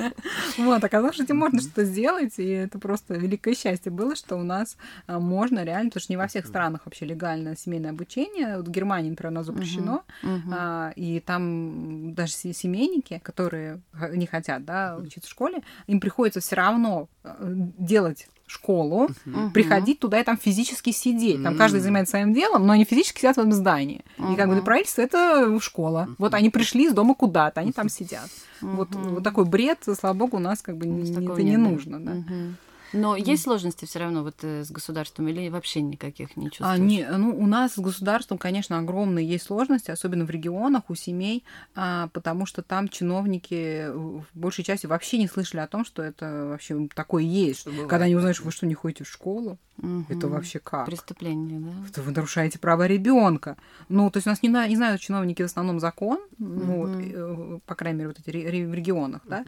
Вот, 0.57 0.83
оказалось, 0.83 1.15
что 1.15 1.23
этим 1.23 1.37
можно 1.37 1.59
что-то 1.59 1.83
сделать, 1.83 2.33
и 2.37 2.47
это 2.47 2.79
просто 2.79 3.15
великое 3.15 3.55
счастье 3.55 3.91
было, 3.91 4.15
что 4.15 4.37
у 4.37 4.43
нас 4.43 4.77
а, 5.05 5.19
можно 5.19 5.63
реально, 5.63 5.89
потому 5.89 6.01
что 6.01 6.13
не 6.13 6.17
во 6.17 6.27
всех 6.27 6.45
странах 6.45 6.81
вообще 6.85 7.05
легально 7.05 7.57
семейное 7.57 7.91
обучение. 7.91 8.57
Вот 8.57 8.67
в 8.67 8.71
Германии, 8.71 9.09
например, 9.09 9.33
оно 9.33 9.43
запрещено, 9.43 10.03
а, 10.23 10.93
и 10.95 11.19
там 11.19 12.13
даже 12.13 12.33
семейники, 12.33 13.19
которые 13.23 13.81
не 14.11 14.27
хотят 14.27 14.63
да, 14.65 14.97
учиться 14.97 15.27
в 15.27 15.31
школе, 15.31 15.61
им 15.87 15.99
приходится 15.99 16.39
все 16.39 16.55
равно 16.55 17.09
а, 17.23 17.35
делать 17.77 18.27
школу, 18.47 19.09
uh-huh. 19.25 19.51
приходить 19.51 19.99
туда 19.99 20.19
и 20.19 20.23
там 20.23 20.37
физически 20.37 20.91
сидеть. 20.91 21.41
Там 21.41 21.53
uh-huh. 21.53 21.57
каждый 21.57 21.79
занимается 21.81 22.11
своим 22.11 22.33
делом, 22.33 22.67
но 22.67 22.73
они 22.73 22.85
физически 22.85 23.19
сидят 23.19 23.37
в 23.37 23.39
этом 23.39 23.53
здании. 23.53 24.05
Uh-huh. 24.17 24.33
И 24.33 24.35
как 24.35 24.47
бы 24.47 24.53
для 24.55 24.63
правительства 24.63 25.01
это 25.01 25.59
школа. 25.59 26.07
Uh-huh. 26.07 26.15
Вот 26.19 26.33
они 26.33 26.49
пришли 26.49 26.85
из 26.85 26.93
дома 26.93 27.15
куда-то, 27.15 27.61
они 27.61 27.71
там 27.71 27.89
сидят. 27.89 28.29
Uh-huh. 28.61 28.75
Вот, 28.75 28.89
вот 28.93 29.23
такой 29.23 29.45
бред, 29.45 29.79
слава 29.99 30.13
богу, 30.13 30.37
у 30.37 30.39
нас 30.39 30.61
как 30.61 30.77
бы 30.77 30.85
не, 30.85 31.11
это 31.11 31.43
не 31.43 31.57
нужно. 31.57 31.99
Да. 31.99 32.11
Uh-huh. 32.11 32.53
Но 32.95 33.15
есть 33.15 33.43
сложности 33.43 33.85
все 33.85 33.99
равно 33.99 34.23
вот 34.23 34.35
э, 34.43 34.63
с 34.63 34.71
государством 34.71 35.27
или 35.27 35.49
вообще 35.49 35.81
никаких 35.81 36.37
не 36.37 36.45
чувствуешь? 36.45 36.71
А, 36.71 36.77
не, 36.77 37.05
ну, 37.05 37.37
у 37.37 37.45
нас 37.45 37.73
с 37.73 37.79
государством, 37.79 38.37
конечно, 38.37 38.79
огромные 38.79 39.27
есть 39.27 39.45
сложности, 39.45 39.91
особенно 39.91 40.25
в 40.25 40.29
регионах, 40.29 40.89
у 40.89 40.95
семей, 40.95 41.43
а, 41.75 42.07
потому 42.13 42.45
что 42.45 42.61
там 42.61 42.87
чиновники 42.87 43.87
в 43.89 44.25
большей 44.33 44.63
части 44.63 44.85
вообще 44.85 45.17
не 45.17 45.27
слышали 45.27 45.61
о 45.61 45.67
том, 45.67 45.85
что 45.85 46.01
это 46.01 46.47
вообще 46.49 46.87
такое 46.95 47.23
есть. 47.23 47.61
Что 47.61 47.71
Когда 47.87 48.05
они 48.05 48.15
узнают, 48.15 48.37
что 48.37 48.45
вы 48.45 48.51
что, 48.51 48.65
не 48.65 48.75
ходите 48.75 49.03
в 49.03 49.09
школу? 49.09 49.59
Угу. 49.77 50.05
Это 50.09 50.27
вообще 50.27 50.59
как? 50.59 50.85
Преступление, 50.85 51.59
да? 51.59 51.71
Это 51.89 52.01
вы 52.01 52.11
нарушаете 52.11 52.59
права 52.59 52.87
ребенка. 52.87 53.57
Ну, 53.89 54.09
то 54.09 54.17
есть 54.17 54.27
у 54.27 54.29
нас 54.29 54.41
не, 54.41 54.49
не 54.49 54.75
знают 54.75 55.01
чиновники 55.01 55.41
в 55.41 55.45
основном 55.45 55.79
закон, 55.79 56.17
угу. 56.39 56.47
ну, 56.47 56.77
вот, 56.77 56.91
э, 56.99 57.59
по 57.65 57.75
крайней 57.75 57.99
мере, 57.99 58.09
вот 58.09 58.19
эти 58.19 58.29
в 58.29 58.73
регионах, 58.73 59.21
да, 59.25 59.45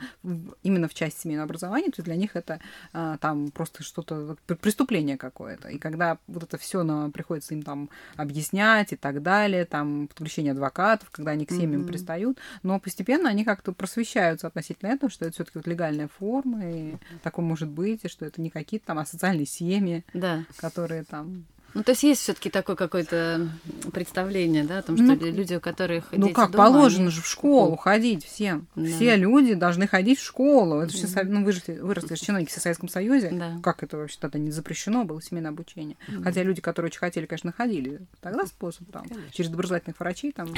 именно 0.63 0.87
в 0.87 0.93
части 0.93 1.21
семейного 1.21 1.45
образования, 1.45 1.87
то 1.87 1.97
есть 1.97 2.05
для 2.05 2.15
них 2.15 2.35
это 2.35 2.59
а, 2.93 3.17
там 3.17 3.51
просто 3.51 3.83
что-то, 3.83 4.35
преступление 4.45 5.17
какое-то. 5.17 5.69
И 5.69 5.77
когда 5.77 6.17
вот 6.27 6.43
это 6.43 6.57
все 6.57 6.83
приходится 7.11 7.53
им 7.53 7.63
там 7.63 7.89
объяснять 8.15 8.93
и 8.93 8.95
так 8.95 9.21
далее, 9.21 9.65
там 9.65 10.07
подключение 10.07 10.51
адвокатов, 10.51 11.09
когда 11.09 11.31
они 11.31 11.45
к 11.45 11.51
семьям 11.51 11.81
угу. 11.81 11.89
пристают, 11.89 12.37
но 12.63 12.79
постепенно 12.79 13.29
они 13.29 13.45
как-то 13.45 13.71
просвещаются 13.71 14.47
относительно 14.47 14.89
этого, 14.89 15.09
что 15.09 15.25
это 15.25 15.33
все-таки 15.33 15.57
вот 15.57 15.67
легальная 15.67 16.07
форма, 16.07 16.59
и 16.69 16.95
такое 17.23 17.45
может 17.45 17.69
быть, 17.69 18.03
и 18.03 18.09
что 18.09 18.25
это 18.25 18.41
не 18.41 18.49
какие-то 18.49 18.87
там 18.87 18.99
асоциальные 18.99 19.45
семьи 19.45 20.03
да. 20.19 20.45
которые 20.57 21.03
там 21.03 21.45
ну, 21.73 21.83
то 21.83 21.91
есть 21.91 22.03
есть 22.03 22.21
все-таки 22.21 22.49
такое 22.49 22.75
какое-то 22.75 23.49
представление, 23.93 24.63
да, 24.63 24.79
о 24.79 24.81
том, 24.81 24.97
что 24.97 25.05
ну, 25.05 25.15
люди, 25.15 25.55
у 25.55 25.59
которых 25.59 26.05
Ну, 26.11 26.29
как 26.29 26.51
дома, 26.51 26.65
положено 26.65 27.03
они... 27.03 27.11
же 27.11 27.21
в 27.21 27.27
школу 27.27 27.75
ходить 27.75 28.25
всем. 28.25 28.67
Да. 28.75 28.85
Все 28.85 29.15
люди 29.15 29.53
должны 29.53 29.87
ходить 29.87 30.19
в 30.19 30.23
школу. 30.23 30.81
Это 30.81 30.93
все, 30.93 31.07
ну, 31.23 31.43
выросли, 31.43 31.77
выросли 31.79 32.15
чиновники 32.15 32.49
в 32.49 32.53
Советском 32.53 32.89
Союзе. 32.89 33.29
Да. 33.31 33.59
Как 33.61 33.83
это 33.83 33.97
вообще 33.97 34.17
тогда 34.19 34.39
не 34.39 34.51
запрещено 34.51 35.03
было, 35.03 35.21
семейное 35.21 35.51
обучение? 35.51 35.97
Да. 36.07 36.23
Хотя 36.23 36.43
люди, 36.43 36.61
которые 36.61 36.89
очень 36.89 36.99
хотели, 36.99 37.25
конечно, 37.25 37.51
ходили. 37.51 37.99
Тогда 38.21 38.45
способ 38.45 38.89
там, 38.91 39.07
конечно. 39.07 39.31
через 39.31 39.49
доброжелательных 39.51 39.99
врачей 39.99 40.31
там. 40.31 40.53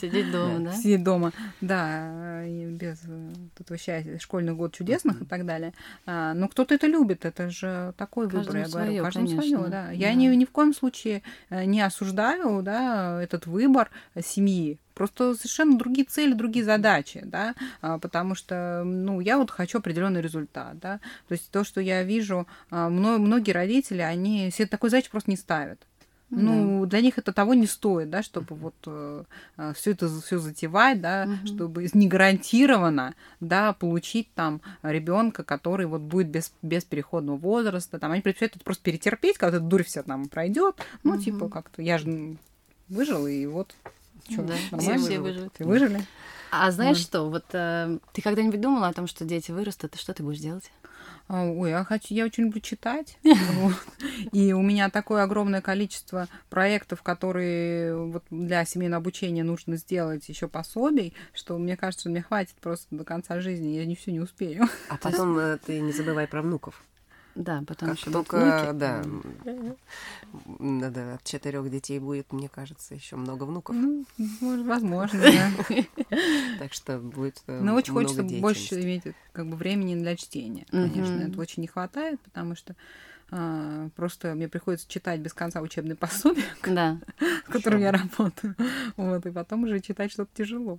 Сидеть 0.00 0.32
дома, 0.32 0.58
да? 0.58 0.72
Сидеть 0.74 1.04
дома, 1.04 1.32
да, 1.60 2.44
без 2.44 2.98
э, 3.06 3.32
этого 3.58 3.78
счастья, 3.78 4.18
школьный 4.18 4.54
год 4.54 4.74
чудесных 4.74 5.22
и 5.22 5.24
так 5.24 5.46
далее. 5.46 5.74
А, 6.06 6.34
но 6.34 6.48
кто-то 6.48 6.74
это 6.74 6.86
любит, 6.86 7.24
это 7.24 7.50
же 7.50 7.94
такой 7.96 8.26
выбор, 8.26 8.56
я 8.56 8.68
говорю, 8.68 9.02
каждому 9.04 9.28
свое 9.28 9.49
поняла, 9.56 9.68
да. 9.68 9.90
Я 9.90 10.08
да. 10.08 10.14
Ни, 10.14 10.26
ни 10.34 10.44
в 10.44 10.50
коем 10.50 10.74
случае 10.74 11.22
э, 11.48 11.64
не 11.64 11.80
осуждаю, 11.80 12.62
да, 12.62 13.22
этот 13.22 13.46
выбор 13.46 13.90
семьи. 14.22 14.78
Просто 14.94 15.34
совершенно 15.34 15.78
другие 15.78 16.04
цели, 16.06 16.34
другие 16.34 16.62
задачи, 16.62 17.22
да, 17.24 17.54
а, 17.80 17.98
потому 17.98 18.34
что, 18.34 18.82
ну, 18.84 19.20
я 19.20 19.38
вот 19.38 19.50
хочу 19.50 19.78
определенный 19.78 20.20
результат, 20.20 20.78
да. 20.78 21.00
То 21.26 21.32
есть 21.32 21.50
то, 21.50 21.64
что 21.64 21.80
я 21.80 22.02
вижу, 22.02 22.46
а, 22.70 22.90
многие 22.90 23.52
родители, 23.52 24.02
они 24.02 24.50
себе 24.50 24.66
такой 24.66 24.90
задачи 24.90 25.10
просто 25.10 25.30
не 25.30 25.38
ставят. 25.38 25.86
Ну, 26.30 26.82
да. 26.82 26.90
для 26.90 27.00
них 27.00 27.18
это 27.18 27.32
того 27.32 27.54
не 27.54 27.66
стоит, 27.66 28.08
да, 28.08 28.22
чтобы 28.22 28.54
вот 28.54 28.74
э, 28.86 29.24
э 29.56 29.72
все 29.74 29.90
это 29.90 30.08
все 30.20 30.38
затевать, 30.38 31.00
да, 31.00 31.26
угу. 31.26 31.46
чтобы 31.46 31.88
не 31.92 32.06
гарантированно, 32.06 33.14
да, 33.40 33.72
получить 33.72 34.32
там 34.34 34.60
ребенка, 34.82 35.42
который 35.42 35.86
вот 35.86 36.02
будет 36.02 36.28
без, 36.28 36.52
без 36.62 36.84
переходного 36.84 37.36
возраста, 37.36 37.98
там, 37.98 38.12
они 38.12 38.22
предпочитают 38.22 38.56
это 38.56 38.64
просто 38.64 38.84
перетерпеть, 38.84 39.38
когда 39.38 39.58
эта 39.58 39.66
дурь 39.66 39.82
вся 39.82 40.02
там 40.04 40.28
пройдет, 40.28 40.76
ну, 41.02 41.14
угу. 41.14 41.20
типа 41.20 41.48
как-то, 41.48 41.82
я 41.82 41.98
же 41.98 42.36
выжил, 42.88 43.26
и 43.26 43.46
вот, 43.46 43.74
что, 44.28 44.42
да, 44.42 44.54
нормально? 44.70 45.04
Все 45.04 45.18
выжили. 45.18 45.50
Ты 45.56 45.64
выжили? 45.64 46.00
А 46.52 46.70
знаешь 46.70 46.98
вот. 46.98 47.06
что, 47.06 47.30
вот 47.30 47.44
э, 47.52 47.98
ты 48.12 48.22
когда-нибудь 48.22 48.60
думала 48.60 48.88
о 48.88 48.92
том, 48.92 49.06
что 49.06 49.24
дети 49.24 49.50
вырастут, 49.50 49.94
и 49.94 49.98
что 49.98 50.14
ты 50.14 50.22
будешь 50.22 50.40
делать? 50.40 50.70
А, 51.32 51.44
ой, 51.44 51.70
я 51.70 51.84
хочу, 51.84 52.12
я 52.12 52.24
очень 52.24 52.46
люблю 52.46 52.60
читать. 52.60 53.16
И 54.32 54.52
у 54.52 54.62
меня 54.62 54.90
такое 54.90 55.22
огромное 55.22 55.60
количество 55.60 56.26
проектов, 56.48 57.04
которые 57.04 57.96
вот 57.96 58.24
для 58.30 58.64
семейного 58.64 59.00
обучения 59.00 59.44
нужно 59.44 59.76
сделать 59.76 60.28
еще 60.28 60.48
пособий, 60.48 61.14
что 61.32 61.56
мне 61.56 61.76
кажется, 61.76 62.00
что 62.00 62.10
мне 62.10 62.22
хватит 62.22 62.56
просто 62.60 62.88
до 62.90 63.04
конца 63.04 63.40
жизни, 63.40 63.76
я 63.76 63.86
не 63.86 63.94
все 63.94 64.10
не 64.10 64.18
успею. 64.18 64.68
А 64.88 64.96
потом 64.96 65.38
э, 65.38 65.58
ты 65.64 65.78
не 65.78 65.92
забывай 65.92 66.26
про 66.26 66.42
внуков. 66.42 66.82
Да, 67.40 67.62
потом 67.66 67.88
как 67.88 67.98
еще 67.98 68.10
только, 68.10 68.72
да, 68.74 69.02
надо 70.58 71.14
от 71.14 71.24
четырех 71.24 71.70
детей 71.70 71.98
будет, 71.98 72.32
мне 72.32 72.48
кажется, 72.48 72.94
еще 72.94 73.16
много 73.16 73.44
внуков. 73.44 73.74
Ну, 73.74 74.04
может, 74.40 74.66
возможно, 74.66 75.20
да. 75.20 75.50
Так 76.58 76.74
что 76.74 76.98
будет 76.98 77.42
э, 77.46 77.60
Но 77.60 77.74
очень 77.74 77.92
хочется 77.92 78.22
больше 78.22 78.80
иметь 78.82 79.04
как 79.32 79.46
бы 79.46 79.56
времени 79.56 79.94
для 79.94 80.16
чтения, 80.16 80.66
конечно. 80.70 81.20
Это 81.20 81.40
очень 81.40 81.62
не 81.62 81.66
хватает, 81.66 82.20
потому 82.20 82.54
что 82.54 82.76
а, 83.32 83.88
просто 83.94 84.34
мне 84.34 84.48
приходится 84.48 84.88
читать 84.88 85.20
без 85.20 85.32
конца 85.32 85.60
учебные 85.60 85.96
пособия, 85.96 86.44
да. 86.66 86.98
с 87.46 87.50
которым 87.50 87.80
я 87.80 87.92
работаю. 87.92 88.56
Вот, 88.96 89.24
и 89.24 89.30
потом 89.30 89.64
уже 89.64 89.80
читать 89.80 90.12
что-то 90.12 90.30
тяжело. 90.34 90.78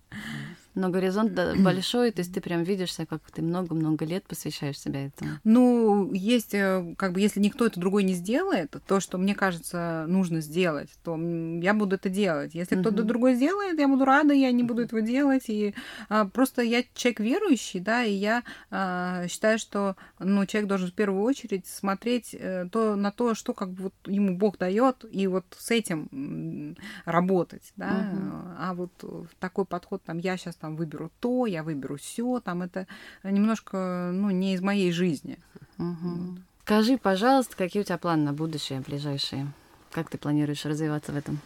Но 0.76 0.90
горизонт 0.90 1.34
большой, 1.60 2.12
то 2.12 2.20
есть 2.20 2.34
ты 2.34 2.42
прям 2.42 2.64
видишься, 2.64 3.06
как 3.06 3.22
ты 3.32 3.42
много-много 3.42 4.06
лет 4.06 4.26
посвящаешь 4.26 4.80
себя 4.80 5.08
этому. 5.08 5.32
Ну, 5.44 6.14
есть, 6.14 6.54
э, 6.54 6.96
как 6.98 7.14
бы, 7.14 7.20
если 7.20 7.40
никто 7.40 7.66
это 7.66 7.80
другой 7.80 8.04
не 8.04 8.14
сделает, 8.14 8.76
то, 8.88 9.00
что 9.00 9.18
мне 9.18 9.36
кажется, 9.36 10.06
нужно 10.08 10.42
сделать, 10.42 10.90
то 11.04 11.18
я 11.18 11.74
буду 11.74 11.96
это 11.96 12.10
делать. 12.10 12.54
Если 12.54 12.78
uh-huh. 12.78 12.82
кто-то 12.82 13.04
другой 13.04 13.36
сделает, 13.36 13.80
я 13.80 13.88
буду 13.88 14.06
рада, 14.06 14.34
я 14.34 14.52
не 14.52 14.64
буду 14.64 14.84
этого 14.84 15.02
делать. 15.02 15.44
И 15.48 15.74
а, 16.10 16.26
просто 16.26 16.62
я 16.62 16.84
человек 16.94 17.20
верующий, 17.20 17.80
да, 17.80 18.04
и 18.04 18.14
я 18.14 18.44
а, 18.70 19.28
считаю, 19.28 19.60
что 19.60 19.96
ну, 20.20 20.46
человек 20.46 20.70
должен 20.70 20.90
в 20.90 20.94
первую 20.94 21.24
очередь 21.24 21.68
смотреть 21.68 22.36
а, 22.40 22.68
то, 22.70 22.96
на 22.96 23.12
то, 23.12 23.36
что 23.36 23.54
как 23.54 23.72
бы 23.72 23.84
вот 23.84 23.94
ему 24.06 24.38
Бог 24.38 24.58
дает, 24.58 25.06
и 25.12 25.28
вот 25.28 25.46
с 25.58 25.72
этим 25.72 26.76
работать, 27.06 27.74
да. 27.76 28.12
Uh-huh. 28.14 28.56
А 28.60 28.74
вот 28.74 28.92
такой 29.40 29.66
подход, 29.66 30.02
там, 30.04 30.18
я 30.18 30.38
сейчас 30.38 30.56
там 30.62 30.76
выберу 30.76 31.12
то, 31.20 31.46
я 31.46 31.64
выберу 31.64 31.98
все, 31.98 32.40
там 32.40 32.62
это 32.62 32.88
немножко, 33.24 34.12
ну, 34.14 34.30
не 34.30 34.54
из 34.54 34.62
моей 34.62 34.92
жизни. 34.92 35.40
Угу. 35.78 36.38
Скажи, 36.64 36.98
пожалуйста, 36.98 37.58
какие 37.58 37.82
у 37.82 37.86
тебя 37.86 37.98
планы 37.98 38.24
на 38.24 38.34
будущее, 38.34 38.80
ближайшие? 38.80 39.52
Как 39.92 40.10
ты 40.10 40.18
планируешь 40.18 40.66
развиваться 40.66 41.12
в 41.12 41.18
этом? 41.18 41.40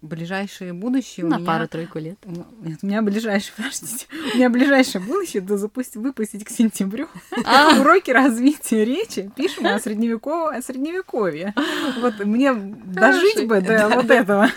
Ближайшее 0.00 0.72
будущее 0.72 1.26
на 1.26 1.40
пару-тройку 1.40 1.98
лет. 1.98 2.18
Нет, 2.24 2.78
у 2.82 2.86
меня 2.86 3.02
ближайшее, 3.02 3.52
подождите, 3.56 4.06
у 4.34 4.36
меня 4.36 4.50
ближайшее 4.50 5.02
будущее 5.02 5.42
это 5.42 5.56
запустить, 5.56 5.96
выпустить 5.96 6.44
к 6.44 6.50
сентябрю 6.50 7.08
а. 7.44 7.76
уроки 7.80 8.10
развития 8.10 8.84
речи. 8.84 9.30
Пишем 9.36 9.66
о, 9.66 9.78
средневеково... 9.78 10.54
о 10.54 10.62
средневековье. 10.62 11.54
Вот 12.00 12.24
мне 12.24 12.52
дожить 12.54 13.46
бы 13.46 13.60
до 13.60 13.88
вот 13.88 14.10
этого 14.10 14.48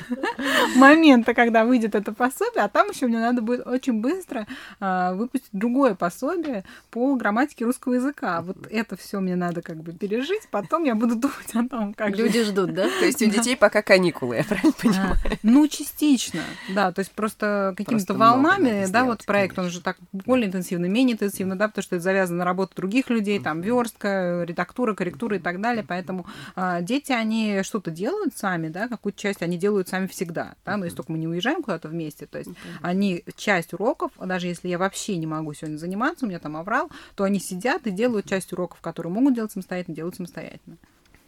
момента, 0.75 1.33
когда 1.33 1.65
выйдет 1.65 1.95
это 1.95 2.13
пособие, 2.13 2.63
а 2.63 2.69
там 2.69 2.89
еще 2.89 3.07
мне 3.07 3.19
надо 3.19 3.41
будет 3.41 3.67
очень 3.67 4.01
быстро 4.01 4.47
а, 4.79 5.13
выпустить 5.13 5.49
другое 5.51 5.95
пособие 5.95 6.63
по 6.91 7.15
грамматике 7.15 7.65
русского 7.65 7.93
языка. 7.93 8.41
Вот 8.41 8.57
это 8.69 8.95
все 8.95 9.19
мне 9.19 9.35
надо 9.35 9.61
как 9.61 9.77
бы 9.77 9.93
пережить, 9.93 10.47
потом 10.51 10.83
я 10.83 10.95
буду 10.95 11.15
думать 11.15 11.53
о 11.53 11.67
том, 11.67 11.93
как 11.93 12.15
Люди 12.15 12.43
ждут, 12.43 12.73
да? 12.73 12.83
То 12.99 13.05
есть 13.05 13.21
у 13.21 13.25
детей 13.29 13.55
пока 13.55 13.81
каникулы, 13.81 14.37
я 14.37 14.43
правильно 14.43 14.73
понимаю? 14.73 15.17
Ну, 15.43 15.67
частично, 15.67 16.41
да, 16.73 16.91
то 16.91 16.99
есть 16.99 17.11
просто 17.11 17.73
какими-то 17.77 18.13
волнами, 18.13 18.85
да, 18.89 19.05
вот 19.05 19.25
проект, 19.25 19.57
он 19.59 19.69
же 19.69 19.81
так 19.81 19.97
более 20.11 20.47
интенсивный, 20.47 20.89
менее 20.89 21.13
интенсивный, 21.13 21.55
да, 21.55 21.67
потому 21.67 21.83
что 21.83 21.95
это 21.95 22.03
завязано 22.03 22.39
на 22.39 22.45
работу 22.45 22.75
других 22.75 23.09
людей, 23.09 23.39
там, 23.39 23.61
верстка, 23.61 24.43
редактура, 24.47 24.93
корректура 24.93 25.37
и 25.37 25.39
так 25.39 25.61
далее, 25.61 25.83
поэтому 25.87 26.25
а, 26.55 26.81
дети, 26.81 27.11
они 27.11 27.61
что-то 27.63 27.91
делают 27.91 28.37
сами, 28.37 28.69
да, 28.69 28.87
какую-то 28.87 29.19
часть 29.19 29.41
они 29.41 29.57
делают 29.57 29.87
сами 29.87 30.07
всегда, 30.07 30.55
да, 30.65 30.77
но 30.77 30.85
если 30.85 30.97
только 30.97 31.11
мы 31.11 31.17
не 31.17 31.27
уезжаем 31.27 31.61
куда-то 31.61 31.87
вместе, 31.87 32.25
то 32.25 32.37
есть 32.37 32.51
они 32.81 33.23
часть 33.35 33.73
уроков, 33.73 34.11
даже 34.17 34.47
если 34.47 34.67
я 34.67 34.77
вообще 34.77 35.17
не 35.17 35.27
могу 35.27 35.53
сегодня 35.53 35.77
заниматься, 35.77 36.25
у 36.25 36.29
меня 36.29 36.39
там 36.39 36.57
аврал, 36.57 36.89
то 37.15 37.23
они 37.23 37.39
сидят 37.39 37.87
и 37.87 37.91
делают 37.91 38.27
часть 38.27 38.53
уроков, 38.53 38.79
которые 38.81 39.11
могут 39.11 39.35
делать 39.35 39.51
самостоятельно, 39.51 39.95
делают 39.95 40.15
самостоятельно. 40.15 40.77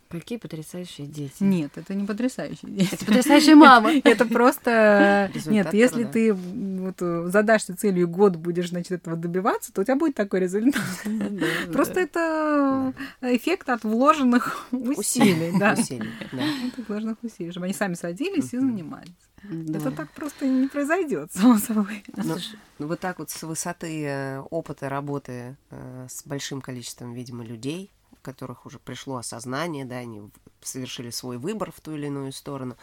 Какие 0.10 0.38
потрясающие 0.38 1.06
дети. 1.08 1.36
Нет, 1.42 1.72
это 1.76 1.94
не 1.94 2.06
потрясающие 2.06 2.72
дети. 2.72 2.94
Это 2.94 3.06
потрясающая 3.06 3.56
мама. 3.56 3.92
Это 4.04 4.26
просто... 4.26 5.32
Нет, 5.46 5.74
если 5.74 6.06
ты 6.06 6.34
вот 6.34 7.00
задашься 7.32 7.76
целью 7.76 8.08
год 8.08 8.36
будешь, 8.36 8.70
значит, 8.70 8.92
этого 8.92 9.16
добиваться, 9.16 9.74
то 9.74 9.82
у 9.82 9.84
тебя 9.84 9.96
будет 9.96 10.16
такой 10.16 10.42
результат. 10.42 10.82
Просто 11.74 12.02
это 12.02 12.94
эффект 13.22 13.70
от 13.70 13.84
вложенных 13.84 14.68
усилий. 14.72 15.58
Да. 15.60 15.72
От 16.78 16.88
вложенных 16.88 17.18
усилий, 17.24 17.52
чтобы 17.52 17.66
они 17.66 17.74
сами 17.74 17.94
садились 17.96 18.54
и 18.54 18.60
занимались. 18.60 19.12
Это 19.44 19.92
так 19.92 20.12
просто 20.12 20.46
не 20.46 20.68
произойдет, 20.68 21.32
само 21.32 21.58
собой. 21.58 22.04
Ну, 22.16 22.38
ну, 22.80 22.88
вот 22.88 23.00
так 23.00 23.20
вот 23.20 23.30
с 23.30 23.44
высоты 23.44 24.04
э, 24.04 24.40
опыта 24.50 24.90
работы 24.90 25.56
э, 25.70 26.08
с 26.10 26.26
большим 26.26 26.60
количеством, 26.60 27.14
видимо, 27.14 27.44
людей, 27.44 27.92
которых 28.28 28.66
уже 28.66 28.78
пришло 28.80 29.16
осознание, 29.16 29.86
да, 29.86 29.98
они 29.98 30.22
совершили 30.62 31.12
свой 31.12 31.38
выбор 31.38 31.72
в 31.72 31.80
ту 31.80 31.96
или 31.96 32.08
иную 32.08 32.34
сторону. 32.34 32.76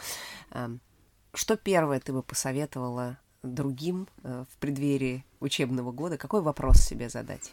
Эм, 0.52 0.80
что 1.34 1.56
первое 1.56 2.00
ты 2.00 2.12
бы 2.12 2.22
посоветовала 2.22 3.18
другим 3.42 4.08
э, 4.22 4.44
в 4.50 4.56
преддверии 4.56 5.24
учебного 5.40 5.92
года? 5.92 6.16
Какой 6.16 6.40
вопрос 6.40 6.78
себе 6.78 7.10
задать? 7.10 7.52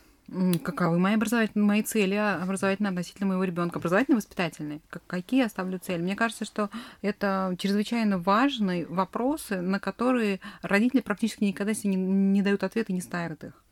Каковы 0.63 0.97
мои 0.97 1.15
образовательные, 1.15 1.67
мои 1.67 1.83
цели 1.83 2.15
образовательные 2.15 2.91
относительно 2.91 3.27
моего 3.27 3.43
ребенка? 3.43 3.79
Образовательно-воспитательные? 3.79 4.79
Какие 5.07 5.41
я 5.41 5.49
ставлю 5.49 5.77
цели? 5.77 6.01
Мне 6.01 6.15
кажется, 6.15 6.45
что 6.45 6.69
это 7.01 7.53
чрезвычайно 7.59 8.17
важные 8.17 8.85
вопросы, 8.85 9.59
на 9.59 9.79
которые 9.79 10.39
родители 10.61 11.01
практически 11.01 11.43
никогда 11.43 11.73
себе 11.73 11.95
не, 11.95 11.97
не 11.97 12.41
дают 12.41 12.63
ответа 12.63 12.93
и 12.93 12.95
не 12.95 13.01
ставят 13.01 13.43
их. 13.43 13.63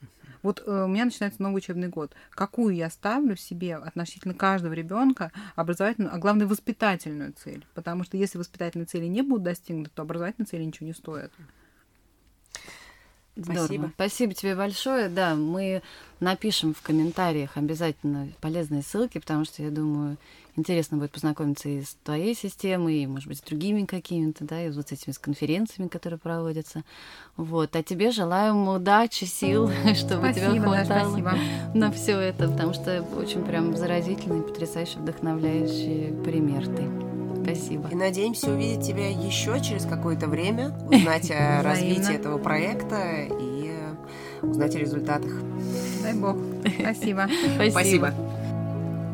Вот 0.41 0.63
э, 0.65 0.83
у 0.83 0.87
меня 0.87 1.05
начинается 1.05 1.41
новый 1.41 1.57
учебный 1.57 1.89
год. 1.89 2.13
Какую 2.31 2.75
я 2.75 2.89
ставлю 2.89 3.35
себе 3.35 3.75
относительно 3.75 4.33
каждого 4.33 4.73
ребенка 4.73 5.31
образовательную, 5.55 6.13
а 6.13 6.17
главное 6.17 6.47
воспитательную 6.47 7.33
цель? 7.33 7.65
Потому 7.73 8.03
что 8.03 8.17
если 8.17 8.37
воспитательные 8.37 8.85
цели 8.85 9.05
не 9.05 9.21
будут 9.21 9.43
достигнуты, 9.43 9.91
то 9.93 10.03
образовательные 10.03 10.47
цели 10.47 10.63
ничего 10.63 10.87
не 10.87 10.93
стоят. 10.93 11.31
Здорово. 13.35 13.65
Спасибо. 13.65 13.91
Спасибо 13.95 14.33
тебе 14.33 14.55
большое. 14.55 15.09
Да, 15.09 15.35
мы 15.35 15.81
напишем 16.19 16.73
в 16.73 16.81
комментариях 16.81 17.55
обязательно 17.55 18.29
полезные 18.41 18.81
ссылки, 18.81 19.17
потому 19.19 19.45
что 19.45 19.63
я 19.63 19.71
думаю, 19.71 20.17
интересно 20.59 20.97
будет 20.97 21.11
познакомиться 21.11 21.69
и 21.69 21.81
с 21.81 21.97
твоей 22.03 22.35
системой, 22.35 22.97
и, 22.97 23.07
может 23.07 23.27
быть, 23.27 23.39
с 23.39 23.41
другими 23.41 23.85
какими-то, 23.85 24.43
да, 24.45 24.61
и 24.61 24.69
вот 24.69 24.89
с 24.89 24.91
этими 24.91 25.13
с 25.13 25.17
конференциями, 25.17 25.87
которые 25.87 26.19
проводятся. 26.19 26.83
Вот. 27.37 27.75
А 27.75 27.83
тебе 27.83 28.11
желаем 28.11 28.67
удачи, 28.67 29.25
сил, 29.25 29.69
чтобы 29.95 30.31
спасибо, 30.31 30.53
тебя 30.53 30.61
хватало 30.61 31.17
да, 31.17 31.37
на 31.73 31.91
все 31.91 32.19
это, 32.19 32.47
потому 32.47 32.73
что 32.73 33.01
очень 33.17 33.43
прям 33.43 33.75
заразительный, 33.75 34.41
потрясающий, 34.41 34.99
вдохновляющий 34.99 36.13
пример 36.23 36.67
ты. 36.67 36.83
Спасибо. 37.43 37.89
И 37.89 37.95
надеемся 37.95 38.51
увидеть 38.51 38.85
тебя 38.85 39.09
еще 39.09 39.59
через 39.61 39.85
какое-то 39.85 40.27
время, 40.27 40.71
узнать 40.91 41.31
о 41.31 41.61
развитии 41.63 42.13
этого 42.13 42.37
проекта 42.37 43.27
и 43.27 43.71
узнать 44.41 44.75
о 44.75 44.79
результатах. 44.79 45.31
Дай 46.03 46.13
бог. 46.13 46.37
Спасибо. 46.79 47.27
Спасибо. 47.71 48.13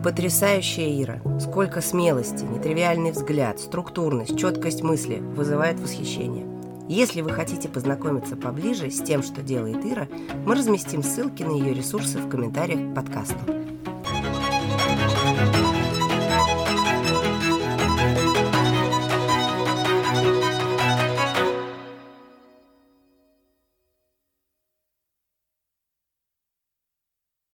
Потрясающая 0.05 1.01
Ира. 1.01 1.19
Сколько 1.39 1.81
смелости, 1.81 2.43
нетривиальный 2.43 3.09
взгляд, 3.09 3.59
структурность, 3.59 4.37
четкость 4.37 4.83
мысли 4.83 5.15
вызывает 5.15 5.79
восхищение. 5.79 6.45
Если 6.87 7.21
вы 7.21 7.31
хотите 7.31 7.69
познакомиться 7.69 8.35
поближе 8.35 8.91
с 8.91 9.01
тем, 9.01 9.23
что 9.23 9.41
делает 9.41 9.83
Ира, 9.83 10.07
мы 10.45 10.53
разместим 10.53 11.01
ссылки 11.01 11.41
на 11.41 11.53
ее 11.53 11.73
ресурсы 11.73 12.19
в 12.19 12.29
комментариях 12.29 12.91
к 12.91 12.93
подкасту. 12.93 13.39